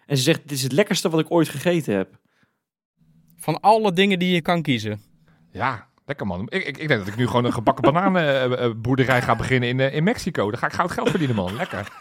En 0.10 0.18
ze 0.18 0.24
zegt, 0.24 0.42
dit 0.42 0.52
is 0.52 0.64
het 0.64 0.72
lekkerste 0.72 1.10
wat 1.10 1.20
ik 1.20 1.32
ooit 1.32 1.50
gegeten 1.50 1.96
heb. 1.96 2.20
Van 3.38 3.60
alle 3.60 3.94
dingen 3.94 4.20
die 4.20 4.34
je 4.34 4.42
kan 4.42 4.62
kiezen. 4.62 5.02
Ja, 5.52 5.88
lekker 6.06 6.28
man. 6.28 6.42
Ik, 6.50 6.66
ik, 6.66 6.78
ik 6.78 6.88
denk 6.88 7.00
dat 7.00 7.08
ik 7.08 7.16
nu 7.16 7.28
gewoon 7.28 7.46
een 7.46 7.54
gebakken 7.54 7.84
bananenboerderij 7.94 9.22
ga 9.28 9.36
beginnen 9.36 9.70
in, 9.70 9.80
eh, 9.80 9.96
in 9.96 10.04
Mexico. 10.04 10.50
Dan 10.50 10.60
ga 10.60 10.66
ik 10.68 10.74
goud 10.74 10.92
geld 10.92 11.10
verdienen, 11.10 11.36
man. 11.36 11.56
Lekker. 11.56 11.92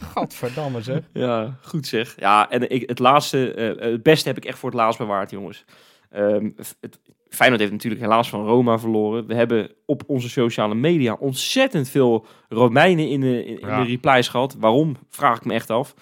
Gadverdamme 0.00 0.82
zeg. 0.82 1.00
Ja, 1.12 1.58
goed 1.62 1.86
zeg. 1.86 2.14
Ja, 2.18 2.50
en 2.50 2.70
ik, 2.70 2.88
het 2.88 2.98
laatste, 2.98 3.52
eh, 3.54 3.90
het 3.92 4.02
beste 4.02 4.28
heb 4.28 4.36
ik 4.36 4.44
echt 4.44 4.58
voor 4.58 4.70
het 4.70 4.78
laatst 4.78 4.98
bewaard, 4.98 5.30
jongens. 5.30 5.64
Ehm, 6.10 6.50
het, 6.80 7.00
Feyenoord 7.28 7.60
heeft 7.60 7.72
natuurlijk 7.72 8.02
helaas 8.02 8.28
van 8.28 8.44
Roma 8.46 8.78
verloren. 8.78 9.26
We 9.26 9.34
hebben 9.34 9.70
op 9.86 10.02
onze 10.06 10.28
sociale 10.28 10.74
media 10.74 11.12
ontzettend 11.14 11.88
veel 11.88 12.26
Romeinen 12.48 13.08
in 13.08 13.20
de, 13.20 13.44
in, 13.44 13.60
in 13.60 13.68
Ja. 13.68 13.82
de 13.82 13.88
replies 13.90 14.28
gehad. 14.28 14.56
Waarom, 14.58 14.96
vraag 15.10 15.36
ik 15.36 15.44
me 15.44 15.54
echt 15.54 15.70
af. 15.70 15.94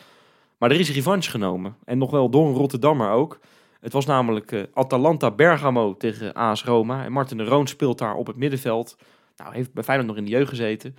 Maar 0.59 0.71
er 0.71 0.81
is 0.81 0.93
revanche 0.93 1.31
genomen. 1.31 1.77
En 1.85 1.99
nog 1.99 2.11
wel 2.11 2.31
door 2.31 2.47
een 2.47 2.55
Rotterdammer 2.55 3.11
ook. 3.11 3.39
Het 3.81 3.93
was 3.93 4.07
namelijk 4.07 4.53
eh, 4.53 4.63
Atalanta 4.73 5.31
Bergamo 5.31 5.97
tegen 5.97 6.33
AS 6.33 6.65
Roma. 6.65 7.05
En 7.05 7.13
Martin 7.13 7.37
de 7.37 7.45
Roon 7.45 7.67
speelt 7.67 7.99
daar 7.99 8.15
op 8.15 8.27
het 8.27 8.37
middenveld. 8.37 8.97
Nou, 9.37 9.55
heeft 9.55 9.73
bij 9.73 9.85
Feyenoord 9.85 10.09
nog 10.09 10.17
in 10.19 10.25
de 10.25 10.31
jeugd 10.31 10.49
gezeten. 10.49 10.97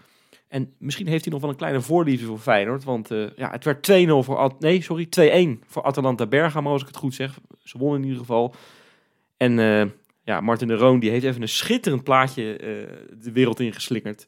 En 0.47 0.73
misschien 0.77 1.07
heeft 1.07 1.23
hij 1.23 1.33
nog 1.33 1.41
wel 1.41 1.49
een 1.49 1.55
kleine 1.55 1.81
voorliefde 1.81 2.25
voor 2.25 2.39
Feyenoord. 2.39 2.83
Want 2.83 3.11
eh, 3.11 3.25
ja, 3.35 3.51
het 3.51 3.63
werd 3.63 3.91
2-0 3.91 4.09
voor... 4.09 4.37
At- 4.37 4.59
nee, 4.59 4.81
sorry, 4.81 5.07
2-1 5.57 5.67
voor 5.67 5.83
Atalanta 5.83 6.25
Bergamo, 6.25 6.71
als 6.71 6.81
ik 6.81 6.87
het 6.87 6.97
goed 6.97 7.13
zeg. 7.13 7.39
Ze 7.63 7.77
wonnen 7.77 7.99
in 7.99 8.05
ieder 8.05 8.19
geval. 8.19 8.53
En 9.37 9.59
eh, 9.59 9.85
ja, 10.23 10.41
Martin 10.41 10.67
de 10.67 10.75
Roon 10.75 10.99
die 10.99 11.09
heeft 11.09 11.25
even 11.25 11.41
een 11.41 11.49
schitterend 11.49 12.03
plaatje 12.03 12.57
de 13.17 13.31
wereld 13.31 13.59
ingeslingerd. 13.59 14.27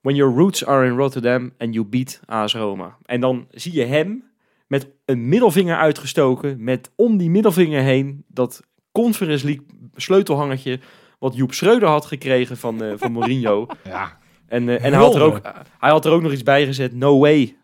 When 0.00 0.14
your 0.16 0.34
roots 0.36 0.66
are 0.66 0.86
in 0.86 0.96
Rotterdam 0.96 1.52
and 1.58 1.74
you 1.74 1.86
beat 1.86 2.20
AS 2.26 2.54
Roma. 2.54 2.96
En 3.04 3.20
dan 3.20 3.46
zie 3.50 3.72
je 3.72 3.84
hem 3.84 4.24
met 4.66 4.90
een 5.04 5.28
middelvinger 5.28 5.76
uitgestoken, 5.76 6.64
met 6.64 6.90
om 6.96 7.16
die 7.16 7.30
middelvinger 7.30 7.82
heen 7.82 8.24
dat 8.28 8.62
Conference 8.92 9.44
League 9.44 9.64
sleutelhangertje 9.94 10.80
wat 11.18 11.34
Joep 11.34 11.52
Schreuder 11.52 11.88
had 11.88 12.04
gekregen 12.04 12.56
van, 12.56 12.82
eh, 12.82 12.92
van 12.96 13.12
Mourinho. 13.12 13.66
Ja, 13.84 14.18
En, 14.46 14.68
eh, 14.68 14.84
en 14.84 14.92
hij, 14.92 15.02
had 15.02 15.14
er 15.14 15.22
ook, 15.22 15.40
hij 15.78 15.90
had 15.90 16.04
er 16.04 16.12
ook 16.12 16.22
nog 16.22 16.32
iets 16.32 16.42
bij 16.42 16.64
gezet. 16.64 16.94
No 16.94 17.18
way, 17.18 17.56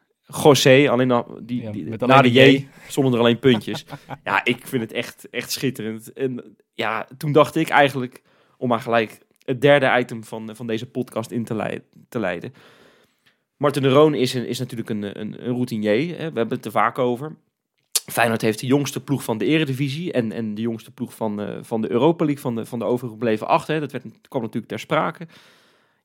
José. 0.43 0.91
Alleen 0.91 1.25
die, 1.43 1.63
Ja, 1.63 1.71
die, 1.71 1.85
met 1.85 2.01
na 2.01 2.23
de 2.23 2.33
J 2.33 2.41
J. 2.41 2.69
stonden 2.89 3.13
er 3.13 3.19
alleen 3.19 3.39
puntjes. 3.39 3.85
ja, 4.25 4.45
ik 4.45 4.67
vind 4.67 4.83
het 4.83 4.93
echt, 4.93 5.31
echt 5.31 5.53
schitterend. 5.53 6.13
En 6.13 6.57
ja, 6.75 7.07
toen 7.17 7.33
dacht 7.33 7.57
ik 7.57 7.69
eigenlijk, 7.69 8.23
om 8.57 8.69
maar 8.69 8.81
gelijk 8.81 9.19
het 9.45 9.61
derde 9.61 9.99
item 9.99 10.25
van, 10.25 10.57
van 10.57 10.67
deze 10.67 10.87
podcast 10.87 11.31
in 11.31 11.45
te, 11.45 11.55
leiden. 11.55 11.85
Te 12.09 12.19
leiden. 12.19 12.53
Martin 13.61 13.83
de 13.83 13.89
Roon 13.89 14.15
is, 14.15 14.35
een, 14.35 14.47
is 14.47 14.59
natuurlijk 14.59 14.91
een, 14.91 15.03
een, 15.03 15.47
een 15.47 15.55
routinier. 15.55 16.09
Hè. 16.09 16.33
We 16.33 16.39
hebben 16.39 16.57
het 16.57 16.65
er 16.65 16.71
vaak 16.71 16.99
over. 16.99 17.37
Feyenoord 18.07 18.41
heeft 18.41 18.61
de 18.61 18.67
jongste 18.67 19.01
ploeg 19.01 19.25
van 19.25 19.39
de 19.39 19.45
eredivisie 19.45 20.13
en, 20.13 20.33
en 20.33 20.55
de 20.55 20.61
jongste 20.61 20.91
ploeg 20.91 21.15
van, 21.15 21.41
eh, 21.41 21.59
van 21.61 21.81
de 21.81 21.91
Europa 21.91 22.25
League, 22.25 22.43
van 22.43 22.55
de, 22.55 22.67
van 22.67 22.79
de 22.79 22.85
overgebleven 22.85 23.47
acht. 23.47 23.67
Hè. 23.67 23.81
Dat 23.81 23.93
werd, 23.93 24.05
kwam 24.29 24.43
natuurlijk 24.43 24.73
ter 24.73 24.79
sprake. 24.79 25.27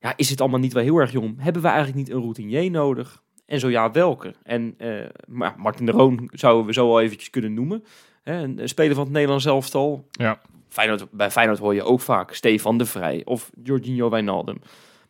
ja, 0.00 0.12
is 0.16 0.30
het 0.30 0.40
allemaal 0.40 0.60
niet 0.60 0.72
wel 0.72 0.82
heel 0.82 0.96
erg 0.96 1.12
jong? 1.12 1.36
Hebben 1.38 1.62
we 1.62 1.68
eigenlijk 1.68 1.98
niet 1.98 2.10
een 2.10 2.20
routinier 2.20 2.70
nodig? 2.70 3.22
En 3.46 3.60
zo 3.60 3.68
ja, 3.68 3.90
welke? 3.90 4.34
En 4.42 4.74
eh, 4.78 5.06
maar 5.26 5.54
Martin 5.56 5.86
de 5.86 5.92
Roon 5.92 6.30
zouden 6.32 6.66
we 6.66 6.72
zo 6.72 6.88
al 6.88 7.00
eventjes 7.00 7.30
kunnen 7.30 7.54
noemen. 7.54 7.84
Hè, 8.22 8.42
een, 8.42 8.60
een 8.60 8.68
speler 8.68 8.94
van 8.94 9.04
het 9.04 9.12
Nederlands 9.12 9.44
elftal. 9.44 10.06
Ja. 10.10 10.40
Feyenoord, 10.68 11.10
bij 11.10 11.30
Feyenoord 11.30 11.58
hoor 11.58 11.74
je 11.74 11.82
ook 11.82 12.00
vaak 12.00 12.32
Stefan 12.32 12.78
de 12.78 12.86
Vrij 12.86 13.22
of 13.24 13.50
Jorginho 13.62 14.10
Wijnaldum. 14.10 14.60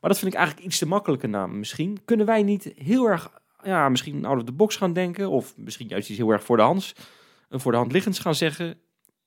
Maar 0.06 0.14
dat 0.14 0.24
vind 0.24 0.34
ik 0.34 0.38
eigenlijk 0.38 0.68
iets 0.68 0.78
te 0.78 0.86
makkelijke 0.86 1.26
naam. 1.26 1.58
Misschien 1.58 1.98
kunnen 2.04 2.26
wij 2.26 2.42
niet 2.42 2.72
heel 2.76 3.06
erg, 3.08 3.30
ja, 3.62 3.88
misschien 3.88 4.24
out 4.24 4.36
of 4.36 4.44
the 4.44 4.52
box 4.52 4.76
gaan 4.76 4.92
denken. 4.92 5.30
Of 5.30 5.54
misschien 5.56 5.88
juist 5.88 6.08
iets 6.08 6.18
heel 6.18 6.30
erg 6.30 6.44
voor 6.44 6.56
de 6.56 6.62
hand, 6.62 6.94
eh, 7.48 7.58
voor 7.58 7.72
de 7.72 7.78
hand 7.78 7.92
liggends 7.92 8.18
gaan 8.18 8.34
zeggen. 8.34 8.78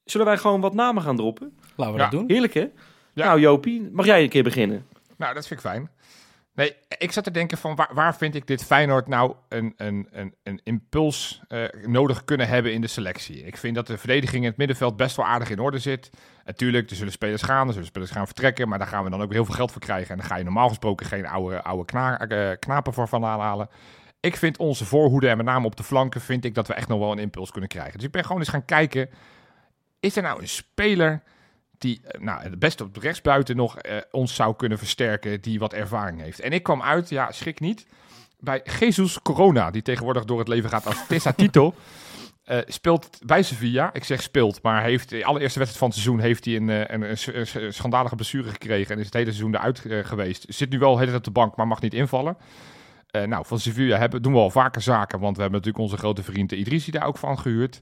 Zullen 0.04 0.26
wij 0.26 0.38
gewoon 0.38 0.62
wat 0.62 0.74
namen 0.74 1.04
gaan 1.04 1.15
droppen? 1.15 1.58
Laten 1.76 1.94
we 1.94 2.00
Ja. 2.00 2.10
dat 2.10 2.20
doen. 2.20 2.30
Heerlijk 2.30 2.54
hè? 2.54 2.68
Ja. 3.13 3.26
Nou 3.26 3.39
Jopie, 3.39 3.89
mag 3.92 4.06
jij 4.06 4.24
een 4.24 4.30
keer 4.30 4.44
beginnen? 4.44 4.86
Nou, 5.18 5.34
dat 5.34 5.48
vind 5.48 5.60
ik 5.60 5.65
fijn. 5.65 5.89
Nee, 6.60 6.76
ik 6.98 7.12
zat 7.12 7.24
te 7.24 7.32
denken 7.32 7.58
van 7.58 7.76
waar, 7.76 7.89
waar 7.93 8.15
vind 8.15 8.36
ik 8.36 8.48
dit 8.48 8.63
Feyenoord 8.63 9.08
nou 9.08 9.36
een, 9.50 9.74
een, 9.78 10.08
een, 10.12 10.36
een 10.43 10.62
impuls 10.63 11.41
eh, 11.48 11.63
nodig 11.86 12.26
kunnen 12.26 12.48
hebben 12.48 12.74
in 12.74 12.82
de 12.82 12.88
selectie. 12.88 13.45
Ik 13.45 13.58
vind 13.58 13.76
dat 13.76 13.88
de 13.88 13.98
verdediging 13.98 14.43
in 14.43 14.50
het 14.50 14.58
middenveld 14.58 14.98
best 14.98 15.15
wel 15.15 15.26
aardig 15.26 15.50
in 15.50 15.60
orde 15.60 15.80
zit. 15.80 16.10
Natuurlijk, 16.45 16.89
er 16.89 16.95
zullen 16.95 17.12
spelers 17.12 17.41
gaan, 17.41 17.67
er 17.67 17.74
zullen 17.74 17.88
spelers 17.88 18.12
gaan 18.12 18.26
vertrekken, 18.26 18.67
maar 18.67 18.78
daar 18.78 18.88
gaan 18.88 19.04
we 19.04 19.10
dan 19.10 19.22
ook 19.22 19.32
heel 19.32 19.45
veel 19.45 19.56
geld 19.56 19.72
voor 19.72 19.82
krijgen. 19.82 20.12
En 20.12 20.17
daar 20.17 20.26
ga 20.26 20.36
je 20.36 20.43
normaal 20.43 20.67
gesproken 20.67 21.06
geen 21.06 21.28
oude, 21.28 21.63
oude 21.63 21.91
eh, 21.93 22.52
knapen 22.60 22.93
voor 22.93 23.08
van 23.08 23.26
aanhalen. 23.26 23.69
Ik 24.19 24.36
vind 24.36 24.58
onze 24.58 24.86
voorhoede 24.86 25.30
en 25.30 25.38
met 25.38 25.45
name 25.45 25.65
op 25.65 25.76
de 25.76 25.84
flanken 25.84 26.22
vind 26.22 26.45
ik 26.45 26.56
dat 26.56 26.67
we 26.67 26.74
echt 26.74 26.88
nog 26.88 27.00
wel 27.00 27.12
een 27.12 27.19
impuls 27.19 27.52
kunnen 27.52 27.69
krijgen. 27.69 27.93
Dus 27.93 28.06
ik 28.06 28.12
ben 28.12 28.24
gewoon 28.24 28.39
eens 28.39 28.50
gaan 28.50 28.65
kijken, 28.65 29.10
is 30.00 30.15
er 30.15 30.24
nou 30.24 30.41
een 30.41 30.48
speler 30.48 31.22
die 31.80 32.02
eh, 32.04 32.22
nou, 32.22 32.42
het 32.42 32.60
beste 32.60 32.84
op 32.84 32.98
rechtsbuiten 32.98 33.56
nog 33.56 33.78
eh, 33.78 33.98
ons 34.12 34.36
zou 34.36 34.56
kunnen 34.56 34.78
versterken, 34.78 35.42
die 35.42 35.60
wat 35.60 35.74
ervaring 35.74 36.22
heeft. 36.22 36.39
En 36.39 36.52
ik 36.52 36.63
kwam 36.63 36.82
uit, 36.82 37.10
ja, 37.10 37.32
schrik 37.32 37.60
niet, 37.60 37.86
bij 38.39 38.63
Jesus 38.80 39.22
Corona, 39.22 39.72
die 39.72 39.82
tegenwoordig 39.82 40.26
door 40.26 40.39
het 40.39 40.48
leven 40.48 40.70
gaat 40.70 40.86
als 40.86 41.08
Tessa 41.08 41.32
Tito. 41.32 41.74
Eh, 42.44 42.58
speelt 42.65 43.20
bij 43.26 43.44
Sevilla. 43.44 43.94
Ik 43.94 44.04
zeg 44.04 44.22
speelt, 44.22 44.62
maar 44.62 44.84
heeft 44.84 45.10
de 45.10 45.26
allereerste 45.26 45.60
wedstrijd 45.60 45.78
van 45.78 45.88
het 45.88 45.98
seizoen 45.98 46.20
heeft 46.20 46.46
hij 46.46 46.56
een, 46.56 46.68
een, 46.68 47.02
een, 47.02 47.18
een, 47.34 47.63
een 47.63 47.74
schandalige 47.74 48.15
blessure 48.15 48.50
gekregen 48.50 48.94
en 48.94 49.00
is 49.00 49.06
het 49.06 49.13
hele 49.13 49.32
seizoen 49.32 49.56
eruit 49.56 49.80
geweest. 50.08 50.46
Zit 50.48 50.70
nu 50.70 50.80
wel 50.80 50.98
heel 50.98 51.15
op 51.15 51.24
de 51.24 51.32
bank, 51.32 51.56
maar 51.56 51.68
mag 51.68 51.82
niet 51.82 51.94
invallen. 51.94 52.38
Nou, 53.12 53.46
van 53.46 53.60
Sevilla 53.60 53.98
hebben, 53.98 54.22
doen 54.22 54.34
we 54.34 54.39
al 54.39 54.50
vaker 54.50 54.82
zaken, 54.82 55.20
want 55.20 55.36
we 55.36 55.42
hebben 55.42 55.60
natuurlijk 55.60 55.86
onze 55.86 55.98
grote 55.98 56.24
vriend 56.24 56.52
Idrissi 56.52 56.92
daar 56.92 57.06
ook 57.06 57.18
van 57.18 57.39
gehuurd. 57.39 57.82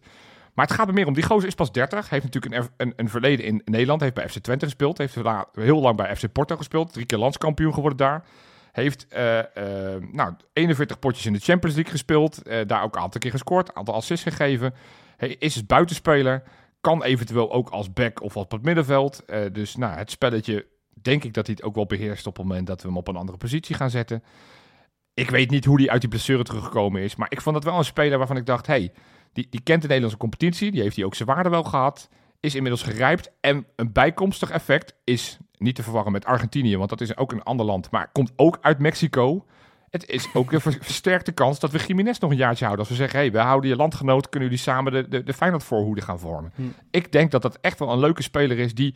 Maar 0.58 0.66
het 0.66 0.76
gaat 0.76 0.88
er 0.88 0.94
meer 0.94 1.08
om. 1.08 1.14
Die 1.14 1.24
gozer 1.24 1.48
is 1.48 1.56
pas 1.56 1.72
30. 1.72 2.10
Heeft 2.10 2.24
natuurlijk 2.24 2.56
een, 2.56 2.70
een, 2.78 2.94
een 2.96 3.10
verleden 3.10 3.46
in 3.46 3.62
Nederland. 3.66 4.02
Heeft 4.02 4.14
bij 4.14 4.30
FC 4.30 4.38
Twente 4.38 4.66
gespeeld. 4.66 4.98
Heeft 4.98 5.18
heel 5.54 5.82
lang 5.82 5.98
bij 5.98 6.16
FC 6.16 6.32
Porto 6.32 6.56
gespeeld. 6.56 6.94
Drie 6.94 7.06
keer 7.06 7.18
landskampioen 7.18 7.74
geworden 7.74 7.98
daar. 7.98 8.24
Heeft 8.72 9.08
eh, 9.08 9.40
eh, 9.40 10.02
nou, 10.12 10.34
41 10.54 11.00
potjes 11.00 11.26
in 11.26 11.34
de 11.34 11.40
Champions 11.40 11.76
League 11.76 11.94
gespeeld. 11.94 12.42
eh, 12.42 12.66
daar 12.68 12.84
ook 12.84 12.96
een 12.96 13.02
aantal 13.02 13.20
keer 13.20 13.32
gescoord. 13.32 13.70
Een 13.70 13.76
aantal 13.76 13.94
assists 13.94 14.24
gegeven. 14.26 14.74
Hij 15.18 15.30
is 15.30 15.54
dus 15.54 15.66
buitenspeler. 15.66 16.44
Kan 16.82 17.04
eventueel 17.04 17.52
ook 17.52 17.70
als 17.70 17.94
back 17.94 18.22
of 18.22 18.38
op 18.38 18.52
het 18.52 18.64
middenveld. 18.64 19.24
Dus 19.52 19.76
nou, 19.76 19.98
het 19.98 20.12
spelletje 20.12 20.66
denk 21.02 21.24
ik 21.24 21.34
dat 21.34 21.46
hij 21.46 21.56
het 21.58 21.66
ook 21.66 21.76
wel 21.76 21.86
beheerst 21.86 22.28
op 22.28 22.38
het 22.38 22.46
moment 22.46 22.68
dat 22.68 22.82
we 22.82 22.88
hem 22.88 22.98
op 22.98 23.08
een 23.08 23.16
andere 23.16 23.38
positie 23.38 23.76
gaan 23.76 23.90
zetten. 23.90 24.24
Ik 25.14 25.30
weet 25.30 25.50
niet 25.50 25.66
hoe 25.66 25.80
hij 25.82 25.90
uit 25.90 26.02
die 26.02 26.10
blessure 26.10 26.44
teruggekomen 26.44 27.02
is. 27.02 27.16
Maar 27.16 27.32
ik 27.32 27.42
vond 27.42 27.56
het 27.56 27.66
wel 27.66 27.78
een 27.78 27.86
speler 27.86 28.18
waarvan 28.18 28.38
ik 28.38 28.46
dacht... 28.46 28.68
Hey, 28.68 28.92
die, 29.34 29.48
die 29.50 29.62
kent 29.62 29.82
de 29.82 29.88
Nederlandse 29.88 30.20
competitie. 30.20 30.72
Die 30.72 30.82
heeft 30.82 30.96
hij 30.96 31.06
ook 31.06 31.16
zijn 31.16 31.30
waarde 31.30 31.50
wel 31.50 31.64
gehad. 31.64 32.10
Is 32.40 32.56
inmiddels 32.56 32.84
gerijpt. 32.84 33.32
En 33.42 33.66
een 33.76 33.92
bijkomstig 33.92 34.50
effect 34.50 34.96
is 35.04 35.38
niet 35.58 35.76
te 35.76 35.84
verwarren 35.84 36.12
met 36.12 36.26
Argentinië. 36.26 36.78
Want 36.78 36.90
dat 36.90 37.02
is 37.02 37.18
ook 37.18 37.32
een 37.32 37.44
ander 37.44 37.66
land. 37.66 37.92
Maar 37.92 38.10
komt 38.12 38.32
ook 38.36 38.58
uit 38.62 38.80
Mexico. 38.80 39.46
Het 39.90 40.10
is 40.10 40.28
ook 40.34 40.52
een 40.52 40.62
ver- 40.72 40.78
versterkte 40.82 41.32
kans 41.32 41.60
dat 41.60 41.72
we 41.72 41.84
Jiménez 41.88 42.20
nog 42.20 42.32
een 42.32 42.38
jaartje 42.38 42.66
houden. 42.66 42.86
Als 42.86 42.98
we 42.98 43.02
zeggen, 43.02 43.20
hey, 43.20 43.32
we 43.32 43.40
houden 43.40 43.70
je 43.70 43.76
landgenoot. 43.76 44.30
Kunnen 44.30 44.50
jullie 44.50 44.64
samen 44.64 44.92
de, 44.92 45.08
de, 45.08 45.24
de 45.24 45.34
Feyenoord 45.34 45.64
voorhoede 45.64 46.02
gaan 46.02 46.20
vormen. 46.20 46.52
Hm. 46.56 46.62
Ik 46.92 47.12
denk 47.12 47.32
dat 47.32 47.42
dat 47.42 47.58
echt 47.62 47.80
wel 47.80 47.92
een 47.92 48.00
leuke 48.00 48.24
speler 48.24 48.60
is 48.60 48.74
die 48.76 48.96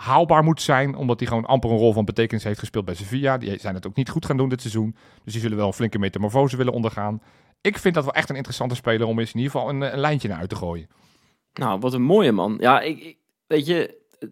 haalbaar 0.00 0.44
moet 0.44 0.62
zijn. 0.62 0.94
Omdat 0.94 1.18
hij 1.18 1.28
gewoon 1.28 1.44
amper 1.44 1.70
een 1.70 1.76
rol 1.76 1.92
van 1.92 2.04
betekenis 2.04 2.44
heeft 2.44 2.58
gespeeld 2.58 2.84
bij 2.84 2.94
Sevilla. 2.94 3.38
Die 3.38 3.58
zijn 3.58 3.74
het 3.74 3.86
ook 3.86 3.96
niet 3.96 4.08
goed 4.08 4.26
gaan 4.26 4.36
doen 4.36 4.48
dit 4.48 4.60
seizoen. 4.60 4.96
Dus 5.24 5.32
die 5.32 5.42
zullen 5.42 5.56
wel 5.56 5.66
een 5.66 5.72
flinke 5.72 5.98
metamorfose 5.98 6.56
willen 6.56 6.72
ondergaan. 6.72 7.22
Ik 7.60 7.78
vind 7.78 7.94
dat 7.94 8.04
wel 8.04 8.14
echt 8.14 8.30
een 8.30 8.36
interessante 8.36 8.74
speler 8.74 9.06
om 9.06 9.18
eens 9.18 9.32
in 9.32 9.40
ieder 9.40 9.52
geval 9.52 9.68
een, 9.68 9.82
eh, 9.82 9.92
een 9.92 9.98
lijntje 9.98 10.28
naar 10.28 10.38
uit 10.38 10.48
te 10.48 10.56
gooien. 10.56 10.88
Nou, 11.52 11.80
wat 11.80 11.92
een 11.92 12.02
mooie 12.02 12.32
man. 12.32 12.56
Ja, 12.60 12.80
ik, 12.80 13.16
weet 13.46 13.66
je, 13.66 13.98
eh, 14.18 14.28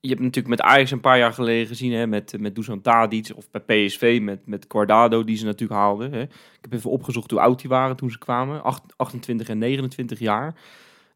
je 0.00 0.08
hebt 0.08 0.20
natuurlijk 0.20 0.48
met 0.48 0.60
Ajax 0.60 0.90
een 0.90 1.00
paar 1.00 1.18
jaar 1.18 1.32
geleden 1.32 1.66
gezien, 1.66 1.92
hè, 1.92 2.06
met, 2.06 2.34
met 2.38 2.54
Dusan 2.54 2.80
Tadic, 2.80 3.30
of 3.34 3.50
bij 3.50 3.60
PSV 3.60 4.18
met, 4.22 4.46
met 4.46 4.64
Guardado, 4.68 5.24
die 5.24 5.36
ze 5.36 5.44
natuurlijk 5.44 5.80
haalden. 5.80 6.12
Hè. 6.12 6.22
Ik 6.22 6.58
heb 6.60 6.72
even 6.72 6.90
opgezocht 6.90 7.30
hoe 7.30 7.40
oud 7.40 7.60
die 7.60 7.70
waren 7.70 7.96
toen 7.96 8.10
ze 8.10 8.18
kwamen, 8.18 8.62
Acht- 8.62 8.94
28 8.96 9.48
en 9.48 9.58
29 9.58 10.18
jaar. 10.18 10.54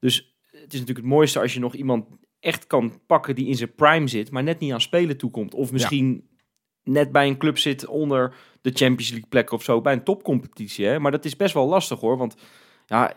Dus 0.01 0.37
het 0.51 0.73
is 0.73 0.81
natuurlijk 0.81 0.99
het 0.99 1.15
mooiste 1.15 1.41
als 1.41 1.55
je 1.55 1.61
nog 1.61 1.75
iemand 1.75 2.07
echt 2.47 2.67
kan 2.67 3.01
pakken 3.07 3.35
die 3.35 3.47
in 3.47 3.55
zijn 3.55 3.75
prime 3.75 4.09
zit, 4.09 4.31
maar 4.31 4.43
net 4.43 4.59
niet 4.59 4.73
aan 4.73 4.81
spelen 4.81 5.17
toekomt. 5.17 5.55
Of 5.55 5.73
misschien 5.73 6.29
net 6.83 7.13
bij 7.13 7.27
een 7.27 7.39
club 7.39 7.59
zit 7.59 7.87
onder 7.87 8.35
de 8.61 8.71
Champions 8.71 9.11
League 9.11 9.29
plek 9.29 9.53
of 9.53 9.63
zo, 9.63 9.81
bij 9.81 9.93
een 9.93 10.05
topcompetitie. 10.05 10.87
Hè. 10.87 10.99
Maar 10.99 11.11
dat 11.11 11.25
is 11.25 11.37
best 11.37 11.55
wel 11.55 11.69
lastig 11.69 12.01
hoor, 12.01 12.17
want 12.17 12.37
ja, 12.87 13.13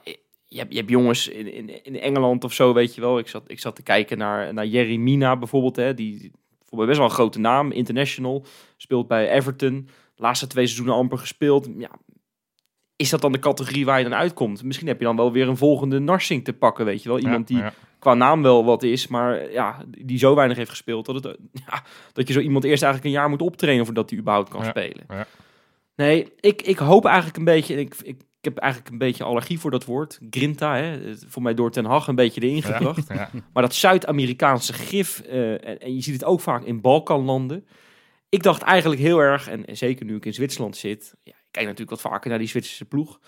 je 0.45 0.57
hebt, 0.57 0.71
je 0.71 0.77
hebt 0.77 0.89
jongens 0.89 1.27
in, 1.27 1.53
in, 1.53 1.83
in 1.83 1.99
Engeland 1.99 2.43
of 2.43 2.53
zo, 2.53 2.73
weet 2.73 2.95
je 2.95 3.01
wel. 3.01 3.19
Ik 3.19 3.27
zat, 3.27 3.43
ik 3.47 3.59
zat 3.59 3.75
te 3.75 3.83
kijken 3.83 4.17
naar, 4.17 4.53
naar 4.53 4.65
Jerry 4.65 4.95
Mina 4.95 5.37
bijvoorbeeld. 5.37 5.75
Hè, 5.75 5.93
die 5.93 6.31
voor 6.65 6.85
best 6.85 6.97
wel 6.97 7.07
een 7.07 7.13
grote 7.13 7.39
naam, 7.39 7.71
international. 7.71 8.45
Speelt 8.77 9.07
bij 9.07 9.31
Everton. 9.31 9.89
Laatste 10.15 10.47
twee 10.47 10.65
seizoenen 10.65 10.95
amper 10.95 11.17
gespeeld. 11.17 11.69
Ja, 11.77 11.91
is 12.95 13.09
dat 13.09 13.21
dan 13.21 13.31
de 13.31 13.39
categorie 13.39 13.85
waar 13.85 13.97
je 13.97 14.03
dan 14.03 14.19
uitkomt? 14.19 14.63
Misschien 14.63 14.87
heb 14.87 14.99
je 14.99 15.05
dan 15.05 15.15
wel 15.15 15.31
weer 15.31 15.47
een 15.47 15.57
volgende 15.57 15.99
Narsing 15.99 16.43
te 16.43 16.53
pakken, 16.53 16.85
weet 16.85 17.03
je 17.03 17.09
wel. 17.09 17.19
Iemand 17.19 17.47
die 17.47 17.57
Ja, 17.57 17.73
qua 17.99 18.13
naam 18.13 18.41
wel 18.41 18.65
wat 18.65 18.83
is, 18.83 19.07
maar 19.07 19.51
ja, 19.51 19.83
die 19.87 20.17
zo 20.17 20.35
weinig 20.35 20.57
heeft 20.57 20.69
gespeeld. 20.69 21.05
Dat, 21.05 21.23
het, 21.23 21.37
ja, 21.67 21.83
dat 22.13 22.27
je 22.27 22.33
zo 22.33 22.39
iemand 22.39 22.63
eerst 22.63 22.83
eigenlijk 22.83 23.13
een 23.13 23.19
jaar 23.21 23.29
moet 23.29 23.41
optrainen 23.41 23.85
voordat 23.85 24.09
hij 24.09 24.19
überhaupt 24.19 24.49
kan 24.49 24.61
Ja, 24.63 24.69
spelen. 24.69 25.03
ja. 25.09 25.27
Nee, 25.95 26.33
ik, 26.39 26.61
ik 26.61 26.77
hoop 26.77 27.05
eigenlijk 27.05 27.37
een 27.37 27.43
beetje, 27.43 27.75
ik, 27.75 27.95
ik, 27.95 28.17
ik 28.17 28.45
heb 28.45 28.57
eigenlijk 28.57 28.91
een 28.91 28.97
beetje 28.97 29.23
allergie 29.23 29.59
voor 29.59 29.71
dat 29.71 29.85
woord, 29.85 30.19
grinta, 30.29 30.75
hè, 30.75 30.83
Het- 30.83 31.25
voor 31.27 31.41
mij 31.41 31.53
door 31.53 31.71
Ten 31.71 31.85
Hag 31.85 32.07
een 32.07 32.15
beetje 32.15 32.41
erin 32.41 32.63
gebracht. 32.63 33.09
Maar 33.53 33.63
dat 33.63 33.73
Zuid-Amerikaanse 33.73 34.73
gif, 34.73 35.19
eh, 35.19 35.51
en, 35.51 35.79
en 35.79 35.95
je 35.95 36.01
ziet 36.01 36.13
het 36.13 36.23
ook 36.23 36.41
vaak 36.41 36.63
in 36.63 36.81
Balkanlanden. 36.81 37.67
Ik 38.29 38.43
dacht 38.43 38.61
eigenlijk 38.61 39.01
heel 39.01 39.19
erg, 39.19 39.47
en, 39.49 39.65
en 39.65 39.77
zeker 39.77 40.05
nu 40.05 40.15
ik 40.15 40.25
in 40.25 40.33
Zwitserland 40.33 40.77
zit, 40.77 41.15
ja, 41.23 41.31
ik 41.31 41.47
kijk 41.51 41.65
natuurlijk 41.65 42.01
wat 42.01 42.11
vaker 42.11 42.29
naar 42.29 42.39
die 42.39 42.47
Zwitserse 42.47 42.85
ploeg. 42.85 43.19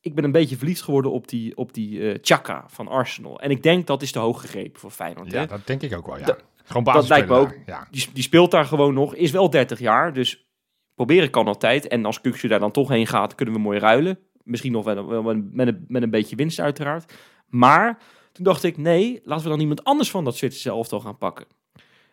Ik 0.00 0.14
ben 0.14 0.24
een 0.24 0.32
beetje 0.32 0.56
verliefd 0.56 0.82
geworden 0.82 1.10
op 1.12 1.28
die, 1.28 1.56
op 1.56 1.74
die 1.74 2.10
eh 2.12 2.18
Chaka 2.22 2.64
van 2.68 2.88
Arsenal. 2.88 3.40
En 3.40 3.50
ik 3.50 3.62
denk 3.62 3.86
dat 3.86 4.02
is 4.02 4.12
te 4.12 4.18
hoog 4.18 4.40
gegrepen 4.40 4.80
voor 4.80 4.90
Feyenoord. 4.90 5.32
hè? 5.32 5.38
Ja, 5.40 5.46
dat 5.46 5.66
denk 5.66 5.82
ik 5.82 5.96
ook 5.96 6.06
wel, 6.06 6.18
ja. 6.18 6.24
Dat- 6.24 6.44
Gewoon 6.64 6.84
dat 6.84 7.08
lijkt 7.08 7.28
me 7.28 7.34
ook. 7.34 7.54
Ja. 7.66 7.88
Die, 7.90 8.06
die 8.12 8.22
speelt 8.22 8.50
daar 8.50 8.64
gewoon 8.64 8.94
nog, 8.94 9.14
is 9.14 9.30
wel 9.30 9.50
30 9.50 9.78
jaar, 9.78 10.12
dus 10.12 10.46
proberen 10.94 11.30
kan 11.30 11.46
altijd. 11.46 11.86
En 11.88 12.04
als 12.04 12.20
Kuksje 12.20 12.48
daar 12.48 12.60
dan 12.60 12.70
toch 12.70 12.88
heen 12.88 13.06
gaat, 13.06 13.34
kunnen 13.34 13.54
we 13.54 13.60
mooi 13.60 13.78
ruilen. 13.78 14.18
Misschien 14.42 14.72
nog 14.72 14.84
wel, 14.84 15.06
wel 15.08 15.22
met, 15.50 15.68
een, 15.68 15.84
met 15.88 16.02
een 16.02 16.10
beetje 16.10 16.36
winst 16.36 16.60
uiteraard. 16.60 17.12
Maar 17.46 17.98
toen 18.32 18.44
dacht 18.44 18.62
ik, 18.64 18.76
nee, 18.76 19.20
laten 19.24 19.44
we 19.44 19.50
dan 19.50 19.60
iemand 19.60 19.84
anders 19.84 20.10
van 20.10 20.24
dat 20.24 20.36
Zwitserse 20.36 20.68
elftal 20.70 21.00
gaan 21.00 21.18
pakken. 21.18 21.46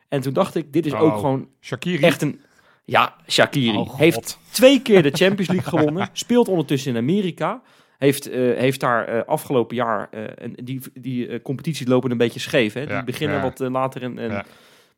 En 0.08 0.22
toen 0.22 0.34
dacht 0.34 0.56
ik, 0.56 0.74
dit 0.74 0.86
is 0.86 0.94
ook 0.94 1.12
Oh. 1.14 1.20
gewoon 1.20 1.50
Shakiri. 1.62 2.04
echt 2.04 2.22
een... 2.22 2.40
Ja, 2.86 3.16
Shakiri 3.28 3.78
Oh, 3.78 3.98
heeft 3.98 4.38
twee 4.52 4.82
keer 4.82 5.04
de 5.04 5.12
Champions 5.12 5.48
League 5.50 5.70
gewonnen. 5.70 6.10
Speelt 6.14 6.48
ondertussen 6.48 6.92
in 6.92 6.98
Amerika. 6.98 7.62
Heeft, 7.98 8.30
eh, 8.30 8.40
heeft 8.40 8.80
daar 8.80 9.08
eh, 9.08 9.24
afgelopen 9.26 9.76
jaar... 9.76 10.08
eh, 10.12 10.24
en 10.38 10.54
die 10.64 10.82
die 10.94 11.42
competities 11.42 11.88
lopen 11.88 12.12
een 12.12 12.18
beetje 12.18 12.40
scheef. 12.40 12.74
Hè? 12.74 12.86
Die 12.86 12.96
Ja, 12.96 13.04
beginnen 13.04 13.38
ja. 13.38 13.42
wat 13.42 13.60
later. 13.60 14.02
En, 14.02 14.20
en, 14.20 14.32
Ja. 14.32 14.46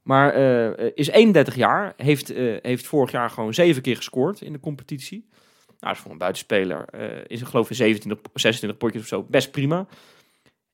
Maar 0.02 0.34
is 0.78 1.08
31 1.08 1.56
jaar. 1.56 1.94
Heeft, 1.98 2.28
heeft 2.62 2.88
vorig 2.88 3.12
jaar 3.12 3.30
gewoon 3.30 3.54
zeven 3.54 3.82
keer 3.82 3.96
gescoord 3.96 4.42
in 4.42 4.54
de 4.54 4.60
competitie. 4.60 5.30
Nou, 5.80 5.94
is 5.94 6.00
voor 6.00 6.12
een 6.12 6.18
buitenspeler. 6.18 6.86
is 7.28 7.42
er 7.42 7.48
geloof 7.48 7.70
ik 7.70 7.76
27, 7.76 8.32
26 8.34 8.80
potjes 8.80 9.02
of 9.02 9.08
zo. 9.08 9.26
Best 9.30 9.52
prima. 9.52 9.88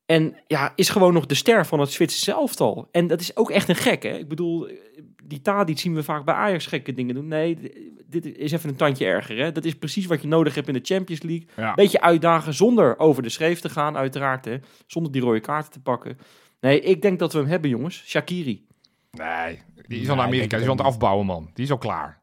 En 0.06 0.36
ja, 0.48 0.74
is 0.76 0.90
gewoon 0.90 1.14
nog 1.14 1.26
de 1.26 1.36
ster 1.36 1.66
van 1.66 1.80
het 1.80 1.92
Zwitserse 1.92 2.32
elftal. 2.32 2.88
En 2.92 3.08
dat 3.08 3.22
is 3.22 3.36
ook 3.36 3.52
echt 3.52 3.70
een 3.70 3.76
gek, 3.76 4.04
hè? 4.04 4.18
Ik 4.18 4.28
bedoel, 4.28 4.70
die 5.24 5.42
Tadic 5.42 5.80
zien 5.80 5.96
we 5.96 6.04
vaak 6.04 6.26
bij 6.26 6.34
Ajax 6.36 6.66
gekke 6.66 6.94
dingen 6.94 7.16
doen. 7.16 7.28
Nee, 7.28 7.58
dit 8.08 8.38
is 8.38 8.52
even 8.52 8.70
een 8.70 8.76
tandje 8.76 9.06
erger, 9.06 9.38
hè? 9.38 9.52
Dat 9.52 9.66
is 9.66 9.76
precies 9.76 10.06
wat 10.06 10.22
je 10.22 10.28
nodig 10.28 10.56
hebt 10.56 10.68
in 10.68 10.74
de 10.74 10.80
Champions 10.84 11.22
League. 11.22 11.48
Ja. 11.56 11.74
Beetje 11.74 12.02
uitdagen 12.02 12.54
zonder 12.54 13.00
over 13.00 13.24
de 13.24 13.30
schreef 13.30 13.60
te 13.60 13.70
gaan, 13.70 13.98
uiteraard, 13.98 14.46
hè? 14.46 14.58
Zonder 14.88 15.12
die 15.12 15.22
rode 15.22 15.40
kaarten 15.40 15.72
te 15.72 15.80
pakken. 15.82 16.18
Nee, 16.60 16.80
ik 16.80 17.02
denk 17.02 17.20
dat 17.20 17.34
we 17.34 17.40
hem 17.40 17.48
hebben, 17.48 17.70
jongens. 17.70 18.04
Shakiri. 18.06 18.66
Nee, 19.12 19.62
die 19.88 20.02
is 20.02 20.10
al 20.10 20.16
naar 20.16 20.26
ik 20.26 20.32
Amerika. 20.32 20.56
Die 20.58 20.66
is 20.66 20.72
aan 20.72 20.78
het 20.78 20.86
afbouwen, 20.86 21.26
man. 21.26 21.50
Die 21.54 21.66
is 21.66 21.72
al 21.72 21.78
klaar. 21.78 22.22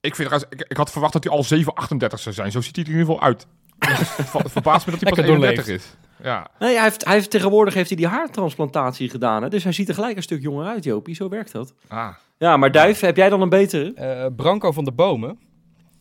Ik, 0.00 0.14
vind, 0.14 0.32
ik, 0.50 0.64
ik 0.68 0.76
had 0.76 0.90
verwacht 0.90 1.12
dat 1.12 1.24
hij 1.24 1.32
al 1.32 1.42
738 1.44 2.18
zou 2.18 2.34
zijn. 2.34 2.50
Zo 2.50 2.60
ziet 2.60 2.76
hij 2.76 2.84
er 2.84 2.90
in 2.90 2.98
ieder 2.98 3.12
geval 3.14 3.28
uit. 3.28 3.46
Ver- 4.30 4.50
Verbaast 4.50 4.86
me 4.86 4.92
dat 4.92 5.00
hij 5.00 5.10
pas 5.10 5.18
Lekker 5.18 5.34
31 5.34 5.66
is. 5.74 5.96
Ja. 6.22 6.50
Nee, 6.58 6.74
hij 6.74 6.82
heeft, 6.82 7.04
hij 7.04 7.14
heeft 7.14 7.30
tegenwoordig 7.30 7.74
heeft 7.74 7.88
hij 7.88 7.96
die 7.96 8.06
haartransplantatie 8.06 9.10
gedaan, 9.10 9.42
hè? 9.42 9.48
Dus 9.48 9.64
hij 9.64 9.72
ziet 9.72 9.88
er 9.88 9.94
gelijk 9.94 10.16
een 10.16 10.22
stuk 10.22 10.42
jonger 10.42 10.66
uit, 10.66 10.84
Jopie. 10.84 11.14
Zo 11.14 11.28
werkt 11.28 11.52
dat. 11.52 11.74
Ah. 11.88 12.08
Ja, 12.38 12.56
maar 12.56 12.72
Duif, 12.72 13.00
heb 13.00 13.16
jij 13.16 13.28
dan 13.28 13.40
een 13.40 13.48
betere? 13.48 13.94
Eh, 13.94 14.26
Branco 14.36 14.72
van 14.72 14.84
der 14.84 14.94
Bomen 14.94 15.38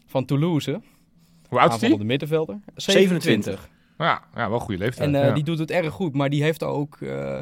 van 0.06 0.26
Toulouse. 0.26 0.82
Hoe 1.50 1.60
oud 1.60 1.74
is 1.74 1.80
die? 1.80 1.84
Aanvallende 1.84 2.06
middenvelder. 2.06 2.60
27. 2.76 3.70
Ja, 3.98 4.24
ja, 4.36 4.48
wel 4.48 4.54
een 4.54 4.60
goede 4.66 4.80
leeftijd. 4.84 5.08
En 5.08 5.16
eh, 5.16 5.28
ja. 5.28 5.34
die 5.34 5.44
doet 5.44 5.60
het 5.60 5.72
erg 5.72 5.94
goed, 5.94 6.14
maar 6.14 6.30
die 6.30 6.44
heeft 6.44 6.64
ook, 6.64 7.02
eh, 7.02 7.40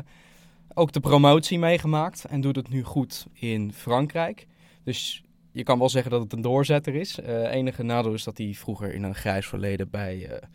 ook 0.73 0.91
de 0.91 0.99
promotie 0.99 1.59
meegemaakt. 1.59 2.25
En 2.25 2.41
doet 2.41 2.55
het 2.55 2.69
nu 2.69 2.83
goed 2.83 3.25
in 3.33 3.73
Frankrijk. 3.73 4.47
Dus 4.83 5.22
je 5.53 5.63
kan 5.63 5.79
wel 5.79 5.89
zeggen 5.89 6.11
dat 6.11 6.21
het 6.21 6.33
een 6.33 6.41
doorzetter 6.41 6.95
is. 6.95 7.19
Eh 7.19 7.53
enige 7.53 7.83
nadeel 7.83 8.13
is 8.13 8.23
dat 8.23 8.37
hij 8.37 8.53
vroeger 8.53 8.93
in 8.93 9.03
een 9.03 9.15
grijs 9.15 9.47
verleden 9.47 9.89
bij 9.89 10.27
eh, 10.27 10.47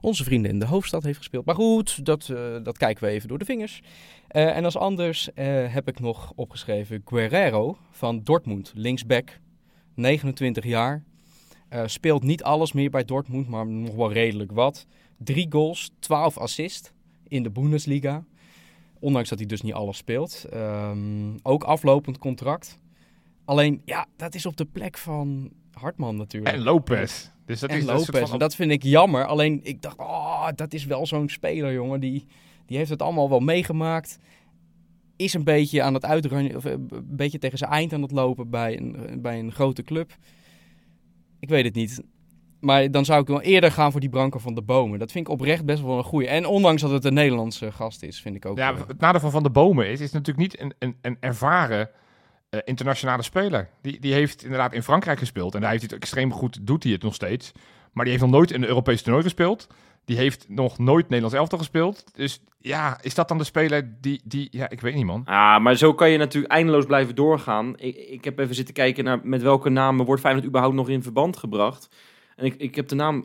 onze 0.00 0.24
vrienden 0.24 0.50
in 0.50 0.58
de 0.58 0.66
hoofdstad 0.66 1.02
heeft 1.02 1.18
gespeeld. 1.18 1.44
Maar 1.44 1.54
goed, 1.54 2.04
dat, 2.04 2.28
eh, 2.28 2.56
dat 2.62 2.78
kijken 2.78 3.04
we 3.04 3.10
even 3.10 3.28
door 3.28 3.38
de 3.38 3.44
vingers. 3.44 3.80
En 4.28 4.64
als 4.64 4.76
anders 4.76 5.28
heb 5.68 5.88
ik 5.88 6.00
nog 6.00 6.32
opgeschreven 6.36 7.02
Guerrero 7.04 7.76
van 7.90 8.20
Dortmund, 8.22 8.72
linksback. 8.74 9.38
29 9.94 10.64
jaar. 10.64 11.04
Speelt 11.84 12.22
niet 12.22 12.42
alles 12.42 12.72
meer 12.72 12.90
bij 12.90 13.04
Dortmund, 13.04 13.48
maar 13.48 13.66
nog 13.66 13.94
wel 13.94 14.12
redelijk 14.12 14.52
wat. 14.52 14.86
Drie 15.16 15.46
goals, 15.50 15.90
12 15.98 16.38
assists 16.38 16.92
in 17.28 17.42
de 17.42 17.50
Bundesliga. 17.50 18.24
Ondanks 18.98 19.28
dat 19.28 19.38
hij 19.38 19.46
dus 19.46 19.60
niet 19.60 19.72
alles 19.72 19.96
speelt. 19.96 20.44
Ehm, 20.50 21.36
ook 21.42 21.64
aflopend 21.64 22.18
contract. 22.18 22.78
Alleen, 23.50 23.82
ja, 23.84 24.06
dat 24.16 24.34
is 24.34 24.46
op 24.46 24.56
de 24.56 24.64
plek 24.64 24.98
van 24.98 25.50
Hartman 25.72 26.16
natuurlijk. 26.16 26.54
En 26.54 26.62
Lopez. 26.62 27.28
Dus 27.44 27.60
dat 27.60 27.70
En 27.70 27.76
is 27.78 27.84
Lopez. 27.84 28.20
van- 28.20 28.32
En 28.32 28.38
dat 28.38 28.54
vind 28.54 28.70
ik 28.70 28.82
jammer. 28.82 29.26
Alleen, 29.26 29.60
ik 29.62 29.82
dacht, 29.82 29.98
oh, 29.98 30.48
dat 30.54 30.72
is 30.72 30.84
wel 30.84 31.06
zo'n 31.06 31.28
speler, 31.28 31.72
jongen. 31.72 32.00
Die, 32.00 32.26
die 32.66 32.76
heeft 32.76 32.90
het 32.90 33.02
allemaal 33.02 33.28
wel 33.28 33.40
meegemaakt. 33.40 34.18
Is 35.16 35.34
een 35.34 35.44
beetje 35.44 35.82
aan 35.82 35.94
het 35.94 36.04
uitrunnen, 36.04 36.56
of 36.56 36.64
eh, 36.64 36.72
een 36.72 36.88
beetje 37.06 37.38
tegen 37.38 37.58
zijn 37.58 37.70
eind 37.70 37.92
aan 37.92 38.02
het 38.02 38.10
lopen 38.10 38.50
bij 38.50 38.78
een, 38.78 39.18
bij 39.22 39.38
een 39.38 39.52
grote 39.52 39.82
club. 39.82 40.16
Ik 41.40 41.48
weet 41.48 41.64
het 41.64 41.74
niet. 41.74 42.02
Maar 42.60 42.90
dan 42.90 43.04
zou 43.04 43.20
ik 43.20 43.26
wel 43.26 43.40
eerder 43.42 43.72
gaan 43.72 43.90
voor 43.90 44.00
die 44.00 44.08
Branco 44.10 44.38
van 44.38 44.54
de 44.54 44.62
Bomen. 44.62 44.98
Dat 44.98 45.12
vind 45.12 45.26
ik 45.26 45.32
oprecht 45.32 45.64
best 45.64 45.82
wel 45.82 45.98
een 45.98 46.04
goeie. 46.04 46.28
En 46.28 46.46
ondanks 46.46 46.82
dat 46.82 46.90
het 46.90 47.04
een 47.04 47.14
Nederlandse 47.14 47.72
gast 47.72 48.02
is, 48.02 48.20
vind 48.20 48.36
ik 48.36 48.46
ook... 48.46 48.56
Ja, 48.56 48.72
eh, 48.72 48.86
het 48.86 49.00
nadeel 49.00 49.20
van 49.20 49.30
Van 49.30 49.42
de 49.42 49.50
Bomen 49.50 49.88
is, 49.88 50.00
is 50.00 50.12
natuurlijk 50.12 50.38
niet 50.38 50.60
een, 50.60 50.74
een, 50.78 50.96
een 51.00 51.16
ervaren 51.20 51.90
eh, 52.50 52.60
internationale 52.64 53.22
speler. 53.22 53.68
Die, 53.82 54.00
die 54.00 54.12
heeft 54.12 54.42
inderdaad 54.42 54.72
in 54.72 54.82
Frankrijk 54.82 55.18
gespeeld 55.18 55.54
en 55.54 55.60
daar 55.60 55.70
heeft 55.70 55.82
hij 55.82 55.90
het 55.92 56.02
extreem 56.02 56.32
goed, 56.32 56.66
doet 56.66 56.82
hij 56.82 56.92
het 56.92 57.02
nog 57.02 57.14
steeds. 57.14 57.52
Maar 57.92 58.04
die 58.04 58.12
heeft 58.12 58.24
nog 58.24 58.34
nooit 58.34 58.50
in 58.50 58.62
een 58.62 58.68
Europees 58.68 59.02
toernooi 59.02 59.24
gespeeld. 59.24 59.66
Die 60.04 60.16
heeft 60.16 60.48
nog 60.48 60.78
nooit 60.78 61.04
Nederlands 61.04 61.36
elftal 61.36 61.58
gespeeld. 61.58 62.04
Dus 62.14 62.40
ja, 62.58 62.98
is 63.02 63.14
dat 63.14 63.28
dan 63.28 63.38
de 63.38 63.44
speler 63.44 63.96
die, 64.00 64.20
die 64.24 64.48
ja, 64.50 64.70
ik 64.70 64.80
weet 64.80 64.94
niet 64.94 65.04
man. 65.04 65.22
Ja, 65.26 65.58
maar 65.58 65.76
zo 65.76 65.94
kan 65.94 66.10
je 66.10 66.18
natuurlijk 66.18 66.52
eindeloos 66.52 66.84
blijven 66.84 67.14
doorgaan. 67.14 67.78
Ik, 67.78 67.96
ik 67.96 68.24
heb 68.24 68.38
even 68.38 68.54
zitten 68.54 68.74
kijken 68.74 69.04
naar 69.04 69.20
met 69.22 69.42
welke 69.42 69.68
namen 69.68 70.06
wordt 70.06 70.20
Feyenoord 70.20 70.46
überhaupt 70.46 70.74
nog 70.74 70.88
in 70.88 71.02
verband 71.02 71.36
gebracht. 71.36 71.88
En 72.36 72.44
ik, 72.44 72.54
ik 72.56 72.74
heb 72.74 72.88
de 72.88 72.94
naam 72.94 73.24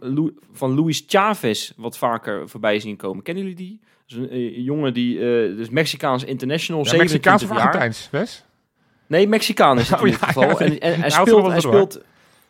van 0.51 0.79
Luis 0.79 1.03
Chavez 1.07 1.71
wat 1.75 1.97
vaker 1.97 2.49
voorbij 2.49 2.79
zien 2.79 2.95
komen. 2.97 3.23
Kennen 3.23 3.43
jullie 3.43 3.57
die? 3.57 3.79
Dat 4.07 4.17
is 4.17 4.23
een 4.23 4.29
eh, 4.29 4.65
jongen 4.65 4.93
die, 4.93 5.19
eh 5.19 5.55
dus 5.55 5.69
Mexicaans 5.69 6.23
international, 6.23 6.83
Ja, 6.83 6.89
27 6.89 7.31
Mexicaans 7.31 7.43
of. 7.43 7.65
Argentijns, 7.65 8.09
Wes? 8.11 8.45
Nee, 9.07 9.27
Mexicaan 9.27 9.79
is 9.79 9.89
het 9.89 9.99
Oh, 10.01 10.05
in 10.05 10.11
ieder 10.11 10.27
geval. 10.27 10.49
ja, 10.49 10.57
en, 10.57 10.79
en 10.79 10.99
hij 10.99 11.09
speelt, 11.09 11.47
hij 11.47 11.59
speelt... 11.59 12.01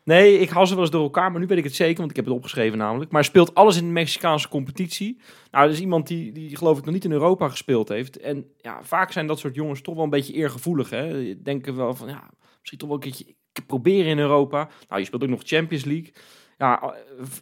Nee, 0.04 0.40
ik 0.40 0.50
haal 0.50 0.68
ze 0.68 0.74
wel 0.74 0.84
eens 0.84 0.92
door 0.92 1.04
elkaar, 1.04 1.32
maar 1.32 1.40
nu 1.40 1.48
weet 1.48 1.58
ik 1.58 1.64
het 1.64 1.76
zeker, 1.76 1.98
want 1.98 2.10
ik 2.10 2.16
heb 2.16 2.26
het 2.26 2.34
opgeschreven 2.34 2.78
namelijk. 2.78 3.12
Maar 3.12 3.22
hij 3.22 3.30
speelt 3.30 3.56
alles 3.56 3.78
in 3.78 3.86
de 3.86 3.92
Mexicaanse 3.92 4.50
competitie. 4.50 5.20
Nou, 5.52 5.66
dat 5.66 5.74
is 5.74 5.82
iemand 5.82 6.08
die, 6.08 6.32
die 6.32 6.56
geloof 6.56 6.78
ik 6.78 6.86
nog 6.86 6.94
niet 6.94 7.06
in 7.06 7.12
Europa 7.12 7.50
gespeeld 7.50 7.90
heeft. 7.90 8.18
En 8.18 8.46
ja, 8.62 8.80
vaak 8.84 9.12
zijn 9.12 9.28
dat 9.28 9.40
soort 9.40 9.56
jongens 9.56 9.82
toch 9.82 9.96
wel 9.96 10.04
een 10.04 10.10
beetje 10.10 10.34
eergevoelig. 10.34 10.90
Hè? 10.90 11.34
Denken 11.42 11.76
wel 11.76 11.94
van, 11.94 12.08
ja, 12.08 12.30
misschien 12.60 12.80
toch 12.80 12.88
wel 12.88 12.98
een 12.98 13.04
keertje 13.04 13.36
proberen 13.68 14.12
in 14.12 14.20
Europa. 14.20 14.70
Nou, 14.88 15.00
je 15.00 15.06
speelt 15.06 15.24
ook 15.24 15.30
nog 15.30 15.42
Champions 15.44 15.86
League. 15.86 16.14
Ja, 16.58 16.82
eh, 16.82 16.90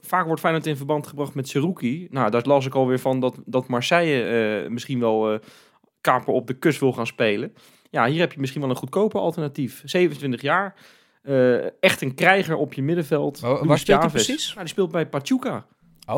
vaak 0.02 0.26
wordt 0.26 0.42
Feyenoord 0.42 0.68
in 0.68 0.78
verband 0.78 1.08
gebracht 1.08 1.34
met 1.34 1.48
Seruki. 1.48 2.08
Nou, 2.10 2.32
daar 2.32 2.42
las 2.46 2.66
ik 2.66 2.76
alweer 2.76 3.00
van 3.00 3.20
dat, 3.20 3.42
dat 3.46 3.68
Marseille 3.68 4.24
eh, 4.24 4.70
misschien 4.70 5.00
wel 5.00 5.34
eh, 5.34 5.40
kaper 6.02 6.34
op 6.34 6.48
de 6.48 6.54
kust 6.54 6.80
wil 6.80 6.94
gaan 6.94 7.08
spelen. 7.08 7.54
Ja, 7.94 8.06
hier 8.06 8.20
heb 8.20 8.34
je 8.34 8.40
misschien 8.40 8.62
wel 8.62 8.70
een 8.70 8.76
goedkoper 8.76 9.20
alternatief. 9.20 9.82
27 9.86 10.42
jaar, 10.42 10.76
eh, 11.24 11.82
echt 11.82 12.02
een 12.02 12.16
krijger 12.16 12.56
op 12.56 12.74
je 12.74 12.84
middenveld. 12.84 13.40
Waar- 13.40 13.66
waar 13.66 13.78
speelt 13.80 14.02
hij 14.02 14.10
precies? 14.10 14.48
Nou, 14.48 14.60
die 14.60 14.68
speelt 14.68 14.92
bij 14.92 15.08
Pachuca. 15.08 15.66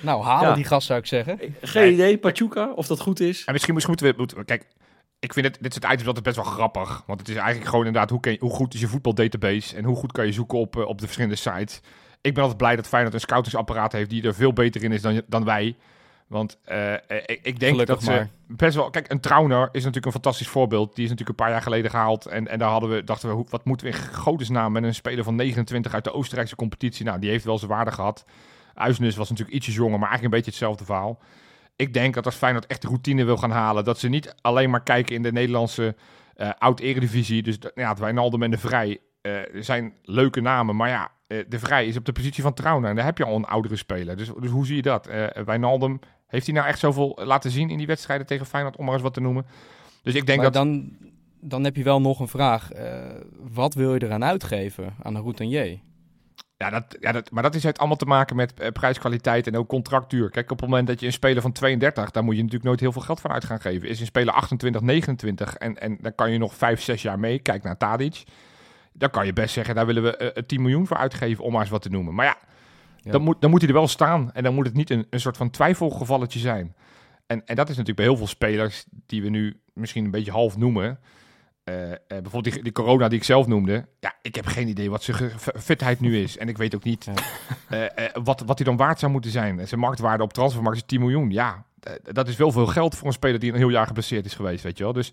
nou, 0.00 0.22
halen 0.22 0.48
Ja. 0.48 0.54
die 0.54 0.64
gast 0.64 0.86
zou 0.86 0.98
ik 0.98 1.06
zeggen. 1.06 1.38
Geen 1.62 1.92
idee, 1.92 2.18
Pachuca, 2.18 2.72
of 2.72 2.86
dat 2.86 3.00
goed 3.00 3.20
is. 3.20 3.44
En 3.44 3.52
misschien, 3.52 3.74
misschien 3.74 3.94
moeten 3.98 4.12
we... 4.14 4.18
moeten 4.18 4.36
we- 4.36 4.44
Kijk, 4.44 4.66
ik 5.18 5.32
vind 5.32 5.46
het, 5.46 5.58
dit 5.60 5.72
soort 5.72 5.84
items 5.84 6.06
altijd 6.06 6.24
best 6.24 6.36
wel 6.36 6.44
grappig. 6.44 7.02
Want 7.06 7.20
het 7.20 7.28
is 7.28 7.36
eigenlijk 7.36 7.68
gewoon 7.70 7.86
inderdaad, 7.86 8.10
hoe, 8.10 8.20
ken 8.20 8.32
je- 8.32 8.38
hoe 8.40 8.50
goed 8.50 8.74
is 8.74 8.80
je 8.80 8.88
voetbaldatabase? 8.88 9.76
En 9.76 9.84
hoe 9.84 9.96
goed 9.96 10.12
kan 10.12 10.26
je 10.26 10.32
zoeken 10.32 10.58
op, 10.58 10.76
eh, 10.76 10.86
op 10.86 10.98
de 10.98 11.04
verschillende 11.04 11.36
sites? 11.36 11.80
Ik 12.20 12.32
ben 12.34 12.42
altijd 12.42 12.58
blij 12.60 12.76
dat 12.76 12.86
Feyenoord 12.88 13.14
een 13.14 13.20
scoutingsapparaat 13.20 13.92
heeft 13.92 14.10
die 14.10 14.22
er 14.22 14.34
veel 14.34 14.52
beter 14.52 14.82
in 14.82 14.92
is 14.92 15.02
dan, 15.02 15.22
dan 15.26 15.44
wij. 15.44 15.76
Want 16.28 16.58
eh, 16.64 16.94
eh, 16.94 17.00
ik, 17.06 17.40
ik 17.42 17.58
denk 17.58 17.72
Gelukkig 17.72 17.86
dat 17.86 18.04
ze 18.04 18.10
maar. 18.10 18.28
best 18.46 18.74
wel... 18.74 18.90
Kijk, 18.90 19.10
een 19.10 19.20
Trauner 19.20 19.68
is 19.72 19.80
natuurlijk 19.80 20.06
een 20.06 20.12
fantastisch 20.12 20.48
voorbeeld. 20.48 20.94
Die 20.94 21.04
is 21.04 21.10
natuurlijk 21.10 21.38
een 21.38 21.44
paar 21.44 21.54
jaar 21.54 21.62
geleden 21.62 21.90
gehaald. 21.90 22.26
En, 22.26 22.48
en 22.48 22.58
daar 22.58 22.70
hadden 22.70 22.90
we, 22.90 23.04
dachten 23.04 23.28
we, 23.28 23.34
hoe, 23.34 23.46
wat 23.48 23.64
moeten 23.64 23.86
we 23.86 23.92
in 23.92 23.98
godesnaam 23.98 24.72
met 24.72 24.82
een 24.82 24.94
speler 24.94 25.24
van 25.24 25.34
29 25.34 25.94
uit 25.94 26.04
de 26.04 26.12
Oostenrijkse 26.12 26.56
competitie? 26.56 27.04
Nou, 27.04 27.18
die 27.18 27.30
heeft 27.30 27.44
wel 27.44 27.58
zijn 27.58 27.70
waarde 27.70 27.92
gehad. 27.92 28.24
Uisnes 28.74 29.16
was 29.16 29.30
natuurlijk 29.30 29.56
ietsjes 29.56 29.74
jonger, 29.74 29.98
maar 29.98 30.08
eigenlijk 30.08 30.34
een 30.34 30.40
beetje 30.42 30.50
hetzelfde 30.50 30.84
verhaal. 30.84 31.20
Ik 31.76 31.94
denk 31.94 32.14
dat 32.14 32.24
als 32.24 32.34
Feyenoord 32.34 32.66
echt 32.66 32.84
routine 32.84 33.24
wil 33.24 33.36
gaan 33.36 33.50
halen, 33.50 33.84
dat 33.84 33.98
ze 33.98 34.08
niet 34.08 34.34
alleen 34.40 34.70
maar 34.70 34.82
kijken 34.82 35.14
in 35.14 35.22
de 35.22 35.32
Nederlandse 35.32 35.96
eh 36.34 36.50
oud-eredivisie. 36.58 37.42
Dus 37.42 37.58
ja, 37.74 37.94
Wijnaldum 37.94 38.42
en 38.42 38.50
de 38.50 38.58
Vrij 38.58 39.00
zijn 39.54 39.94
leuke 40.02 40.40
namen, 40.40 40.76
maar 40.76 40.88
ja, 40.88 41.10
de 41.26 41.58
Vrij 41.58 41.86
is 41.86 41.96
op 41.96 42.04
de 42.04 42.12
positie 42.12 42.42
van 42.42 42.54
Trauner 42.54 42.90
en 42.90 42.96
daar 42.96 43.04
heb 43.04 43.18
je 43.18 43.24
al 43.24 43.36
een 43.36 43.44
oudere 43.44 43.76
speler. 43.76 44.16
Dus, 44.16 44.30
dus 44.40 44.50
hoe 44.50 44.66
zie 44.66 44.76
je 44.76 44.82
dat? 44.82 45.08
Wijnaldum, 45.44 46.00
heeft 46.28 46.46
hij 46.46 46.54
nou 46.54 46.66
echt 46.66 46.78
zoveel 46.78 47.18
laten 47.24 47.50
zien 47.50 47.70
in 47.70 47.78
die 47.78 47.86
wedstrijden 47.86 48.26
tegen 48.26 48.46
Feyenoord, 48.46 48.76
om 48.76 48.84
maar 48.84 48.94
eens 48.94 49.02
wat 49.02 49.14
te 49.14 49.20
noemen? 49.20 49.46
Dus 50.02 50.14
ik 50.14 50.26
denk 50.26 50.40
maar 50.40 50.52
dat... 50.52 50.64
dan, 50.64 50.96
dan 51.40 51.64
heb 51.64 51.76
je 51.76 51.82
wel 51.82 52.00
nog 52.00 52.20
een 52.20 52.28
vraag. 52.28 52.72
Eh, 52.72 53.10
wat 53.52 53.74
wil 53.74 53.94
je 53.94 54.02
eraan 54.02 54.24
uitgeven 54.24 54.94
aan 55.02 55.14
een 55.14 55.22
routinier? 55.22 55.78
Ja, 56.56 56.70
dat, 56.70 56.96
ja 57.00 57.12
dat, 57.12 57.30
maar 57.30 57.42
dat 57.42 57.54
is 57.54 57.62
heeft 57.62 57.78
allemaal 57.78 57.96
te 57.96 58.04
maken 58.04 58.36
met 58.36 58.60
eh, 58.60 58.70
prijskwaliteit 58.72 59.46
en 59.46 59.56
ook 59.56 59.68
contractduur. 59.68 60.30
Kijk, 60.30 60.50
op 60.50 60.60
het 60.60 60.68
moment 60.68 60.86
dat 60.86 61.00
je 61.00 61.06
een 61.06 61.12
speler 61.12 61.42
van 61.42 61.52
32, 61.52 62.10
daar 62.10 62.24
moet 62.24 62.34
je 62.34 62.42
natuurlijk 62.42 62.68
nooit 62.68 62.80
heel 62.80 62.92
veel 62.92 63.02
geld 63.02 63.20
van 63.20 63.30
uit 63.30 63.44
gaan 63.44 63.60
geven. 63.60 63.88
Is 63.88 64.00
een 64.00 64.06
speler 64.06 64.34
28, 64.34 64.80
29 64.80 65.54
en, 65.54 65.78
en 65.80 65.98
dan 66.00 66.14
kan 66.14 66.30
je 66.30 66.38
nog 66.38 66.54
5, 66.54 66.80
6 66.80 67.02
jaar 67.02 67.18
mee. 67.18 67.38
Kijk 67.38 67.62
naar 67.62 67.76
Tadic. 67.76 68.22
Dan 68.92 69.10
kan 69.10 69.26
je 69.26 69.32
best 69.32 69.54
zeggen, 69.54 69.74
daar 69.74 69.86
willen 69.86 70.02
we 70.02 70.16
eh, 70.16 70.42
10 70.42 70.62
miljoen 70.62 70.86
voor 70.86 70.96
uitgeven, 70.96 71.44
om 71.44 71.52
maar 71.52 71.60
eens 71.60 71.70
wat 71.70 71.82
te 71.82 71.90
noemen. 71.90 72.14
Maar 72.14 72.26
ja, 72.26 72.36
Ja. 73.08 73.14
Dan, 73.14 73.22
moet, 73.22 73.40
dan 73.40 73.50
moet 73.50 73.60
hij 73.60 73.68
er 73.68 73.74
wel 73.76 73.88
staan. 73.88 74.32
En 74.32 74.42
dan 74.42 74.54
moet 74.54 74.66
het 74.66 74.74
niet 74.74 74.90
een, 74.90 75.06
een 75.10 75.20
soort 75.20 75.36
van 75.36 75.50
twijfelgevalletje 75.50 76.38
zijn. 76.38 76.74
En, 77.26 77.46
en 77.46 77.56
dat 77.56 77.68
is 77.68 77.76
natuurlijk 77.76 77.96
bij 77.96 78.06
heel 78.06 78.16
veel 78.16 78.26
spelers 78.26 78.84
die 79.06 79.22
we 79.22 79.28
nu 79.28 79.60
misschien 79.72 80.04
een 80.04 80.10
beetje 80.10 80.30
half 80.30 80.56
noemen. 80.56 80.98
Eh, 81.64 81.92
eh, 81.92 81.98
bijvoorbeeld 82.06 82.54
die, 82.54 82.62
die 82.62 82.72
corona 82.72 83.08
die 83.08 83.18
ik 83.18 83.24
zelf 83.24 83.46
noemde. 83.46 83.86
Ja, 84.00 84.14
ik 84.22 84.34
heb 84.34 84.46
geen 84.46 84.68
idee 84.68 84.90
wat 84.90 85.02
zijn 85.02 85.30
fitheid 85.56 86.00
nu 86.00 86.22
is. 86.22 86.38
En 86.38 86.48
ik 86.48 86.56
weet 86.56 86.74
ook 86.74 86.84
niet 86.84 87.08
Ja. 87.68 87.88
eh, 87.88 88.04
wat, 88.22 88.42
wat 88.46 88.58
hij 88.58 88.66
dan 88.66 88.76
waard 88.76 88.98
zou 88.98 89.12
moeten 89.12 89.30
zijn. 89.30 89.68
Zijn 89.68 89.80
marktwaarde 89.80 90.22
op 90.22 90.32
transfermarkt 90.32 90.78
is 90.78 90.84
10 90.86 91.00
miljoen. 91.00 91.30
Ja, 91.30 91.64
dat 92.02 92.28
is 92.28 92.36
wel 92.36 92.52
veel 92.52 92.66
geld 92.66 92.94
voor 92.94 93.06
een 93.06 93.12
speler 93.12 93.40
die 93.40 93.52
een 93.52 93.58
heel 93.58 93.68
jaar 93.68 93.86
geblesseerd 93.86 94.24
is 94.24 94.34
geweest, 94.34 94.62
weet 94.62 94.78
je 94.78 94.84
wel. 94.84 94.92
Dus 94.92 95.12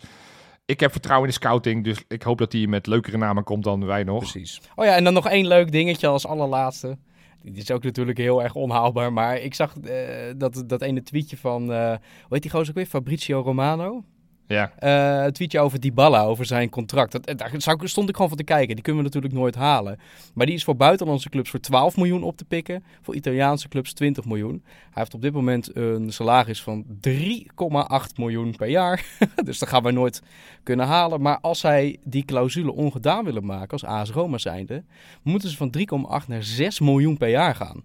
ik 0.66 0.80
heb 0.80 0.92
vertrouwen 0.92 1.28
in 1.28 1.34
de 1.34 1.40
scouting. 1.42 1.84
Dus 1.84 2.04
ik 2.08 2.22
hoop 2.22 2.38
dat 2.38 2.52
hij 2.52 2.68
met 2.68 2.88
leukere 2.88 3.18
namen 3.18 3.44
komt 3.44 3.64
dan 3.64 3.86
wij 3.86 4.04
nog. 4.04 4.20
Precies. 4.20 4.62
Oh 4.76 4.86
ja, 4.86 4.96
en 4.96 5.04
dan 5.04 5.14
nog 5.14 5.28
één 5.28 5.48
leuk 5.48 5.72
dingetje 5.72 6.08
als 6.08 6.28
allerlaatste. 6.28 6.98
Dit 7.46 7.58
is 7.58 7.72
ook 7.72 7.84
natuurlijk 7.84 8.18
heel 8.18 8.44
erg 8.44 8.56
onhaalbaar, 8.56 9.14
maar 9.14 9.38
ik 9.38 9.54
zag 9.54 9.78
eh, 9.80 10.34
dat, 10.38 10.64
dat 10.68 10.82
ene 10.82 11.02
tweetje 11.02 11.38
van, 11.38 11.74
eh 11.74 11.88
hoe 11.90 12.00
heet 12.30 12.42
die 12.42 12.52
gozer 12.52 12.70
ook 12.70 12.76
weer? 12.76 12.86
Fabrizio 12.86 13.42
Romano. 13.42 14.04
Ja. 14.48 14.72
Een 15.26 15.32
tweetje 15.32 15.60
over 15.60 15.80
Dybala, 15.80 16.24
over 16.24 16.46
zijn 16.46 16.70
contract. 16.70 17.12
Dat, 17.12 17.26
eh, 17.26 17.36
daar 17.38 17.52
stond 17.84 18.10
ik 18.10 18.16
gewoon 18.16 18.30
van 18.30 18.38
te 18.38 18.44
kijken. 18.44 18.76
Die 18.76 18.84
kunnen 18.84 19.04
we 19.04 19.08
natuurlijk 19.08 19.34
nooit 19.34 19.56
halen. 19.56 20.00
Maar 20.34 20.46
die 20.46 20.56
is 20.56 20.64
voor 20.64 20.76
buitenlandse 20.76 21.30
clubs 21.30 21.50
voor 21.50 21.60
12 21.60 21.98
miljoen 21.98 22.24
op 22.24 22.38
te 22.38 22.46
pikken. 22.46 22.84
Voor 23.02 23.16
Italiaanse 23.16 23.68
clubs 23.68 23.94
20 23.94 24.26
miljoen. 24.26 24.64
Hij 24.66 24.92
heeft 24.94 25.14
op 25.14 25.22
dit 25.22 25.34
moment 25.34 25.76
een 25.76 26.14
salaris 26.14 26.62
van 26.62 26.86
3,8 27.02 28.18
miljoen 28.18 28.56
per 28.56 28.68
jaar. 28.68 29.06
dus 29.46 29.60
dat 29.60 29.70
gaan 29.70 29.84
we 29.84 29.92
nooit 29.92 30.22
kunnen 30.64 30.86
halen. 30.86 31.22
Maar 31.22 31.40
als 31.40 31.60
zij 31.60 31.98
die 32.04 32.26
clausule 32.26 32.74
ongedaan 32.74 33.26
willen 33.26 33.46
maken, 33.46 33.70
als 33.70 33.84
AS 33.84 34.12
Roma 34.12 34.38
zijnde, 34.38 34.84
moeten 35.22 35.50
ze 35.50 35.58
van 35.58 35.76
3,8 36.22 36.28
naar 36.28 36.44
6 36.44 36.80
miljoen 36.80 37.18
per 37.18 37.30
jaar 37.30 37.56
gaan. 37.56 37.84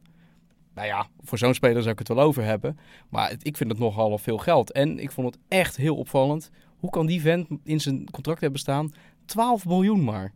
Nou 0.80 0.92
ja, 0.92 1.06
voor 1.20 1.38
zo'n 1.38 1.54
speler 1.54 1.80
zou 1.80 1.92
ik 1.92 1.98
het 1.98 2.08
wel 2.08 2.20
over 2.20 2.44
hebben. 2.44 2.78
Maar 3.08 3.30
het- 3.30 3.46
ik 3.46 3.56
vind 3.56 3.70
het 3.70 3.78
nogal 3.78 4.18
veel 4.18 4.38
geld. 4.38 4.72
En 4.72 4.98
ik 4.98 5.10
vond 5.10 5.26
het 5.34 5.38
echt 5.48 5.76
heel 5.76 5.96
opvallend. 5.96 6.50
Hoe 6.78 6.90
kan 6.90 7.06
die 7.06 7.20
vent 7.20 7.48
in 7.64 7.80
zijn 7.80 8.10
contract 8.10 8.40
hebben 8.40 8.60
staan 8.60 8.90
12 9.24 9.66
miljoen 9.66 10.04
maar? 10.04 10.32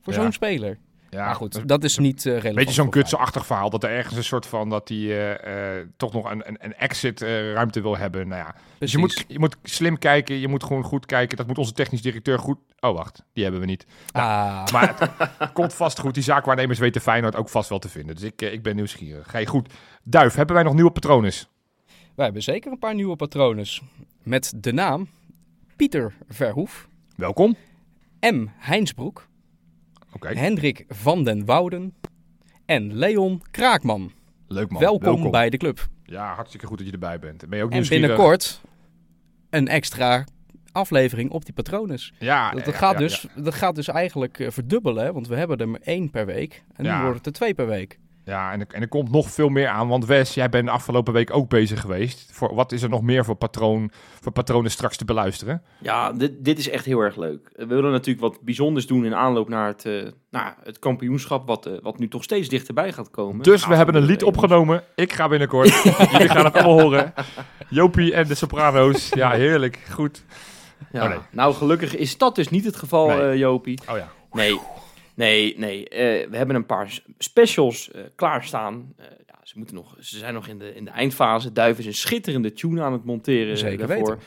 Voor 0.00 0.12
Ja. 0.12 0.22
zo'n 0.22 0.32
speler. 0.32 0.78
Ja, 1.16 1.24
maar 1.24 1.34
goed, 1.34 1.68
dat- 1.68 1.84
is 1.84 1.98
niet 1.98 2.18
eh 2.18 2.32
relevant. 2.32 2.54
Weet 2.54 2.68
je, 2.68 2.72
zo'n 2.74 2.90
kutse-achtig 2.90 3.46
verhaal, 3.46 3.70
dat 3.70 3.84
er 3.84 3.90
ergens 3.90 4.16
een 4.16 4.24
soort 4.24 4.46
van, 4.46 4.68
dat 4.68 4.88
hij 4.88 4.98
eh, 4.98 5.78
eh, 5.80 5.86
toch 5.96 6.12
nog 6.12 6.30
een, 6.30 6.48
een, 6.48 6.56
een 6.60 6.74
exit-ruimte 6.74 7.80
wil 7.82 7.96
hebben. 7.96 8.28
Nou 8.28 8.40
ja, 8.44 8.54
dus 8.78 8.92
je 8.92 8.98
moet, 8.98 9.24
je 9.28 9.38
moet 9.38 9.56
slim 9.62 9.98
kijken, 9.98 10.38
je 10.38 10.48
moet 10.48 10.64
gewoon 10.64 10.82
goed 10.82 11.06
kijken. 11.06 11.36
Dat 11.36 11.46
moet 11.46 11.58
onze 11.58 11.72
technisch 11.72 12.02
directeur 12.02 12.38
goed... 12.38 12.58
Oh, 12.80 12.94
wacht, 12.96 13.22
die 13.32 13.42
hebben 13.42 13.60
we 13.60 13.66
niet. 13.66 13.86
Ah, 14.12 14.66
Maar 14.72 14.94
het 15.38 15.52
komt 15.52 15.74
vast 15.74 15.98
goed. 16.00 16.14
Die 16.14 16.22
zaakwaarnemers 16.22 16.78
weten 16.78 17.00
Feyenoord 17.00 17.36
ook 17.36 17.48
vast 17.48 17.68
wel 17.68 17.78
te 17.78 17.88
vinden. 17.88 18.14
Dus 18.14 18.24
ik, 18.24 18.42
ik 18.42 18.62
ben 18.62 18.76
nieuwsgierig. 18.76 19.32
Hey, 19.32 19.46
goed. 19.46 19.72
Duif, 20.02 20.34
hebben 20.34 20.54
wij 20.54 20.64
nog 20.64 20.74
nieuwe 20.74 20.90
patronen? 20.90 21.32
wij 22.14 22.24
hebben 22.24 22.42
zeker 22.42 22.72
een 22.72 22.78
paar 22.78 22.94
nieuwe 22.94 23.16
patronen. 23.16 23.66
Met 24.22 24.52
de 24.56 24.72
naam 24.72 25.08
Pieter 25.76 26.12
Verhoef, 26.28 26.88
Welkom. 27.16 27.56
M. 28.20 28.46
Heinsbroek, 28.58 29.26
Hendrik 30.20 30.84
van 30.88 31.24
den 31.24 31.44
Wouden 31.44 31.94
en 32.66 32.94
Leon 32.94 33.42
Kraakman. 33.50 34.12
leuk 34.48 34.70
man. 34.70 34.80
welkom, 34.80 35.30
bij 35.30 35.50
de 35.50 35.56
club. 35.56 35.88
Ja, 36.04 36.34
hartstikke 36.34 36.66
goed 36.66 36.78
dat 36.78 36.86
je 36.86 36.92
erbij 36.92 37.18
bent. 37.18 37.48
Ben 37.48 37.58
je 37.58 37.64
ook 37.64 37.72
En 37.72 37.88
binnenkort 37.88 38.60
een 39.50 39.68
extra 39.68 40.24
aflevering 40.72 41.30
op 41.30 41.44
die 41.44 41.54
patronen. 41.54 41.98
Ja, 42.18 42.50
Dat, 42.50 42.64
dat, 42.64 42.74
ja, 42.74 42.80
gaat 42.80 42.92
ja, 42.92 42.98
dus, 42.98 43.26
ja. 43.34 43.42
dat 43.42 43.54
gaat 43.54 43.74
dus 43.74 43.88
eigenlijk 43.88 44.38
eh, 44.38 44.50
verdubbelen, 44.50 45.12
want 45.14 45.28
we 45.28 45.36
hebben 45.36 45.58
er 45.58 45.68
maar 45.68 45.80
één 45.80 46.10
per 46.10 46.26
week. 46.26 46.62
En 46.72 46.84
nu 46.84 47.02
wordt 47.02 47.16
het 47.16 47.26
er 47.26 47.32
twee 47.32 47.54
per 47.54 47.66
week. 47.66 47.98
Ja, 48.24 48.52
en, 48.52 48.60
er- 48.60 48.66
en 48.70 48.80
er 48.80 48.88
komt 48.88 49.10
nog 49.10 49.30
veel 49.30 49.48
meer 49.48 49.68
aan. 49.68 49.88
Want 49.88 50.06
Wes, 50.06 50.34
jij 50.34 50.48
bent 50.48 50.64
de 50.64 50.70
afgelopen 50.70 51.12
week 51.12 51.34
ook 51.36 51.48
bezig 51.48 51.80
geweest. 51.80 52.30
Voor, 52.32 52.54
wat 52.54 52.72
is 52.72 52.82
er 52.82 52.88
nog 52.88 53.02
meer 53.02 53.24
voor, 53.24 53.34
patroon, 53.34 53.90
voor 54.20 54.32
patronen 54.32 54.70
straks 54.70 54.96
te 54.96 55.04
beluisteren? 55.04 55.62
Ja, 55.78 56.12
dit, 56.12 56.32
dit 56.44 56.58
is 56.58 56.68
echt 56.70 56.84
heel 56.84 57.00
erg 57.00 57.16
leuk. 57.16 57.50
We 57.52 57.66
willen 57.66 57.90
natuurlijk 57.90 58.20
wat 58.20 58.40
bijzonders 58.40 58.86
doen 58.86 59.04
in 59.04 59.14
aanloop 59.14 59.48
naar 59.48 59.66
het, 59.66 59.84
nou, 60.30 60.52
het 60.62 60.78
kampioenschap, 60.78 61.46
wat, 61.46 61.66
eh, 61.66 61.72
wat 61.82 61.98
nu 61.98 62.08
toch 62.08 62.22
steeds 62.22 62.48
dichterbij 62.48 62.92
gaat 62.92 63.10
komen. 63.10 63.42
Dus 63.42 63.66
we 63.66 63.74
hebben 63.74 63.94
een 63.94 64.02
lied 64.04 64.22
opgenomen. 64.22 64.82
Ik 64.94 65.12
ga 65.12 65.28
binnenkort. 65.28 65.82
Jullie 66.12 66.28
gaan 66.28 66.44
het 66.44 66.54
allemaal 66.54 66.80
horen. 66.80 67.12
Jopie 67.68 68.14
en 68.14 68.26
de 68.28 68.34
Soprano's. 68.34 69.08
Ja, 69.08 69.30
heerlijk. 69.30 69.78
Goed. 69.90 70.24
Ja. 70.92 71.02
Oh, 71.02 71.08
nee. 71.08 71.18
Nou, 71.30 71.54
gelukkig 71.54 71.96
is 71.96 72.18
dat 72.18 72.34
dus 72.34 72.48
niet 72.48 72.64
het 72.64 72.76
geval, 72.76 73.06
Nee. 73.08 73.20
eh, 73.30 73.36
Jopie. 73.38 73.78
Oh 73.90 73.96
ja. 73.96 74.08
Nee, 74.32 74.60
nee, 75.14 75.58
nee. 75.58 75.88
Eh, 75.88 76.30
we 76.30 76.36
hebben 76.36 76.56
een 76.56 76.66
paar 76.66 77.02
specials 77.18 77.90
eh, 77.90 78.02
klaarstaan. 78.14 78.92
Eh, 78.96 79.06
ja, 79.26 79.38
ze, 79.42 79.58
moeten 79.58 79.74
nog, 79.74 79.96
ze 80.00 80.18
zijn 80.18 80.34
nog 80.34 80.46
in 80.48 80.58
de, 80.58 80.74
in 80.74 80.84
de 80.84 80.90
eindfase. 80.90 81.52
Duif 81.52 81.78
is 81.78 81.86
een 81.86 81.94
schitterende 81.94 82.52
tune 82.52 82.82
aan 82.82 82.92
het 82.92 83.04
monteren 83.04 83.58
Zeker 83.58 83.86
daarvoor. 83.86 84.08
weten. 84.08 84.22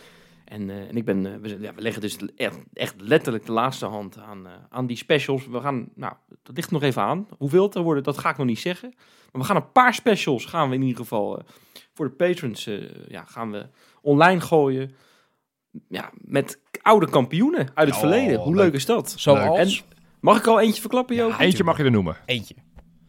En, 0.45 0.69
en 0.69 0.95
ik 0.95 1.05
ben, 1.05 1.41
we, 1.41 1.57
ja, 1.59 1.73
we 1.73 1.81
leggen 1.81 2.01
dus 2.01 2.17
echt, 2.35 2.57
echt 2.73 2.95
letterlijk 2.97 3.45
de 3.45 3.51
laatste 3.51 3.85
hand 3.85 4.17
aan, 4.17 4.47
aan 4.69 4.85
die 4.85 4.97
specials. 4.97 5.47
We 5.47 5.59
gaan, 5.59 5.89
nou, 5.95 6.13
dat 6.43 6.55
ligt 6.55 6.71
nog 6.71 6.81
even 6.81 7.01
aan. 7.01 7.27
Hoeveel 7.37 7.73
er 7.73 7.81
worden, 7.81 8.03
dat 8.03 8.17
ga 8.17 8.29
ik 8.29 8.37
nog 8.37 8.45
niet 8.45 8.59
zeggen. 8.59 8.93
Maar 9.31 9.41
we 9.41 9.47
gaan 9.47 9.55
een 9.55 9.71
paar 9.71 9.93
specials, 9.93 10.45
gaan 10.45 10.69
we 10.69 10.75
in 10.75 10.81
ieder 10.81 10.97
geval 10.97 11.43
voor 11.93 12.05
de 12.05 12.11
patrons, 12.11 12.69
ja, 13.07 13.23
gaan 13.23 13.51
we 13.51 13.67
online 14.01 14.41
gooien. 14.41 14.95
Ja, 15.89 16.11
met 16.13 16.59
oude 16.81 17.09
kampioenen 17.09 17.67
uit 17.73 17.87
het 17.87 17.95
Oh, 17.95 17.99
verleden. 17.99 18.39
Hoe 18.39 18.55
leuk. 18.55 18.63
leuk 18.63 18.73
is 18.73 18.85
dat? 18.85 19.13
Zoals 19.17 19.83
Mag 20.25 20.37
ik 20.37 20.47
al 20.47 20.59
eentje 20.59 20.81
verklappen, 20.81 21.15
Joop? 21.15 21.29
Ja, 21.31 21.39
eentje 21.39 21.63
mag 21.63 21.77
je 21.77 21.83
er 21.83 21.91
noemen. 21.91 22.17
eentje. 22.25 22.55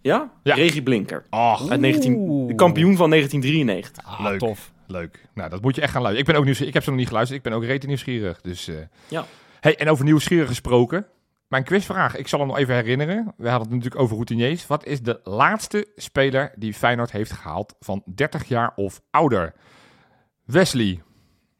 Ja? 0.02 0.30
Ja. 0.42 0.54
Regie 0.54 0.82
Blinker. 0.82 1.24
Oh, 1.30 1.70
Uit 1.70 1.80
19, 1.80 2.14
Oeh. 2.14 2.48
de 2.48 2.54
kampioen 2.54 2.96
van 2.96 3.10
1993. 3.10 4.04
Ah, 4.06 4.20
Leuk. 4.20 4.38
tof. 4.38 4.72
leuk. 4.86 5.28
Nou, 5.34 5.50
dat 5.50 5.62
moet 5.62 5.74
je 5.74 5.80
echt 5.80 5.92
gaan 5.92 6.02
luisteren. 6.02 6.26
Ik 6.26 6.32
ben 6.32 6.36
ook 6.40 6.44
nieuwsgierig. 6.44 6.68
Ik 6.68 6.74
heb 6.74 6.82
ze 6.84 6.90
nog 6.90 6.98
niet 6.98 7.08
geluisterd. 7.08 7.38
Ik 7.44 7.50
ben 7.50 7.58
ook 7.58 7.64
rete 7.64 7.86
nieuwsgierig. 7.86 8.40
Dus, 8.40 8.68
eh. 8.68 8.74
Ja. 9.08 9.24
Hey, 9.60 9.76
en 9.76 9.88
over 9.88 10.04
nieuwsgierig 10.04 10.48
gesproken. 10.48 11.06
Mijn 11.48 11.64
quizvraag. 11.64 12.16
Ik 12.16 12.28
zal 12.28 12.38
hem 12.38 12.48
nog 12.48 12.58
even 12.58 12.74
herinneren. 12.74 13.34
We 13.36 13.48
hadden 13.48 13.66
het 13.68 13.76
natuurlijk 13.76 14.02
over 14.02 14.14
routiniers. 14.14 14.66
Wat 14.66 14.84
is 14.86 15.00
de 15.02 15.20
laatste 15.24 15.86
speler 15.96 16.52
die 16.56 16.74
Feyenoord 16.74 17.12
heeft 17.12 17.32
gehaald 17.32 17.74
van 17.80 18.02
30 18.14 18.44
jaar 18.48 18.72
of 18.74 19.00
ouder? 19.10 19.54
Wesley. 20.44 21.02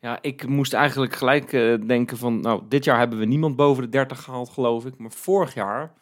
Ja, 0.07 0.19
ik 0.21 0.49
moest 0.49 0.73
eigenlijk 0.73 1.15
gelijk 1.15 1.53
eh, 1.53 1.75
denken 1.87 2.17
van... 2.17 2.41
Nou, 2.41 2.63
dit 2.69 2.85
jaar 2.85 2.99
hebben 2.99 3.19
we 3.19 3.25
niemand 3.25 3.57
boven 3.57 3.83
de 3.83 3.89
30 3.89 4.23
gehaald, 4.23 4.49
geloof 4.49 4.85
ik. 4.85 4.99
Maar 4.99 5.11
vorig 5.11 5.55
jaar 5.55 5.93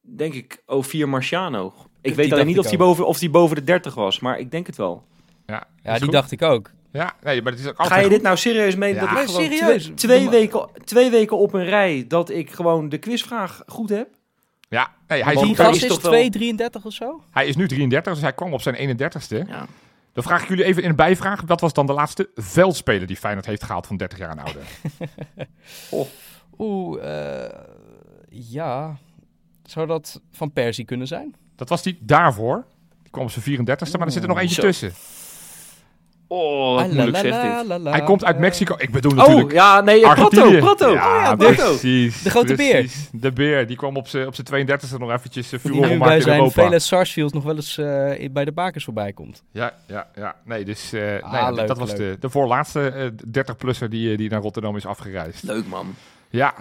denk 0.00 0.34
ik 0.34 0.62
Ovier 0.66 1.08
Marciano. 1.08 1.74
Ik 2.00 2.14
weet 2.14 2.32
alleen 2.32 2.46
niet 2.46 2.58
of 2.58 2.64
die, 2.64 2.72
ook. 2.72 2.78
boven, 2.78 3.06
of 3.06 3.18
die 3.18 3.30
boven 3.30 3.56
de 3.56 3.64
30 3.64 3.94
was, 3.94 4.20
maar 4.20 4.38
ik 4.38 4.50
denk 4.50 4.66
het 4.66 4.76
wel. 4.76 5.04
Ja, 5.46 5.66
Ja, 5.82 5.92
die 5.92 6.02
goed. 6.02 6.12
dacht 6.12 6.30
ik 6.30 6.42
ook. 6.42 6.70
Ja, 6.92 7.14
nee, 7.22 7.42
maar 7.42 7.52
het 7.52 7.60
is 7.60 7.68
ook 7.68 7.76
Ga 7.76 7.82
altijd 7.82 8.02
je 8.02 8.08
dit 8.08 8.22
nou 8.22 8.36
serieus 8.36 8.76
menen? 8.76 9.02
Ja. 9.02 9.14
dat 9.14 9.22
ik 9.22 9.28
serieus. 9.28 9.90
Twee, 9.94 10.28
weken, 10.30 10.68
twee 10.84 11.10
weken 11.10 11.36
op 11.38 11.52
een 11.54 11.64
rij 11.64 12.04
dat 12.08 12.30
ik 12.30 12.50
gewoon 12.50 12.88
de 12.88 12.98
quizvraag 12.98 13.62
goed 13.66 13.88
heb? 13.88 14.08
Ja, 14.68 14.94
nee, 15.08 15.24
hij, 15.24 15.34
is, 15.34 15.56
gast 15.56 15.76
is 15.76 15.82
is 15.82 15.98
toch 15.98 16.10
wel- 16.10 16.30
2,33 16.80 16.82
of 16.82 16.92
zo? 16.92 17.22
hij 17.30 17.46
is 17.46 17.56
nu 17.56 17.68
33, 17.68 18.12
dus 18.12 18.22
hij 18.22 18.32
kwam 18.32 18.52
op 18.52 18.60
zijn 18.62 18.98
31ste. 18.98 19.48
Ja. 19.48 19.66
Dan 20.18 20.26
vraag 20.26 20.42
ik 20.42 20.48
jullie 20.48 20.64
even 20.64 20.82
in 20.82 20.88
een 20.88 20.96
bijvraag. 20.96 21.42
Wat 21.46 21.60
was 21.60 21.72
dan 21.72 21.86
de 21.86 21.92
laatste 21.92 22.30
veldspeler 22.34 23.06
die 23.06 23.16
Feyenoord 23.16 23.46
heeft 23.46 23.64
gehaald 23.64 23.86
van 23.86 23.96
30 23.96 24.18
jaar 24.18 24.30
en 24.30 24.38
ouder? 24.38 24.62
Oeh, 26.58 27.44
eh, 27.44 27.50
ja. 28.28 28.96
Zou 29.62 29.86
dat 29.86 30.20
Van 30.30 30.52
Persie 30.52 30.84
kunnen 30.84 31.06
zijn? 31.06 31.34
Dat 31.56 31.68
was 31.68 31.82
die 31.82 31.98
daarvoor. 32.00 32.64
Die 33.02 33.10
kwam 33.10 33.24
op 33.24 33.30
zijn 33.30 33.44
34ste, 33.44 33.98
maar 33.98 34.06
er 34.06 34.12
zit 34.12 34.22
er 34.22 34.28
nog 34.28 34.38
eentje 34.38 34.54
Zo. 34.54 34.60
tussen. 34.60 34.92
Oh, 36.30 36.74
wat 36.74 36.84
Ah, 36.84 36.86
moeilijk 36.92 37.10
la, 37.10 37.12
la, 37.12 37.20
zegt 37.20 37.34
la, 37.42 37.58
dit. 37.58 37.66
la, 37.68 37.78
la, 37.78 37.90
Hij 37.90 38.02
komt 38.02 38.24
uit 38.24 38.34
eh, 38.34 38.40
Mexico. 38.40 38.74
Ik 38.78 38.90
bedoel 38.90 39.12
natuurlijk 39.12 39.46
Oh, 39.46 39.52
ja, 39.52 39.80
nee, 39.80 40.06
Argentinië. 40.06 40.58
Prato, 40.58 40.74
Prato. 40.74 40.92
Ja, 40.92 41.16
oh 41.16 41.22
ja, 41.22 41.36
Prato. 41.36 41.54
precies. 41.68 42.22
De 42.22 42.30
grote 42.30 42.54
precies. 42.54 43.08
De 43.12 43.32
beer. 43.32 43.66
Die 43.66 43.76
kwam 43.76 43.96
op 43.96 44.08
zijn 44.08 44.26
op 44.26 44.34
zijn 44.34 44.68
32e 44.68 44.98
nog 44.98 45.10
eventjes 45.12 45.52
uh, 45.52 45.60
furore 45.60 45.80
maken 45.80 45.98
bij 45.98 46.20
zijn 46.20 46.50
vele 46.50 46.78
Sarsfield 46.78 47.34
nog 47.34 47.44
wel 47.44 47.54
eens 47.56 47.78
eh, 47.78 48.28
bij 48.30 48.44
de 48.44 48.52
bakers 48.52 48.84
voorbij 48.84 49.12
komt. 49.12 49.42
Ja, 49.52 49.74
ja, 49.86 50.06
ja. 50.14 50.34
Nee, 50.44 50.64
dus 50.64 50.92
eh, 50.92 51.22
Ah, 51.22 51.32
nee, 51.46 51.52
leuk, 51.52 51.66
dat 51.66 51.78
was 51.78 51.94
de, 51.94 52.16
de 52.20 52.30
voorlaatste 52.30 52.88
eh, 52.88 53.06
30-plusser 53.42 53.88
die, 53.88 54.10
eh, 54.12 54.18
die 54.18 54.30
naar 54.30 54.40
Rotterdam 54.40 54.76
is 54.76 54.86
afgereisd. 54.86 55.42
Leuk, 55.42 55.66
man. 55.66 55.94
Ja. 56.30 56.54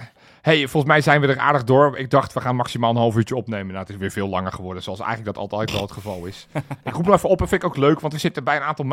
Hey, 0.48 0.68
volgens 0.68 0.92
mij 0.92 1.02
zijn 1.02 1.22
we 1.22 1.28
er 1.28 1.40
aardig 1.40 1.64
door. 1.64 1.98
Ik 1.98 2.10
dacht, 2.10 2.34
we 2.34 2.42
gaan 2.42 2.56
maximaal 2.56 2.90
een 2.90 2.96
half 2.96 3.16
uurtje 3.16 3.36
opnemen. 3.36 3.68
Nou, 3.68 3.80
het 3.80 3.90
is 3.90 3.96
weer 3.96 4.12
veel 4.12 4.28
langer 4.28 4.52
geworden, 4.52 4.84
zoals 4.84 5.00
eigenlijk 5.00 5.36
dat 5.36 5.44
altijd 5.44 5.72
wel 5.72 5.82
het 5.82 5.92
geval 5.92 6.26
is. 6.26 6.48
ik 6.84 6.94
roep 6.94 7.06
nog 7.06 7.16
even 7.16 7.30
op, 7.30 7.38
dat 7.38 7.50
vind 7.50 7.64
ik 7.64 7.70
ook 7.70 7.78
leuk, 7.78 8.00
want 8.00 8.14
we 8.14 8.20
zitten 8.20 8.44
bij 8.44 8.56
een 8.56 8.62
aantal 8.62 8.86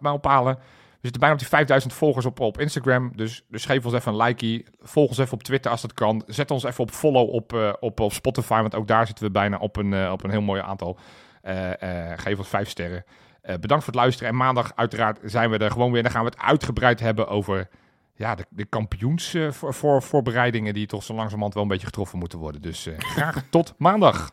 mijlpalen. 0.00 0.54
We 0.54 1.02
zitten 1.02 1.20
bijna 1.20 1.34
op 1.34 1.38
die 1.38 1.48
5000 1.48 1.92
volgers 1.92 2.26
op, 2.26 2.40
op 2.40 2.60
Instagram. 2.60 3.12
Dus, 3.16 3.44
dus 3.48 3.64
geef 3.64 3.84
ons 3.84 3.94
even 3.94 4.12
een 4.12 4.22
likeie. 4.22 4.64
Volg 4.80 5.08
ons 5.08 5.18
even 5.18 5.32
op 5.32 5.42
Twitter 5.42 5.70
als 5.70 5.80
dat 5.80 5.94
kan. 5.94 6.22
Zet 6.26 6.50
ons 6.50 6.64
even 6.64 6.84
op 6.84 6.90
follow 6.90 7.34
op, 7.34 7.52
eh, 7.52 7.72
op, 7.80 8.00
op 8.00 8.12
Spotify, 8.12 8.60
want 8.60 8.74
ook 8.74 8.88
daar 8.88 9.06
zitten 9.06 9.24
we 9.24 9.30
bijna 9.30 9.56
op 9.58 9.76
een, 9.76 9.92
eh, 9.92 10.12
op 10.12 10.24
een 10.24 10.30
heel 10.30 10.42
mooi 10.42 10.60
aantal. 10.60 10.98
Eh, 11.42 11.70
geef 12.16 12.38
ons 12.38 12.48
vijf 12.48 12.68
sterren. 12.68 13.04
Bedankt 13.42 13.84
voor 13.84 13.92
het 13.92 14.02
luisteren. 14.02 14.28
En 14.28 14.36
maandag 14.36 14.72
uiteraard 14.74 15.18
zijn 15.24 15.50
we 15.50 15.58
er 15.58 15.70
gewoon 15.70 15.92
weer. 15.92 16.02
Dan 16.02 16.12
gaan 16.12 16.24
we 16.24 16.30
het 16.30 16.40
uitgebreid 16.40 17.00
hebben 17.00 17.28
over 17.28 17.68
ja, 18.16 18.34
de, 18.34 18.46
de 18.48 18.64
kampioens 18.64 19.34
eh, 19.34 19.50
voor, 19.50 19.74
voor, 19.74 20.02
voorbereidingen 20.02 20.74
die 20.74 20.86
toch 20.86 21.02
zo 21.02 21.14
langzamerhand 21.14 21.54
wel 21.54 21.62
een 21.62 21.68
beetje 21.68 21.86
getroffen 21.86 22.18
moeten 22.18 22.38
worden. 22.38 22.62
Dus 22.62 22.86
eh, 22.86 22.98
graag 22.98 23.42
tot 23.50 23.74
maandag. 23.78 24.30